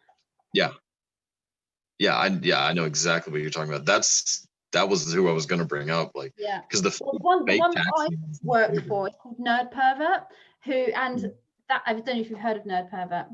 Yeah, 0.53 2.15
I 2.15 2.27
yeah, 2.41 2.63
I 2.63 2.71
know 2.71 2.85
exactly 2.85 3.31
what 3.33 3.41
you're 3.41 3.49
talking 3.49 3.73
about. 3.73 3.85
That's 3.85 4.47
that 4.71 4.87
was 4.87 5.11
who 5.13 5.27
I 5.27 5.33
was 5.33 5.45
gonna 5.45 5.65
bring 5.65 5.89
up. 5.89 6.11
Like 6.15 6.33
Yeah. 6.37 6.61
because 6.61 6.81
the 6.81 6.97
Well, 7.03 7.17
one, 7.19 7.45
the 7.45 7.51
fake 7.51 7.59
one 7.59 7.71
that 7.75 7.85
I 7.97 8.07
taxi 8.07 8.39
worked 8.41 8.87
for 8.87 9.07
is 9.09 9.15
called 9.21 9.37
Nerd 9.37 9.69
Pervert, 9.71 10.23
who 10.63 10.71
and 10.71 11.19
Mhm. 11.19 11.33
that 11.67 11.83
I 11.85 11.91
don't 11.93 12.05
know 12.07 12.21
if 12.21 12.29
you've 12.29 12.39
heard 12.39 12.55
of 12.55 12.63
Nerd 12.63 12.89
Pervert. 12.89 13.27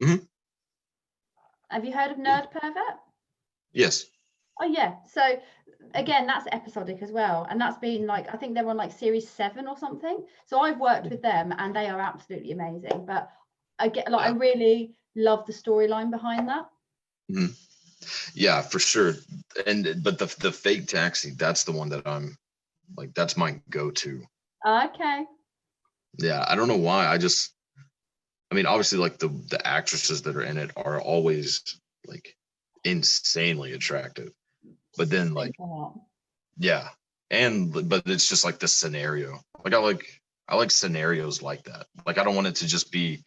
Mhm. 0.00 0.26
Have 1.68 1.84
you 1.84 1.92
heard 1.92 2.10
of 2.10 2.18
Nerd 2.18 2.50
Pervert? 2.50 2.98
Yes. 3.72 4.06
Oh 4.60 4.66
yeah. 4.66 4.96
So 5.06 5.22
again, 5.94 6.26
that's 6.26 6.46
episodic 6.52 7.02
as 7.02 7.12
well, 7.12 7.46
and 7.48 7.60
that's 7.60 7.78
been 7.78 8.06
like 8.06 8.32
I 8.32 8.36
think 8.36 8.54
they're 8.54 8.68
on 8.68 8.76
like 8.76 8.92
series 8.92 9.28
seven 9.28 9.66
or 9.66 9.76
something. 9.76 10.24
So 10.46 10.60
I've 10.60 10.80
worked 10.80 11.10
with 11.10 11.22
them, 11.22 11.54
and 11.56 11.74
they 11.74 11.88
are 11.88 12.00
absolutely 12.00 12.52
amazing. 12.52 13.06
But 13.06 13.30
I 13.78 13.88
get 13.88 14.10
like 14.10 14.26
I 14.26 14.36
really 14.36 14.94
love 15.16 15.46
the 15.46 15.52
storyline 15.52 16.10
behind 16.10 16.48
that. 16.48 16.66
Hmm. 17.32 17.46
Yeah, 18.34 18.62
for 18.62 18.78
sure. 18.78 19.14
And 19.66 20.02
but 20.02 20.18
the 20.18 20.34
the 20.40 20.52
fake 20.52 20.88
taxi, 20.88 21.32
that's 21.36 21.64
the 21.64 21.72
one 21.72 21.88
that 21.90 22.06
I'm 22.06 22.36
like 22.96 23.14
that's 23.14 23.36
my 23.36 23.52
go-to. 23.70 24.22
Okay. 24.66 25.24
Yeah, 26.18 26.44
I 26.48 26.54
don't 26.56 26.68
know 26.68 26.76
why. 26.76 27.06
I 27.06 27.18
just 27.18 27.54
I 28.50 28.54
mean, 28.54 28.66
obviously 28.66 28.98
like 28.98 29.18
the 29.18 29.28
the 29.28 29.64
actresses 29.66 30.22
that 30.22 30.36
are 30.36 30.42
in 30.42 30.58
it 30.58 30.72
are 30.76 31.00
always 31.00 31.80
like 32.06 32.36
insanely 32.84 33.72
attractive. 33.72 34.32
But 34.96 35.10
then 35.10 35.34
like 35.34 35.54
yeah. 36.58 36.88
And 37.30 37.88
but 37.88 38.02
it's 38.06 38.28
just 38.28 38.44
like 38.44 38.58
the 38.58 38.68
scenario. 38.68 39.38
Like 39.64 39.74
I 39.74 39.78
like 39.78 40.20
I 40.48 40.56
like 40.56 40.70
scenarios 40.70 41.42
like 41.42 41.64
that. 41.64 41.86
Like 42.06 42.18
I 42.18 42.24
don't 42.24 42.34
want 42.34 42.48
it 42.48 42.56
to 42.56 42.66
just 42.66 42.90
be 42.90 43.24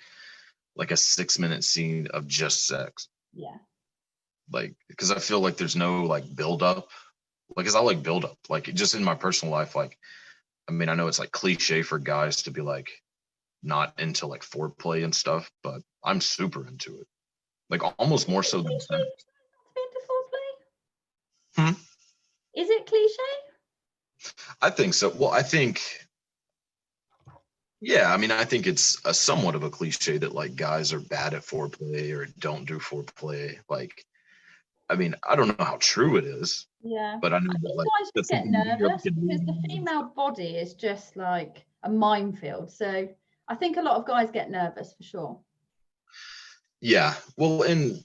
like 0.76 0.92
a 0.92 0.98
six 0.98 1.40
minute 1.40 1.64
scene 1.64 2.08
of 2.08 2.28
just 2.28 2.68
sex. 2.68 3.08
Yeah. 3.34 3.58
Like 4.52 4.76
because 4.90 5.12
I 5.12 5.20
feel 5.20 5.40
like 5.40 5.56
there's 5.56 5.76
no 5.76 6.04
like 6.04 6.36
build 6.36 6.64
up. 6.64 6.90
Like 7.56 7.66
cause 7.66 7.76
I 7.76 7.80
like 7.80 8.04
build 8.04 8.26
up. 8.26 8.38
Like 8.50 8.66
just 8.74 8.94
in 8.94 9.04
my 9.04 9.16
personal 9.16 9.54
life, 9.54 9.74
like 9.74 9.98
I 10.68 10.74
mean, 10.74 10.90
I 10.90 10.96
know 10.96 11.08
it's 11.08 11.20
like 11.20 11.32
cliche 11.32 11.82
for 11.82 11.98
guys 11.98 12.44
to 12.44 12.52
be 12.52 12.62
like 12.62 12.90
not 13.64 14.00
into 14.00 14.28
like 14.28 14.44
foreplay 14.44 15.04
and 15.04 15.16
stuff, 15.16 15.50
but 15.64 15.82
I'm 16.04 16.22
super 16.22 16.68
into 16.68 17.00
it. 17.00 17.08
Like 17.70 17.82
almost 17.98 18.30
more 18.30 18.44
so 18.44 18.62
than 18.62 18.80
sex. 18.80 19.04
Hmm? 21.56 21.70
Is 22.56 22.70
it 22.70 22.86
cliche? 22.86 24.34
I 24.62 24.70
think 24.70 24.94
so. 24.94 25.10
Well, 25.10 25.32
I 25.32 25.42
think, 25.42 25.82
yeah, 27.82 28.14
I 28.14 28.18
mean, 28.18 28.32
I 28.32 28.44
think 28.44 28.68
it's 28.68 29.00
a 29.06 29.14
somewhat 29.14 29.56
of 29.56 29.64
a 29.64 29.70
cliche 29.70 30.18
that 30.18 30.34
like 30.34 30.56
guys 30.56 30.94
are 30.94 31.00
bad 31.00 31.34
at 31.34 31.42
foreplay 31.44 32.16
or 32.16 32.28
don't 32.40 32.66
do 32.66 32.80
foreplay. 32.80 33.58
Like, 33.70 34.06
I 34.90 34.96
mean, 34.96 35.16
I 35.28 35.36
don't 35.36 35.58
know 35.58 35.66
how 35.66 35.78
true 35.80 36.18
it 36.18 36.26
is, 36.26 36.68
Yeah. 36.84 37.18
but 37.22 37.34
I 37.34 37.40
know 37.40 37.52
I 37.52 37.60
that 37.62 37.76
like 37.76 37.88
just 38.00 38.14
get 38.14 38.26
something 38.28 38.54
you 38.54 38.64
hear, 38.64 38.78
nervous 38.78 39.04
because 39.04 39.46
the 39.46 39.64
female 39.68 40.12
body 40.16 40.56
is 40.58 40.74
just 40.74 41.16
like 41.16 41.66
a 41.84 41.90
minefield. 41.90 42.72
So 42.72 43.08
I 43.54 43.56
think 43.56 43.78
a 43.78 43.84
lot 43.84 43.98
of 43.98 44.08
guys 44.08 44.32
get 44.32 44.50
nervous 44.50 44.96
for 44.98 45.04
sure. 45.04 45.40
Yeah. 46.82 47.14
Well, 47.38 47.62
and 47.62 48.04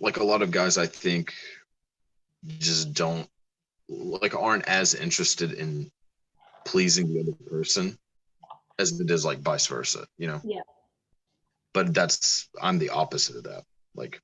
like 0.00 0.16
a 0.16 0.24
lot 0.24 0.40
of 0.40 0.50
guys, 0.50 0.78
I 0.78 0.86
think 0.86 1.34
just 2.46 2.94
don't 2.94 3.28
like 3.86 4.34
aren't 4.34 4.66
as 4.66 4.94
interested 4.94 5.52
in 5.52 5.90
pleasing 6.64 7.12
the 7.12 7.20
other 7.20 7.50
person 7.50 7.98
as 8.78 8.98
it 8.98 9.10
is 9.10 9.26
like 9.26 9.40
vice 9.40 9.66
versa, 9.66 10.06
you 10.16 10.28
know? 10.28 10.40
Yeah. 10.42 10.62
But 11.74 11.92
that's 11.92 12.48
I'm 12.58 12.78
the 12.78 12.90
opposite 12.90 13.36
of 13.36 13.44
that. 13.44 13.64
Like 13.94 14.22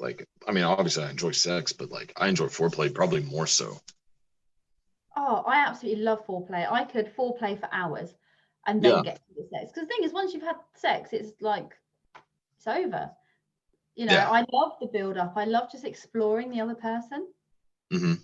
like 0.00 0.26
I 0.48 0.52
mean 0.52 0.64
obviously 0.64 1.04
I 1.04 1.10
enjoy 1.10 1.32
sex, 1.32 1.74
but 1.74 1.90
like 1.90 2.14
I 2.16 2.28
enjoy 2.28 2.46
foreplay 2.46 2.94
probably 2.94 3.20
more 3.20 3.46
so. 3.46 3.78
Oh, 5.14 5.44
I 5.46 5.66
absolutely 5.66 6.02
love 6.02 6.26
foreplay. 6.26 6.66
I 6.72 6.84
could 6.84 7.14
foreplay 7.14 7.60
for 7.60 7.68
hours 7.70 8.14
and 8.66 8.82
then 8.82 8.96
Yeah. 8.96 9.02
get 9.02 9.16
to 9.16 9.34
the 9.36 9.48
sex. 9.50 9.72
Because 9.72 9.88
the 9.88 9.94
thing 9.94 10.04
is, 10.04 10.12
once 10.12 10.32
you've 10.32 10.42
had 10.42 10.56
sex, 10.74 11.12
it's 11.12 11.32
like 11.40 11.76
it's 12.56 12.66
over. 12.66 13.10
You 13.94 14.06
know, 14.06 14.14
Yeah. 14.14 14.30
I 14.30 14.44
love 14.52 14.72
the 14.80 14.86
build 14.86 15.18
up. 15.18 15.34
I 15.36 15.44
love 15.44 15.70
just 15.70 15.84
exploring 15.84 16.50
the 16.50 16.60
other 16.60 16.74
person. 16.74 17.28
Mm-hmm. 17.92 18.14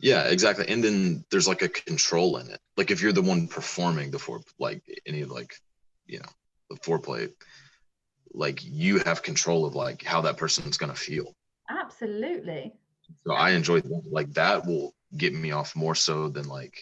Yeah, 0.00 0.24
exactly. 0.28 0.66
And 0.68 0.82
then 0.82 1.24
there's 1.30 1.48
like 1.48 1.62
a 1.62 1.68
control 1.68 2.38
in 2.38 2.48
it. 2.50 2.60
Like 2.76 2.90
if 2.90 3.02
you're 3.02 3.12
the 3.12 3.22
one 3.22 3.48
performing 3.48 4.10
the 4.10 4.18
fore, 4.18 4.40
like 4.58 4.82
any 5.06 5.24
like, 5.24 5.54
you 6.06 6.18
know, 6.18 6.32
the 6.70 6.76
foreplay, 6.76 7.32
like 8.32 8.64
you 8.64 8.98
have 9.00 9.22
control 9.22 9.66
of 9.66 9.74
like 9.74 10.02
how 10.02 10.22
that 10.22 10.36
person's 10.36 10.78
gonna 10.78 10.94
feel. 10.94 11.34
Absolutely. 11.68 12.72
So 13.26 13.34
I 13.34 13.50
enjoy 13.50 13.80
that. 13.80 14.02
Like 14.10 14.32
that 14.34 14.66
will 14.66 14.94
get 15.16 15.34
me 15.34 15.50
off 15.50 15.76
more 15.76 15.94
so 15.94 16.28
than 16.28 16.48
like 16.48 16.78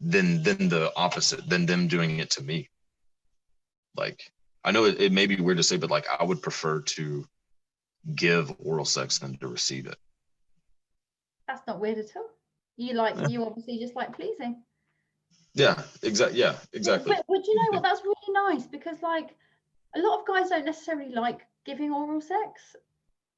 than 0.00 0.42
than 0.42 0.68
the 0.68 0.92
opposite, 0.96 1.48
than 1.48 1.66
them 1.66 1.88
doing 1.88 2.18
it 2.18 2.30
to 2.32 2.42
me. 2.42 2.68
Like 3.96 4.30
I 4.64 4.70
know 4.72 4.84
it, 4.84 5.00
it 5.00 5.12
may 5.12 5.26
be 5.26 5.36
weird 5.36 5.58
to 5.58 5.62
say, 5.62 5.76
but 5.76 5.90
like 5.90 6.06
I 6.08 6.24
would 6.24 6.42
prefer 6.42 6.80
to 6.80 7.26
give 8.14 8.54
oral 8.58 8.84
sex 8.84 9.18
than 9.18 9.36
to 9.38 9.48
receive 9.48 9.86
it. 9.86 9.96
That's 11.46 11.66
not 11.66 11.80
weird 11.80 11.98
at 11.98 12.16
all. 12.16 12.28
You 12.76 12.94
like 12.94 13.16
Yeah. 13.16 13.28
you 13.28 13.44
obviously 13.44 13.78
just 13.78 13.94
like 13.94 14.14
pleasing. 14.16 14.62
Yeah, 15.54 15.80
exactly. 16.02 16.40
Yeah, 16.40 16.56
exactly. 16.72 17.12
But, 17.14 17.24
but 17.28 17.46
you 17.46 17.54
know 17.54 17.78
what? 17.78 17.82
That's 17.88 18.02
really 18.02 18.54
nice 18.56 18.66
because 18.66 19.00
like 19.02 19.36
a 19.94 20.00
lot 20.00 20.20
of 20.20 20.26
guys 20.26 20.48
don't 20.48 20.64
necessarily 20.64 21.14
like 21.14 21.40
giving 21.64 21.92
oral 21.92 22.20
sex, 22.20 22.74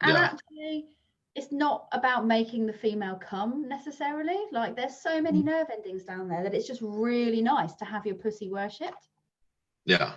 and 0.01 0.13
Yeah. 0.13 0.25
actually, 0.25 0.87
it's 1.37 1.53
not 1.53 1.87
about 1.93 2.27
making 2.27 2.67
the 2.67 2.73
female 2.73 3.17
come 3.17 3.69
necessarily. 3.69 4.39
Like 4.53 4.75
there's 4.75 4.97
so 4.97 5.21
many 5.21 5.43
Mm. 5.43 5.45
nerve 5.45 5.67
endings 5.71 6.03
down 6.03 6.29
there 6.29 6.43
that 6.43 6.55
it's 6.55 6.67
just 6.67 6.81
really 6.83 7.43
nice 7.43 7.75
to 7.75 7.85
have 7.85 8.07
your 8.07 8.15
pussy 8.15 8.49
worshipped. 8.49 9.09
Yeah. 9.85 10.15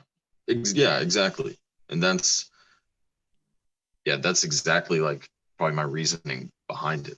Ex- 0.47 0.73
yeah, 0.73 0.99
exactly. 0.99 1.59
And 1.89 2.01
that's 2.01 2.49
yeah, 4.05 4.15
that's 4.15 4.45
exactly 4.45 5.01
like 5.01 5.29
probably 5.57 5.75
my 5.75 5.83
reasoning 5.83 6.49
behind 6.67 7.09
it. 7.09 7.17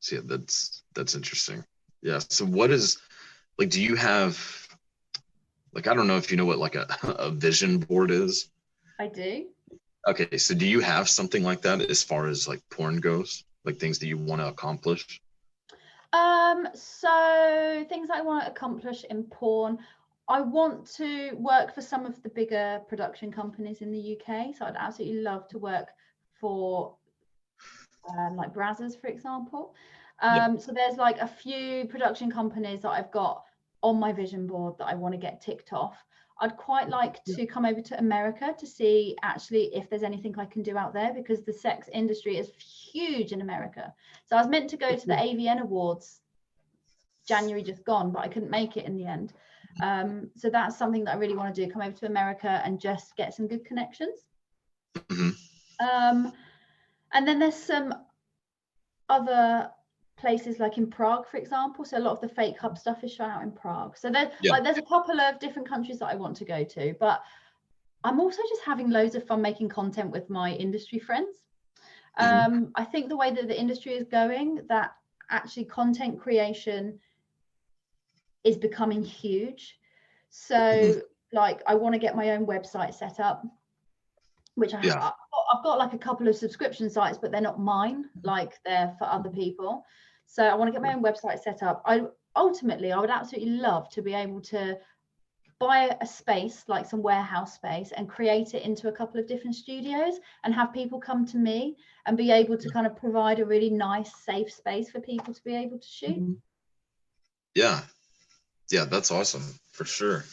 So 0.00 0.16
yeah, 0.16 0.22
that's 0.26 0.82
that's 0.94 1.14
interesting. 1.14 1.64
Yeah. 2.02 2.18
So 2.28 2.44
what 2.44 2.70
is 2.70 2.98
like 3.58 3.70
do 3.70 3.80
you 3.80 3.96
have 3.96 4.38
like 5.72 5.86
I 5.86 5.94
don't 5.94 6.06
know 6.06 6.18
if 6.18 6.30
you 6.30 6.36
know 6.36 6.44
what 6.44 6.58
like 6.58 6.74
a, 6.74 6.86
a 7.02 7.30
vision 7.30 7.78
board 7.78 8.10
is. 8.10 8.50
I 9.00 9.08
do. 9.08 9.46
Okay, 10.06 10.36
so 10.36 10.54
do 10.54 10.66
you 10.66 10.80
have 10.80 11.08
something 11.08 11.42
like 11.42 11.62
that 11.62 11.80
as 11.80 12.02
far 12.02 12.26
as 12.26 12.46
like 12.46 12.62
porn 12.70 13.00
goes? 13.00 13.44
Like 13.64 13.78
things 13.78 13.98
that 13.98 14.06
you 14.06 14.18
want 14.18 14.42
to 14.42 14.48
accomplish? 14.48 15.20
Um, 16.12 16.68
so 16.74 17.84
things 17.88 18.10
I 18.10 18.20
want 18.20 18.44
to 18.44 18.50
accomplish 18.50 19.04
in 19.08 19.24
porn. 19.24 19.78
I 20.28 20.40
want 20.40 20.86
to 20.96 21.32
work 21.34 21.74
for 21.74 21.80
some 21.80 22.06
of 22.06 22.22
the 22.22 22.28
bigger 22.28 22.80
production 22.88 23.32
companies 23.32 23.80
in 23.80 23.90
the 23.90 24.18
UK. 24.18 24.54
So 24.56 24.64
I'd 24.64 24.76
absolutely 24.76 25.22
love 25.22 25.48
to 25.48 25.58
work 25.58 25.88
for 26.40 26.94
um, 28.16 28.36
like 28.36 28.52
Brazzers, 28.52 29.00
for 29.00 29.08
example. 29.08 29.74
Yeah. 30.22 30.44
Um, 30.44 30.60
so 30.60 30.72
there's 30.72 30.96
like 30.96 31.18
a 31.18 31.26
few 31.26 31.86
production 31.86 32.30
companies 32.30 32.82
that 32.82 32.90
I've 32.90 33.10
got 33.10 33.44
on 33.84 34.00
my 34.00 34.12
vision 34.12 34.46
board 34.46 34.74
that 34.78 34.86
I 34.86 34.94
want 34.94 35.12
to 35.12 35.18
get 35.18 35.42
ticked 35.42 35.72
off. 35.72 36.02
I'd 36.40 36.56
quite 36.56 36.88
like 36.88 37.22
to 37.24 37.46
come 37.46 37.64
over 37.64 37.80
to 37.80 37.98
America 37.98 38.54
to 38.58 38.66
see 38.66 39.14
actually 39.22 39.66
if 39.74 39.88
there's 39.88 40.02
anything 40.02 40.34
I 40.36 40.46
can 40.46 40.62
do 40.62 40.76
out 40.76 40.92
there 40.92 41.12
because 41.14 41.44
the 41.44 41.52
sex 41.52 41.88
industry 41.92 42.38
is 42.38 42.50
huge 42.92 43.32
in 43.32 43.40
America. 43.42 43.94
So 44.26 44.36
I 44.36 44.40
was 44.40 44.48
meant 44.48 44.70
to 44.70 44.76
go 44.76 44.96
to 44.96 45.06
the 45.06 45.14
AVN 45.14 45.60
Awards 45.60 46.22
January 47.28 47.62
just 47.62 47.84
gone, 47.84 48.10
but 48.10 48.20
I 48.20 48.28
couldn't 48.28 48.50
make 48.50 48.76
it 48.76 48.86
in 48.86 48.96
the 48.96 49.04
end. 49.04 49.34
Um, 49.82 50.30
so 50.34 50.50
that's 50.50 50.76
something 50.76 51.04
that 51.04 51.14
I 51.14 51.18
really 51.18 51.36
want 51.36 51.54
to 51.54 51.64
do 51.66 51.70
come 51.70 51.82
over 51.82 51.96
to 51.98 52.06
America 52.06 52.62
and 52.64 52.80
just 52.80 53.16
get 53.16 53.34
some 53.34 53.46
good 53.46 53.64
connections. 53.64 54.26
Mhm. 54.96 55.32
Um, 55.80 56.32
and 57.12 57.28
then 57.28 57.38
there's 57.38 57.54
some 57.54 57.94
other 59.08 59.70
places 60.24 60.58
like 60.58 60.78
in 60.78 60.86
Prague, 60.88 61.26
for 61.30 61.36
example. 61.36 61.84
So 61.84 61.98
a 61.98 62.04
lot 62.06 62.12
of 62.12 62.20
the 62.22 62.28
fake 62.28 62.58
hub 62.58 62.78
stuff 62.78 63.04
is 63.04 63.12
shot 63.12 63.30
out 63.30 63.42
in 63.42 63.52
Prague. 63.52 63.96
So 63.96 64.10
there, 64.10 64.32
Yeah. 64.40 64.52
like, 64.52 64.64
there's 64.64 64.78
a 64.78 64.82
couple 64.94 65.20
of 65.20 65.38
different 65.38 65.68
countries 65.68 65.98
that 65.98 66.06
I 66.06 66.14
want 66.14 66.34
to 66.38 66.46
go 66.46 66.64
to, 66.64 66.94
but 66.98 67.22
I'm 68.04 68.20
also 68.20 68.42
just 68.48 68.62
having 68.62 68.88
loads 68.90 69.14
of 69.14 69.26
fun 69.26 69.42
making 69.42 69.68
content 69.68 70.10
with 70.10 70.30
my 70.30 70.52
industry 70.52 70.98
friends. 70.98 71.36
Um, 72.16 72.70
I 72.74 72.84
think 72.84 73.08
the 73.08 73.16
way 73.16 73.30
that 73.32 73.48
the 73.48 73.60
industry 73.64 73.92
is 73.94 74.06
going, 74.20 74.60
that 74.68 74.92
actually 75.30 75.66
content 75.66 76.20
creation 76.20 76.98
is 78.44 78.56
becoming 78.56 79.02
huge. 79.02 79.78
So, 80.30 80.56
Mhm. 80.56 81.02
like, 81.32 81.62
I 81.66 81.74
want 81.74 81.92
to 81.94 81.98
get 81.98 82.16
my 82.16 82.30
own 82.30 82.46
website 82.46 82.94
set 82.94 83.20
up, 83.20 83.44
which 84.54 84.72
I. 84.74 84.82
Yeah. 84.86 85.06
I've 85.08 85.12
I've 85.52 85.64
got 85.64 85.78
like 85.78 85.92
a 85.92 85.98
couple 85.98 86.26
of 86.28 86.36
subscription 86.36 86.88
sites, 86.88 87.18
but 87.20 87.30
they're 87.30 87.40
not 87.50 87.60
mine. 87.60 88.08
Like, 88.22 88.52
they're 88.64 88.94
for 88.98 89.06
other 89.06 89.30
people. 89.30 89.84
So, 90.34 90.42
I 90.42 90.54
want 90.54 90.68
to 90.68 90.72
get 90.72 90.82
my 90.82 90.94
own 90.94 91.02
website 91.02 91.40
set 91.40 91.62
up. 91.62 91.82
I 91.86 92.02
ultimately, 92.34 92.90
I 92.90 92.98
would 92.98 93.10
absolutely 93.10 93.50
love 93.50 93.88
to 93.90 94.02
be 94.02 94.14
able 94.14 94.40
to 94.52 94.76
buy 95.60 95.96
a 96.00 96.06
space 96.06 96.64
like 96.66 96.86
some 96.86 97.02
warehouse 97.02 97.54
space 97.54 97.92
and 97.96 98.08
create 98.08 98.52
it 98.52 98.64
into 98.64 98.88
a 98.88 98.92
couple 98.92 99.20
of 99.20 99.28
different 99.28 99.54
studios 99.54 100.14
and 100.42 100.52
have 100.52 100.72
people 100.72 100.98
come 100.98 101.24
to 101.24 101.36
me 101.36 101.76
and 102.06 102.16
be 102.16 102.32
able 102.32 102.58
to 102.58 102.68
kind 102.70 102.84
of 102.84 102.96
provide 102.96 103.38
a 103.38 103.46
really 103.46 103.70
nice 103.70 104.12
safe 104.24 104.52
space 104.52 104.90
for 104.90 105.00
people 105.00 105.32
to 105.32 105.44
be 105.44 105.54
able 105.54 105.78
to 105.78 105.86
shoot 105.86 106.18
mm-hmm. 106.18 106.32
Yeah. 107.54 107.82
Yeah, 108.72 108.86
that's 108.86 109.12
awesome 109.12 109.44
for 109.70 109.84
sure. 109.84 110.24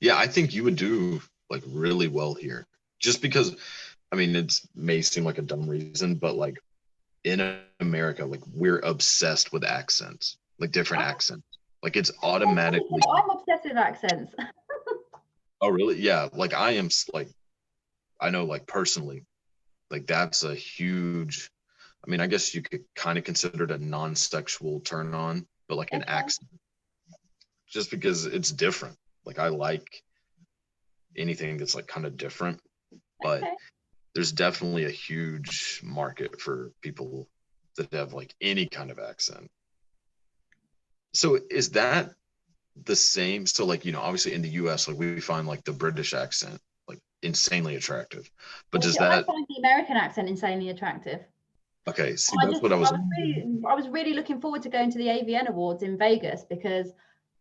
Yeah, 0.00 0.16
I 0.16 0.28
think 0.28 0.54
you 0.54 0.62
would 0.62 0.76
do 0.76 1.20
like 1.50 1.64
really 1.66 2.06
well 2.06 2.34
here. 2.34 2.64
Just 3.00 3.20
because 3.20 3.56
I 4.12 4.16
mean 4.16 4.36
it 4.36 4.60
may 4.76 5.02
seem 5.02 5.24
like 5.24 5.38
a 5.38 5.42
dumb 5.42 5.68
reason, 5.68 6.14
but 6.14 6.36
like 6.36 6.58
in 7.28 7.60
America, 7.80 8.24
like 8.24 8.42
we're 8.52 8.80
obsessed 8.80 9.52
with 9.52 9.64
accents, 9.64 10.36
like 10.58 10.72
different 10.72 11.02
Oh. 11.02 11.06
accents. 11.06 11.44
Like 11.82 11.96
it's 11.96 12.10
automatically 12.22 13.00
i'm 13.08 13.30
obsessed 13.30 13.64
with 13.64 13.76
accents 13.76 14.34
Oh, 15.60 15.68
really? 15.70 16.00
Yeah. 16.00 16.28
Like 16.32 16.54
I 16.54 16.72
am 16.72 16.88
like, 17.12 17.28
I 18.20 18.30
know 18.30 18.44
like 18.44 18.66
personally, 18.66 19.24
like 19.90 20.06
that's 20.06 20.44
a 20.44 20.54
huge, 20.54 21.50
I 22.06 22.10
mean, 22.10 22.20
I 22.20 22.28
guess 22.28 22.54
you 22.54 22.62
could 22.62 22.84
kind 22.94 23.18
of 23.18 23.24
consider 23.24 23.64
it 23.64 23.72
a 23.72 23.78
non 23.78 24.14
sexual 24.14 24.78
turn 24.80 25.14
on, 25.14 25.46
but 25.68 25.76
like 25.76 25.92
an 25.92 26.04
accent, 26.04 26.48
just 27.68 27.90
because 27.90 28.26
it's 28.26 28.52
different. 28.52 28.96
Like 29.24 29.40
I 29.40 29.48
like 29.48 30.02
anything 31.16 31.56
that's 31.56 31.74
like 31.74 31.88
kind 31.88 32.06
of 32.06 32.16
different, 32.16 32.60
but 33.20 33.42
Okay. 33.42 33.52
There's 34.14 34.32
definitely 34.32 34.84
a 34.84 34.90
huge 34.90 35.80
market 35.84 36.40
for 36.40 36.72
people 36.80 37.28
that 37.76 37.92
have 37.92 38.12
like 38.12 38.34
any 38.40 38.66
kind 38.66 38.90
of 38.90 38.98
accent. 38.98 39.50
So 41.12 41.38
is 41.50 41.70
that 41.70 42.10
the 42.84 42.96
same? 42.96 43.46
So 43.46 43.64
like, 43.64 43.84
you 43.84 43.92
know, 43.92 44.00
obviously 44.00 44.34
in 44.34 44.42
the 44.42 44.50
US, 44.50 44.88
like 44.88 44.98
we 44.98 45.20
find 45.20 45.46
like 45.46 45.64
the 45.64 45.72
British 45.72 46.14
accent 46.14 46.60
like 46.88 47.00
insanely 47.22 47.76
attractive. 47.76 48.30
But 48.70 48.82
does 48.82 48.94
See, 48.94 49.00
I 49.04 49.08
that 49.16 49.26
find 49.26 49.46
the 49.48 49.56
American 49.58 49.96
accent 49.96 50.28
insanely 50.28 50.70
attractive. 50.70 51.20
okay, 51.88 52.16
see 52.16 52.36
I 52.40 52.44
that's 52.46 52.54
just- 52.54 52.62
what 52.62 52.72
I 52.72 52.76
was 52.76 52.92
really, 53.16 53.60
I 53.68 53.74
was 53.74 53.88
really 53.88 54.12
looking 54.14 54.40
forward 54.40 54.62
to 54.62 54.68
going 54.68 54.90
to 54.90 54.98
the 54.98 55.08
AVN 55.08 55.48
Awards 55.48 55.82
in 55.82 55.96
Vegas 55.98 56.44
because 56.44 56.92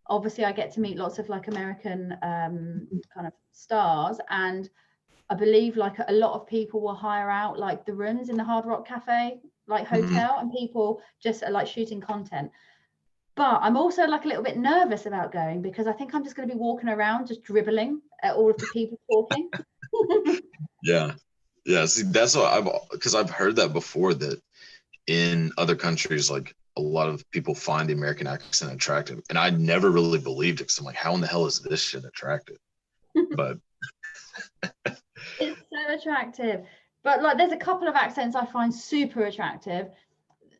obviously 0.08 0.46
I 0.46 0.52
get 0.54 0.72
to 0.74 0.80
meet 0.80 0.98
lots 0.98 1.20
of 1.20 1.28
like 1.30 1.48
American 1.48 2.14
um, 2.22 2.88
kind 3.14 3.28
of 3.28 3.34
stars, 3.52 4.20
and 4.30 4.70
I 5.30 5.36
believe 5.36 5.76
like 5.76 5.98
a 6.08 6.14
lot 6.14 6.34
of 6.34 6.48
people 6.48 6.82
will 6.82 6.96
hire 6.96 7.30
out 7.30 7.60
like 7.60 7.86
the 7.86 7.94
rooms 7.94 8.30
in 8.30 8.38
the 8.38 8.44
Hard 8.44 8.66
Rock 8.66 8.88
Cafe, 8.88 9.40
like 9.68 9.88
Mhm. 9.88 10.10
hotel, 10.10 10.40
and 10.40 10.52
people 10.52 11.02
just 11.22 11.44
are 11.44 11.52
like 11.52 11.68
shooting 11.68 12.00
content. 12.02 12.52
But 13.36 13.60
I'm 13.62 13.78
also 13.78 14.08
like 14.08 14.26
a 14.26 14.28
little 14.28 14.44
bit 14.44 14.58
nervous 14.58 15.06
about 15.06 15.32
going 15.32 15.62
because 15.62 15.86
I 15.86 15.94
think 15.94 16.14
I'm 16.16 16.24
just 16.24 16.36
going 16.36 16.48
to 16.50 16.56
be 16.56 16.60
walking 16.60 16.90
around 16.90 17.28
just 17.28 17.44
dribbling 17.44 18.02
at 18.24 18.36
all 18.36 18.50
of 18.50 18.60
the 18.60 18.68
people 18.68 19.00
talking. 19.12 19.50
Yeah. 20.84 21.14
Yeah. 21.66 21.86
See, 21.86 22.04
that's 22.04 22.36
what 22.36 22.46
I've 22.54 22.70
because 22.92 23.16
I've 23.16 23.30
heard 23.30 23.56
that 23.58 23.74
before 23.74 24.14
that 24.14 24.42
in 25.08 25.52
other 25.58 25.76
countries, 25.76 26.30
like 26.32 26.56
a 26.78 26.82
lot 26.82 27.10
of 27.10 27.30
people 27.32 27.56
find 27.56 27.90
the 27.90 27.94
American 27.94 28.28
accent 28.28 28.72
attractive. 28.72 29.22
And 29.30 29.38
I 29.38 29.50
never 29.50 29.90
really 29.90 30.20
believed 30.20 30.62
it 30.62 30.66
because 30.66 30.80
I'm 30.80 30.86
like, 30.86 30.96
how 30.96 31.16
in 31.16 31.22
the 31.22 31.28
hell 31.28 31.46
is 31.46 31.60
this 31.60 31.82
shit 31.82 32.06
attractive? 32.06 32.58
But 33.36 33.58
attractive 35.94 36.66
but 37.04 37.22
like 37.22 37.38
there's 37.38 37.52
a 37.52 37.58
couple 37.58 37.88
of 37.88 37.96
accents 37.96 38.36
i 38.36 38.46
find 38.46 38.74
super 38.74 39.24
attractive 39.26 39.90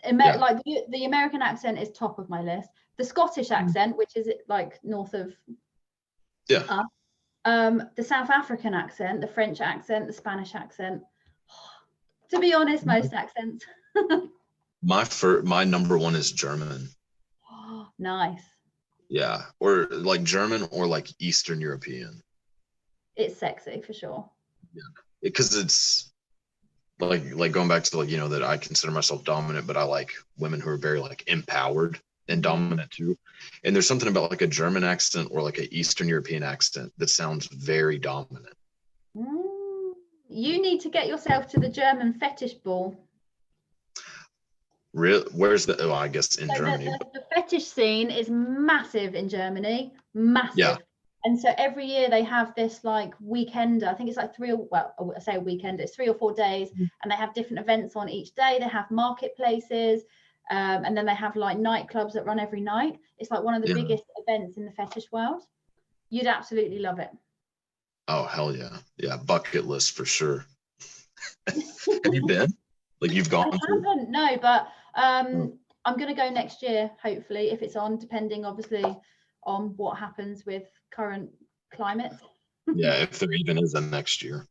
Amer- 0.06 0.24
Yeah. 0.26 0.36
like 0.38 0.58
the, 0.64 0.84
the 0.90 1.06
american 1.06 1.42
accent 1.42 1.80
is 1.80 1.92
top 1.92 2.20
of 2.20 2.30
my 2.30 2.42
list 2.42 2.70
the 2.98 3.04
scottish 3.04 3.52
accent 3.52 3.98
which 3.98 4.16
is 4.16 4.30
like 4.48 4.80
north 4.84 5.14
of 5.14 5.34
Yeah. 6.48 6.64
us. 6.70 6.86
um 7.46 7.84
the 7.96 8.04
south 8.04 8.30
african 8.30 8.74
accent 8.74 9.22
the 9.22 9.28
french 9.28 9.62
accent 9.62 10.08
the 10.08 10.14
spanish 10.14 10.56
accent 10.56 11.02
to 12.32 12.40
be 12.40 12.54
honest 12.54 12.86
most 12.86 13.14
accents 13.14 13.66
my 14.84 15.04
fir- 15.04 15.42
my 15.42 15.64
number 15.64 15.98
one 15.98 16.16
is 16.16 16.32
German. 16.32 16.88
nice 18.00 18.44
Yeah. 19.10 19.42
Or 19.60 19.88
like 19.90 20.24
German 20.24 20.68
or 20.72 20.86
like 20.86 21.08
Eastern 21.20 21.60
European. 21.62 22.22
it's 23.16 23.38
sexy 23.38 23.82
for 23.82 23.94
sure 23.94 24.30
Because 25.22 25.56
it's 25.56 26.12
like 27.00 27.34
like 27.36 27.52
going 27.52 27.68
back 27.68 27.84
to 27.84 27.98
like, 27.98 28.10
you 28.10 28.18
know, 28.18 28.28
that 28.30 28.44
I 28.44 28.58
consider 28.58 28.92
myself 28.92 29.24
dominant, 29.24 29.68
but 29.68 29.78
I 29.78 29.84
like 29.84 30.12
women 30.38 30.60
who 30.60 30.70
are 30.70 30.78
very 30.78 31.00
like 31.00 31.24
empowered 31.28 32.00
and 32.28 32.44
dominant 32.44 32.92
too. 32.92 33.18
And 33.64 33.76
there's 33.76 33.88
something 33.88 34.10
about 34.10 34.32
like 34.32 34.42
a 34.42 34.48
German 34.48 34.84
accent 34.84 35.30
or 35.32 35.42
like 35.42 35.58
an 35.58 35.68
Eastern 35.72 36.08
European 36.08 36.44
accent 36.44 36.92
that 36.98 37.10
sounds 37.10 37.48
very 37.48 37.98
dominant. 37.98 38.54
Mm, 39.16 39.94
you 40.30 40.62
need 40.62 40.82
to 40.82 40.90
get 40.90 41.08
yourself 41.08 41.48
to 41.48 41.60
the 41.60 41.70
german 41.70 42.14
fetish 42.14 42.54
ball 42.56 42.96
Real 44.94 45.24
where's 45.34 45.66
the 45.66 45.78
oh 45.82 45.94
I 45.94 46.08
guess 46.08 46.36
in 46.38 46.48
So 46.48 46.54
the- 46.54 46.60
Germany. 46.60 46.86
The, 46.86 47.06
the 47.14 47.26
fetish 47.34 47.66
scene 47.66 48.10
is 48.10 48.30
massive 48.30 49.16
in 49.16 49.30
Germany, 49.30 49.94
massive. 50.14 50.58
Yeah. 50.58 50.78
And 51.26 51.40
so 51.40 51.54
every 51.58 51.86
year 51.86 52.10
they 52.10 52.24
have 52.24 52.54
this 52.56 52.84
like 52.84 53.14
weekend. 53.20 53.84
I 53.84 53.94
think 53.94 54.10
it's 54.10 54.18
like 54.18 54.36
three 54.36 54.52
or 54.52 54.68
well, 54.72 54.94
I 55.16 55.20
say 55.20 55.36
a 55.36 55.40
weekend. 55.40 55.80
It's 55.80 55.96
three 55.96 56.08
or 56.08 56.14
four 56.14 56.34
days, 56.34 56.70
Mm. 56.70 56.90
and 57.04 57.12
they 57.12 57.16
have 57.16 57.34
different 57.34 57.60
events 57.60 57.96
on 57.96 58.08
each 58.10 58.34
day. 58.36 58.58
They 58.60 58.68
have 58.68 58.90
marketplaces, 58.92 60.04
um, 60.52 60.86
and 60.86 60.96
then 60.96 61.06
they 61.06 61.16
have 61.16 61.36
like 61.36 61.58
nightclubs 61.58 62.14
that 62.14 62.26
run 62.26 62.40
every 62.40 62.62
night. 62.62 63.00
It's 63.18 63.32
like 63.32 63.44
one 63.44 63.56
of 63.56 63.62
the 63.62 63.70
Yeah. 63.70 63.82
biggest 63.82 64.04
events 64.18 64.58
in 64.58 64.66
the 64.66 64.72
fetish 64.72 65.12
world. 65.12 65.44
You'd 66.10 66.28
absolutely 66.28 66.80
love 66.80 67.00
it. 67.00 67.10
Oh 68.08 68.26
hell 68.26 68.56
yeah. 68.56 68.78
Yeah, 68.98 69.18
bucket 69.18 69.66
list 69.66 69.92
for 69.94 70.06
sure. 70.06 70.46
Have 71.48 72.14
you 72.14 72.26
been? 72.26 72.56
Like 73.02 73.12
you've 73.12 73.30
gone 73.30 73.54
it? 73.54 73.60
haven't, 73.70 74.10
no, 74.10 74.38
but 74.42 74.68
um, 74.96 75.28
Oh. 75.36 75.58
I'm 75.86 75.96
going 75.98 76.10
to 76.10 76.22
go 76.22 76.30
next 76.30 76.62
year, 76.62 76.92
hopefully, 77.02 77.52
if 77.52 77.62
it's 77.62 77.76
on, 77.76 77.98
depending 77.98 78.44
obviously 78.44 78.84
on 79.48 79.74
what 79.78 79.98
happens 79.98 80.46
with 80.46 80.64
current 80.92 81.32
climate. 81.74 82.12
Yeah, 82.76 82.96
if 82.96 83.18
there 83.18 83.32
even 83.32 83.58
is 83.60 83.76
a 83.76 83.80
next 83.80 84.22
year. 84.22 84.46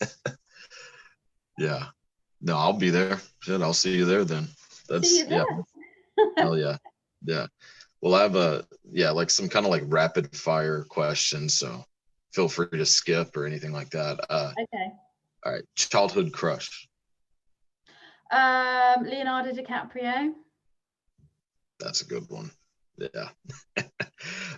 yeah. 1.56 1.84
No, 2.40 2.56
I'll 2.56 2.72
be 2.72 2.90
there. 2.90 3.20
Shit, 3.42 3.62
I'll 3.62 3.72
see 3.72 3.96
you 3.96 4.04
there 4.04 4.24
then. 4.24 4.48
That's 4.88 5.22
yeah. 5.28 5.44
Hell 6.36 6.58
yeah. 6.58 6.78
Yeah. 7.24 7.46
Well, 8.00 8.16
I 8.16 8.22
have 8.22 8.34
a 8.34 8.66
yeah, 8.90 9.12
like 9.12 9.30
some 9.30 9.48
kind 9.48 9.64
of 9.64 9.70
like 9.70 9.84
rapid 9.86 10.34
fire 10.34 10.82
questions. 10.88 11.54
So 11.54 11.84
feel 12.32 12.48
free 12.48 12.66
to 12.72 12.84
skip 12.84 13.36
or 13.36 13.46
anything 13.46 13.70
like 13.70 13.90
that. 13.90 14.18
Uh 14.28 14.50
Okay. 14.60 14.90
all 15.44 15.52
right. 15.52 15.64
Childhood 15.76 16.32
crush. 16.32 16.88
Um, 18.32 19.04
Leonardo 19.04 19.52
DiCaprio. 19.52 20.32
That's 21.78 22.00
a 22.00 22.06
good 22.06 22.28
one. 22.28 22.50
Yeah. 22.98 23.28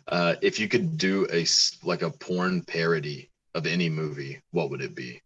uh 0.09 0.37
if 0.43 0.59
you 0.59 0.69
could 0.69 0.97
do 0.97 1.27
a 1.33 1.45
like 1.83 2.03
a 2.03 2.11
porn 2.11 2.63
parody 2.63 3.31
of 3.55 3.67
any 3.67 3.89
movie, 3.89 4.41
what 4.53 4.71
would 4.71 4.81
it 4.81 4.95
be? 4.95 5.21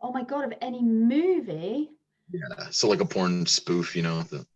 Oh 0.00 0.12
my 0.12 0.22
god, 0.22 0.44
of 0.44 0.52
any 0.60 0.82
movie. 0.82 1.90
Yeah. 2.30 2.68
So 2.70 2.88
like 2.88 3.00
a 3.00 3.06
porn 3.06 3.46
spoof, 3.46 3.96
you 3.96 4.02
know, 4.02 4.22
the 4.22 4.46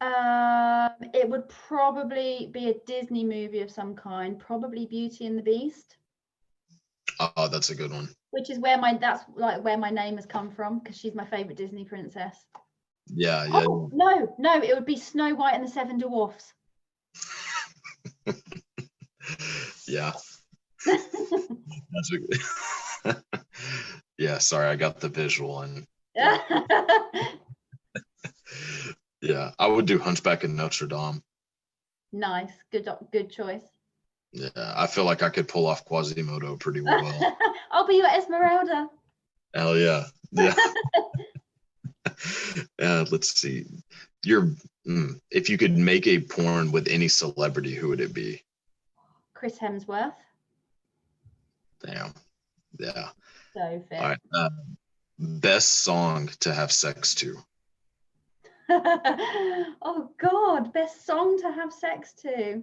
Um, 0.00 1.10
it 1.14 1.28
would 1.28 1.48
probably 1.48 2.48
be 2.52 2.68
a 2.70 2.74
Disney 2.86 3.24
movie 3.24 3.60
of 3.60 3.70
some 3.70 3.94
kind, 3.94 4.38
probably 4.38 4.86
Beauty 4.86 5.26
and 5.26 5.38
the 5.38 5.42
Beast, 5.42 5.96
oh, 7.20 7.48
that's 7.48 7.70
a 7.70 7.74
good 7.74 7.90
one. 7.92 8.08
which 8.30 8.50
is 8.50 8.58
where 8.58 8.78
my 8.78 8.94
that's 8.94 9.24
like 9.36 9.62
where 9.62 9.78
my 9.78 9.90
name 9.90 10.16
has 10.16 10.26
come 10.26 10.50
from 10.50 10.78
because 10.78 10.96
she's 10.96 11.14
my 11.14 11.24
favorite 11.26 11.56
Disney 11.56 11.84
princess. 11.84 12.46
Yeah, 13.08 13.44
yeah. 13.44 13.64
Oh 13.66 13.90
no, 13.92 14.34
no, 14.38 14.62
it 14.62 14.74
would 14.74 14.86
be 14.86 14.96
Snow 14.96 15.34
White 15.34 15.54
and 15.54 15.64
the 15.64 15.68
Seven 15.68 15.98
Dwarfs. 15.98 16.52
yeah. 19.86 20.12
That's 20.86 22.12
a 23.04 23.16
yeah, 24.18 24.38
sorry, 24.38 24.68
I 24.68 24.76
got 24.76 25.00
the 25.00 25.08
visual 25.08 25.60
and 25.60 25.86
yeah, 29.20 29.50
I 29.58 29.66
would 29.66 29.86
do 29.86 29.98
Hunchback 29.98 30.44
in 30.44 30.54
Notre 30.56 30.86
Dame. 30.86 31.22
nice, 32.12 32.52
good, 32.70 32.88
good 33.12 33.30
choice. 33.30 33.62
Yeah, 34.32 34.48
I 34.56 34.86
feel 34.86 35.04
like 35.04 35.22
I 35.22 35.28
could 35.28 35.48
pull 35.48 35.66
off 35.66 35.84
Quasimodo 35.84 36.56
pretty 36.56 36.80
well. 36.80 37.36
I'll 37.70 37.86
be 37.86 37.96
your 37.96 38.08
Esmeralda. 38.08 38.88
Hell 39.54 39.76
yeah. 39.76 40.04
Yeah. 40.32 40.54
uh, 42.82 43.04
let's 43.10 43.40
see. 43.40 43.66
You're 44.24 44.50
mm, 44.86 45.20
if 45.30 45.48
you 45.48 45.58
could 45.58 45.76
make 45.76 46.06
a 46.06 46.20
porn 46.20 46.72
with 46.72 46.88
any 46.88 47.08
celebrity, 47.08 47.74
who 47.74 47.88
would 47.88 48.00
it 48.00 48.14
be? 48.14 48.42
Chris 49.34 49.58
Hemsworth. 49.58 50.14
Damn. 51.84 52.14
Yeah. 52.78 53.08
So 53.54 53.82
fit. 53.88 53.98
All 53.98 54.08
right. 54.08 54.18
Uh, 54.34 54.50
best 55.18 55.82
song 55.82 56.30
to 56.40 56.54
have 56.54 56.72
sex 56.72 57.14
to. 57.16 57.36
oh 58.70 60.10
God, 60.18 60.72
best 60.72 61.04
song 61.04 61.38
to 61.40 61.50
have 61.50 61.72
sex 61.72 62.12
to. 62.22 62.62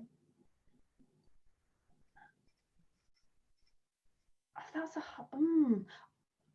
That's 4.74 4.96
a 4.98 5.36
mm. 5.36 5.84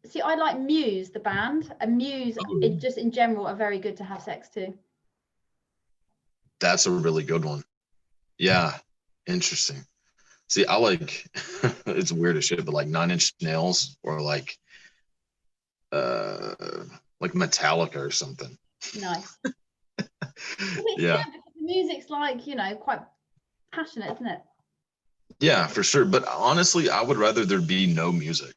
See. 0.07 0.21
I 0.21 0.35
like 0.35 0.59
Muse, 0.59 1.11
the 1.11 1.21
band, 1.21 1.73
and 1.81 1.97
Muse, 1.97 2.37
Oh. 2.39 2.61
it 2.63 2.79
just 2.79 2.99
in 2.99 3.11
general, 3.11 3.47
are 3.47 3.55
very 3.57 3.79
good 3.79 3.97
to 3.99 4.05
have 4.05 4.23
sex 4.23 4.49
to. 4.51 4.73
That's 6.61 6.87
a 6.87 6.91
really 6.91 7.25
good 7.25 7.45
one. 7.45 7.63
Yeah. 8.39 8.73
Interesting. 9.27 9.85
See, 10.49 10.67
I 10.67 10.77
like 10.77 11.27
it's 11.87 12.13
weird 12.13 12.37
as 12.37 12.45
shit, 12.45 12.65
but 12.65 12.75
like 12.75 12.87
nine 12.89 13.11
inch 13.11 13.33
nails 13.41 13.97
or 14.03 14.21
like 14.21 14.57
uh 15.93 16.55
like 17.21 17.33
Metallica 17.33 17.97
or 17.97 18.11
something. 18.11 18.57
Nice. 18.99 19.37
Yeah. 20.97 21.23
the 21.23 21.63
music's 21.63 22.11
like 22.11 22.47
you 22.47 22.57
know 22.57 22.75
quite 22.77 23.01
passionate, 23.73 24.13
isn't 24.15 24.27
it? 24.27 24.41
Yeah, 25.41 25.67
for 25.69 25.83
sure. 25.83 26.05
But 26.05 26.27
honestly, 26.27 26.91
I 26.91 27.03
would 27.03 27.17
rather 27.17 27.45
there 27.45 27.61
be 27.61 27.87
no 27.87 28.11
music. 28.13 28.55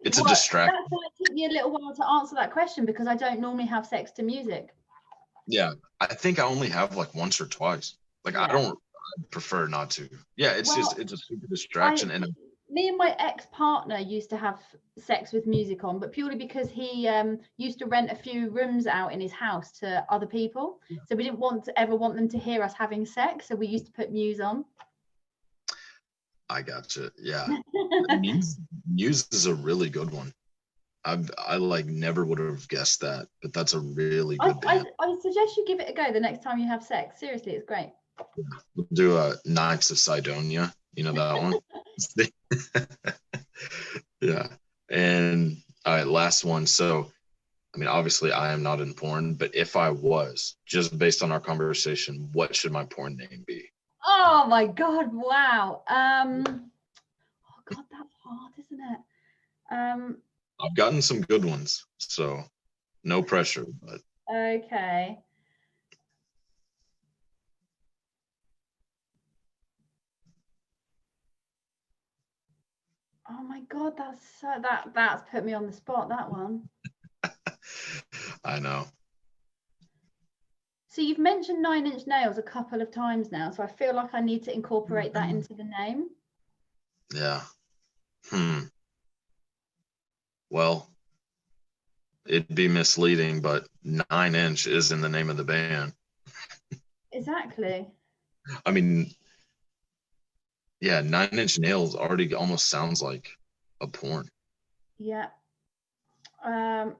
It's 0.00 0.18
a 0.18 0.24
distraction. 0.24 0.74
That's 0.78 0.90
why 0.90 1.02
it 1.06 1.26
took 1.26 1.34
me 1.34 1.46
a 1.46 1.48
little 1.48 1.72
while 1.72 1.94
to 1.94 2.06
answer 2.06 2.34
that 2.36 2.52
question 2.52 2.86
because 2.86 3.06
I 3.06 3.16
don't 3.16 3.40
normally 3.40 3.66
have 3.66 3.86
sex 3.86 4.12
to 4.12 4.22
music. 4.22 4.74
Yeah. 5.46 5.72
I 6.00 6.06
think 6.06 6.38
I 6.38 6.44
only 6.44 6.68
have 6.68 6.96
like 6.96 7.14
once 7.14 7.40
or 7.40 7.46
twice. 7.46 7.96
Like 8.24 8.36
I 8.36 8.48
don't 8.48 8.76
I 8.76 9.22
prefer 9.30 9.66
not 9.66 9.90
to. 9.92 10.08
Yeah, 10.36 10.52
it's 10.52 10.74
just 10.74 10.98
it's 10.98 11.12
a 11.12 11.16
super 11.16 11.46
distraction 11.46 12.10
and 12.10 12.26
me 12.68 12.88
and 12.88 12.96
my 12.96 13.14
ex-partner 13.18 13.98
used 13.98 14.28
to 14.30 14.36
have 14.36 14.58
sex 14.98 15.32
with 15.32 15.46
music 15.46 15.84
on 15.84 15.98
but 15.98 16.12
purely 16.12 16.36
because 16.36 16.68
he 16.68 17.06
um, 17.06 17.38
used 17.58 17.78
to 17.78 17.86
rent 17.86 18.10
a 18.10 18.14
few 18.14 18.50
rooms 18.50 18.86
out 18.86 19.12
in 19.12 19.20
his 19.20 19.32
house 19.32 19.70
to 19.70 20.04
other 20.10 20.26
people 20.26 20.80
so 21.06 21.14
we 21.14 21.22
didn't 21.22 21.38
want 21.38 21.64
to 21.64 21.78
ever 21.78 21.94
want 21.94 22.16
them 22.16 22.28
to 22.28 22.38
hear 22.38 22.62
us 22.62 22.74
having 22.74 23.06
sex 23.06 23.46
so 23.46 23.54
we 23.54 23.66
used 23.66 23.86
to 23.86 23.92
put 23.92 24.10
muse 24.10 24.40
on 24.40 24.64
I 26.48 26.62
gotcha. 26.62 27.10
Yeah. 27.18 27.46
Muse, 28.20 28.58
Muse 28.88 29.26
is 29.32 29.46
a 29.46 29.54
really 29.54 29.90
good 29.90 30.10
one. 30.10 30.32
I 31.04 31.18
I 31.38 31.56
like 31.56 31.86
never 31.86 32.24
would 32.24 32.38
have 32.38 32.68
guessed 32.68 33.00
that, 33.02 33.28
but 33.42 33.52
that's 33.52 33.74
a 33.74 33.80
really 33.80 34.36
I, 34.40 34.48
good 34.48 34.64
I, 34.66 34.76
band. 34.78 34.88
I 35.00 35.16
suggest 35.22 35.56
you 35.56 35.64
give 35.66 35.80
it 35.80 35.90
a 35.90 35.92
go 35.92 36.12
the 36.12 36.20
next 36.20 36.42
time 36.42 36.58
you 36.58 36.66
have 36.66 36.82
sex 36.82 37.20
seriously 37.20 37.52
it's 37.52 37.64
great 37.64 37.92
We'll 38.74 38.86
do 38.92 39.16
a 39.16 39.36
Knights 39.44 39.90
of 39.90 39.98
Cydonia. 39.98 40.72
You 40.94 41.04
know 41.04 41.12
that 41.12 41.42
one? 41.42 41.54
yeah. 44.20 44.46
And 44.90 45.58
all 45.84 45.94
right, 45.94 46.06
last 46.06 46.44
one. 46.44 46.66
So, 46.66 47.10
I 47.74 47.78
mean, 47.78 47.88
obviously, 47.88 48.32
I 48.32 48.52
am 48.52 48.62
not 48.62 48.80
in 48.80 48.94
porn, 48.94 49.34
but 49.34 49.54
if 49.54 49.76
I 49.76 49.90
was, 49.90 50.56
just 50.66 50.98
based 50.98 51.22
on 51.22 51.32
our 51.32 51.40
conversation, 51.40 52.28
what 52.32 52.54
should 52.54 52.72
my 52.72 52.84
porn 52.84 53.16
name 53.16 53.44
be? 53.46 53.70
Oh 54.06 54.46
my 54.48 54.66
god 54.66 55.12
wow 55.12 55.82
um 55.88 56.44
oh 56.48 57.60
god 57.74 57.84
that's 57.90 58.14
hard 58.24 58.52
isn't 58.58 58.80
it 58.80 59.00
um 59.74 60.16
I've 60.58 60.74
gotten 60.74 61.02
some 61.02 61.20
good 61.20 61.44
ones, 61.44 61.84
so 61.98 62.42
no 63.04 63.22
pressure. 63.22 63.66
But 63.82 64.00
okay 64.34 65.18
oh 73.28 73.42
my 73.42 73.60
god 73.68 73.94
that's 73.98 74.22
so 74.40 74.48
that 74.62 74.88
that's 74.94 75.22
put 75.30 75.44
me 75.44 75.52
on 75.52 75.66
the 75.66 75.72
spot 75.72 76.08
that 76.08 76.30
one 76.30 76.68
I 78.44 78.60
know. 78.60 78.86
So 80.96 81.02
you've 81.02 81.18
mentioned 81.18 81.60
nine 81.60 81.86
inch 81.86 82.06
nails 82.06 82.38
a 82.38 82.42
couple 82.42 82.80
of 82.80 82.90
times 82.90 83.30
now 83.30 83.50
so 83.50 83.62
i 83.62 83.66
feel 83.66 83.94
like 83.94 84.14
i 84.14 84.20
need 84.20 84.42
to 84.42 84.54
incorporate 84.54 85.12
that 85.12 85.28
into 85.28 85.52
the 85.52 85.64
name 85.78 86.08
Yeah. 87.14 87.42
Hmm. 88.30 88.62
Well, 90.50 90.90
it'd 92.26 92.54
be 92.54 92.66
misleading, 92.68 93.40
but 93.40 93.68
Nine 93.84 94.34
Inch 94.34 94.66
is 94.66 94.90
in 94.90 95.00
the 95.00 95.08
name 95.08 95.30
of 95.30 95.36
the 95.36 95.44
band. 95.44 95.92
exactly 97.12 97.86
I 98.64 98.70
mean, 98.70 99.10
yeah, 100.80 101.02
Nine 101.02 101.38
Inch 101.38 101.58
Nails 101.58 101.94
already 101.94 102.34
almost 102.34 102.68
sounds 102.68 103.02
like 103.02 103.28
a 103.80 103.86
porn. 103.86 104.28
yeah 104.98 105.28
um 106.44 106.96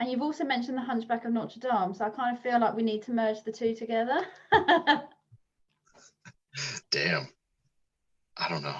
and 0.00 0.10
you've 0.10 0.22
also 0.22 0.44
mentioned 0.44 0.76
the 0.76 0.82
hunchback 0.82 1.24
of 1.24 1.32
notre 1.32 1.60
dame 1.60 1.94
so 1.94 2.04
i 2.04 2.10
kind 2.10 2.36
of 2.36 2.42
feel 2.42 2.60
like 2.60 2.74
we 2.74 2.82
need 2.82 3.02
to 3.02 3.12
merge 3.12 3.42
the 3.44 3.52
two 3.52 3.74
together 3.74 4.20
Damn. 6.90 7.28
I 8.36 8.48
don't 8.48 8.62
know. 8.62 8.76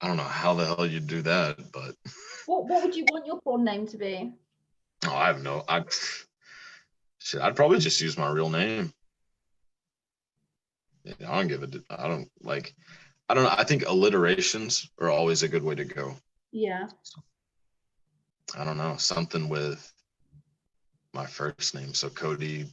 I 0.00 0.06
don't 0.06 0.16
know 0.16 0.22
how 0.24 0.54
the 0.54 0.66
hell 0.66 0.86
you'd 0.86 1.06
do 1.06 1.22
that, 1.22 1.72
but 1.72 1.94
what, 2.46 2.66
what 2.66 2.84
would 2.84 2.96
you 2.96 3.04
want 3.10 3.26
your 3.26 3.40
porn 3.40 3.64
name 3.64 3.86
to 3.88 3.96
be 3.96 4.32
oh, 5.06 5.14
I 5.14 5.26
have 5.26 5.42
no. 5.42 5.64
I 5.68 5.82
shit. 7.18 7.40
I'd 7.40 7.56
probably 7.56 7.78
just 7.78 8.00
use 8.00 8.18
my 8.18 8.30
real 8.30 8.50
name. 8.50 8.92
Yeah, 11.04 11.30
I 11.30 11.38
don't 11.38 11.48
give 11.48 11.62
a. 11.62 11.68
I 11.90 12.08
don't 12.08 12.28
like. 12.42 12.74
I 13.28 13.34
don't 13.34 13.44
know. 13.44 13.54
I 13.56 13.64
think 13.64 13.84
alliterations 13.86 14.90
are 15.00 15.10
always 15.10 15.42
a 15.42 15.48
good 15.48 15.62
way 15.62 15.74
to 15.74 15.84
go. 15.84 16.14
yeah 16.52 16.88
I 18.56 18.64
don't 18.64 18.76
know, 18.76 18.96
something 18.98 19.48
with 19.48 19.90
my 21.14 21.26
first 21.26 21.74
name. 21.74 21.94
So 21.94 22.08
Cody 22.10 22.66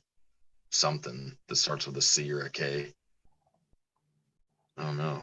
something 0.71 1.35
that 1.47 1.55
starts 1.55 1.85
with 1.85 1.97
a 1.97 2.01
C 2.01 2.31
or 2.31 2.41
a 2.41 2.49
K. 2.49 2.91
I 4.77 4.83
don't 4.83 4.97
know. 4.97 5.21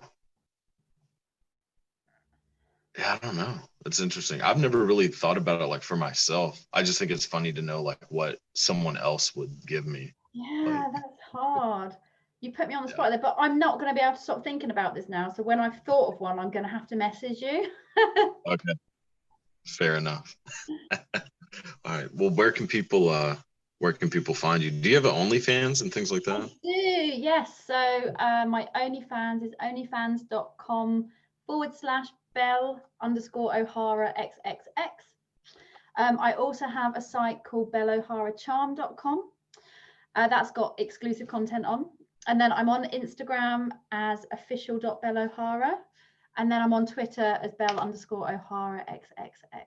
Yeah, 2.98 3.14
I 3.20 3.26
don't 3.26 3.36
know. 3.36 3.54
It's 3.86 4.00
interesting. 4.00 4.42
I've 4.42 4.58
never 4.58 4.84
really 4.84 5.08
thought 5.08 5.36
about 5.36 5.62
it 5.62 5.66
like 5.66 5.82
for 5.82 5.96
myself. 5.96 6.64
I 6.72 6.82
just 6.82 6.98
think 6.98 7.10
it's 7.10 7.24
funny 7.24 7.52
to 7.52 7.62
know 7.62 7.82
like 7.82 8.04
what 8.08 8.38
someone 8.54 8.96
else 8.96 9.34
would 9.36 9.54
give 9.66 9.86
me. 9.86 10.14
Yeah, 10.34 10.64
Like- 10.66 10.92
that's 10.92 11.20
hard. 11.32 11.96
You 12.40 12.52
put 12.52 12.68
me 12.68 12.74
on 12.74 12.84
the 12.84 12.88
Yeah. 12.90 12.94
spot 12.94 13.10
there, 13.10 13.18
but 13.18 13.34
I'm 13.38 13.58
not 13.58 13.80
going 13.80 13.88
to 13.92 13.94
be 13.94 14.00
able 14.04 14.16
to 14.16 14.22
stop 14.22 14.44
thinking 14.44 14.70
about 14.70 14.94
this 14.94 15.08
now. 15.08 15.28
So 15.28 15.42
when 15.42 15.58
I've 15.58 15.82
thought 15.84 16.14
of 16.14 16.20
one, 16.20 16.38
I'm 16.38 16.50
going 16.52 16.62
to 16.64 16.70
have 16.70 16.86
to 16.88 16.96
message 16.96 17.40
you. 17.40 17.70
Okay. 18.46 18.72
Fair 19.66 19.96
enough. 19.96 20.36
All 21.84 21.96
right. 21.96 22.09
Well, 22.14 22.30
where 22.30 22.53
can 22.53 22.66
people 22.66 23.09
uh 23.09 23.36
where 23.78 23.92
can 23.92 24.11
people 24.11 24.34
find 24.34 24.62
you? 24.62 24.70
Do 24.70 24.88
you 24.88 24.96
have 24.96 25.05
OnlyFans 25.05 25.82
and 25.82 25.92
things 25.92 26.11
like 26.11 26.24
that? 26.24 26.42
I 26.42 26.46
do, 26.62 26.68
yes. 26.68 27.62
So 27.64 27.74
uh, 28.18 28.44
my 28.46 28.66
OnlyFans 28.76 29.44
is 29.44 29.55
onlyfans.com 29.62 31.09
forward 31.46 31.74
slash 31.74 32.09
belle 32.34 32.80
underscore 33.01 33.57
O'Hara 33.57 34.12
XXX. 34.18 34.88
Um, 35.96 36.18
I 36.20 36.32
also 36.32 36.66
have 36.66 36.96
a 36.96 37.01
site 37.01 37.42
called 37.44 37.72
belleoharacharm.com. 37.72 39.30
Uh, 40.14 40.28
that's 40.28 40.51
got 40.51 40.74
exclusive 40.78 41.28
content 41.28 41.64
on. 41.64 41.86
And 42.26 42.40
then 42.40 42.53
I'm 42.53 42.68
on 42.68 42.84
Instagram 42.90 43.70
as 43.92 44.26
official.belleohara. 44.32 45.72
And 46.36 46.51
then 46.51 46.62
I'm 46.62 46.72
on 46.72 46.86
Twitter 46.86 47.38
as 47.42 47.55
belle 47.55 47.78
underscore 47.78 48.32
O'Hara 48.32 48.84
XXX. 48.88 49.66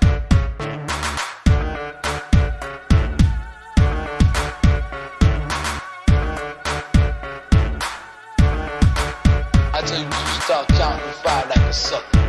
I 9.93 9.97
you, 9.97 10.41
start 10.41 10.67
counting 10.69 11.11
five 11.21 11.49
like 11.49 11.57
a 11.57 11.73
sucker. 11.73 12.20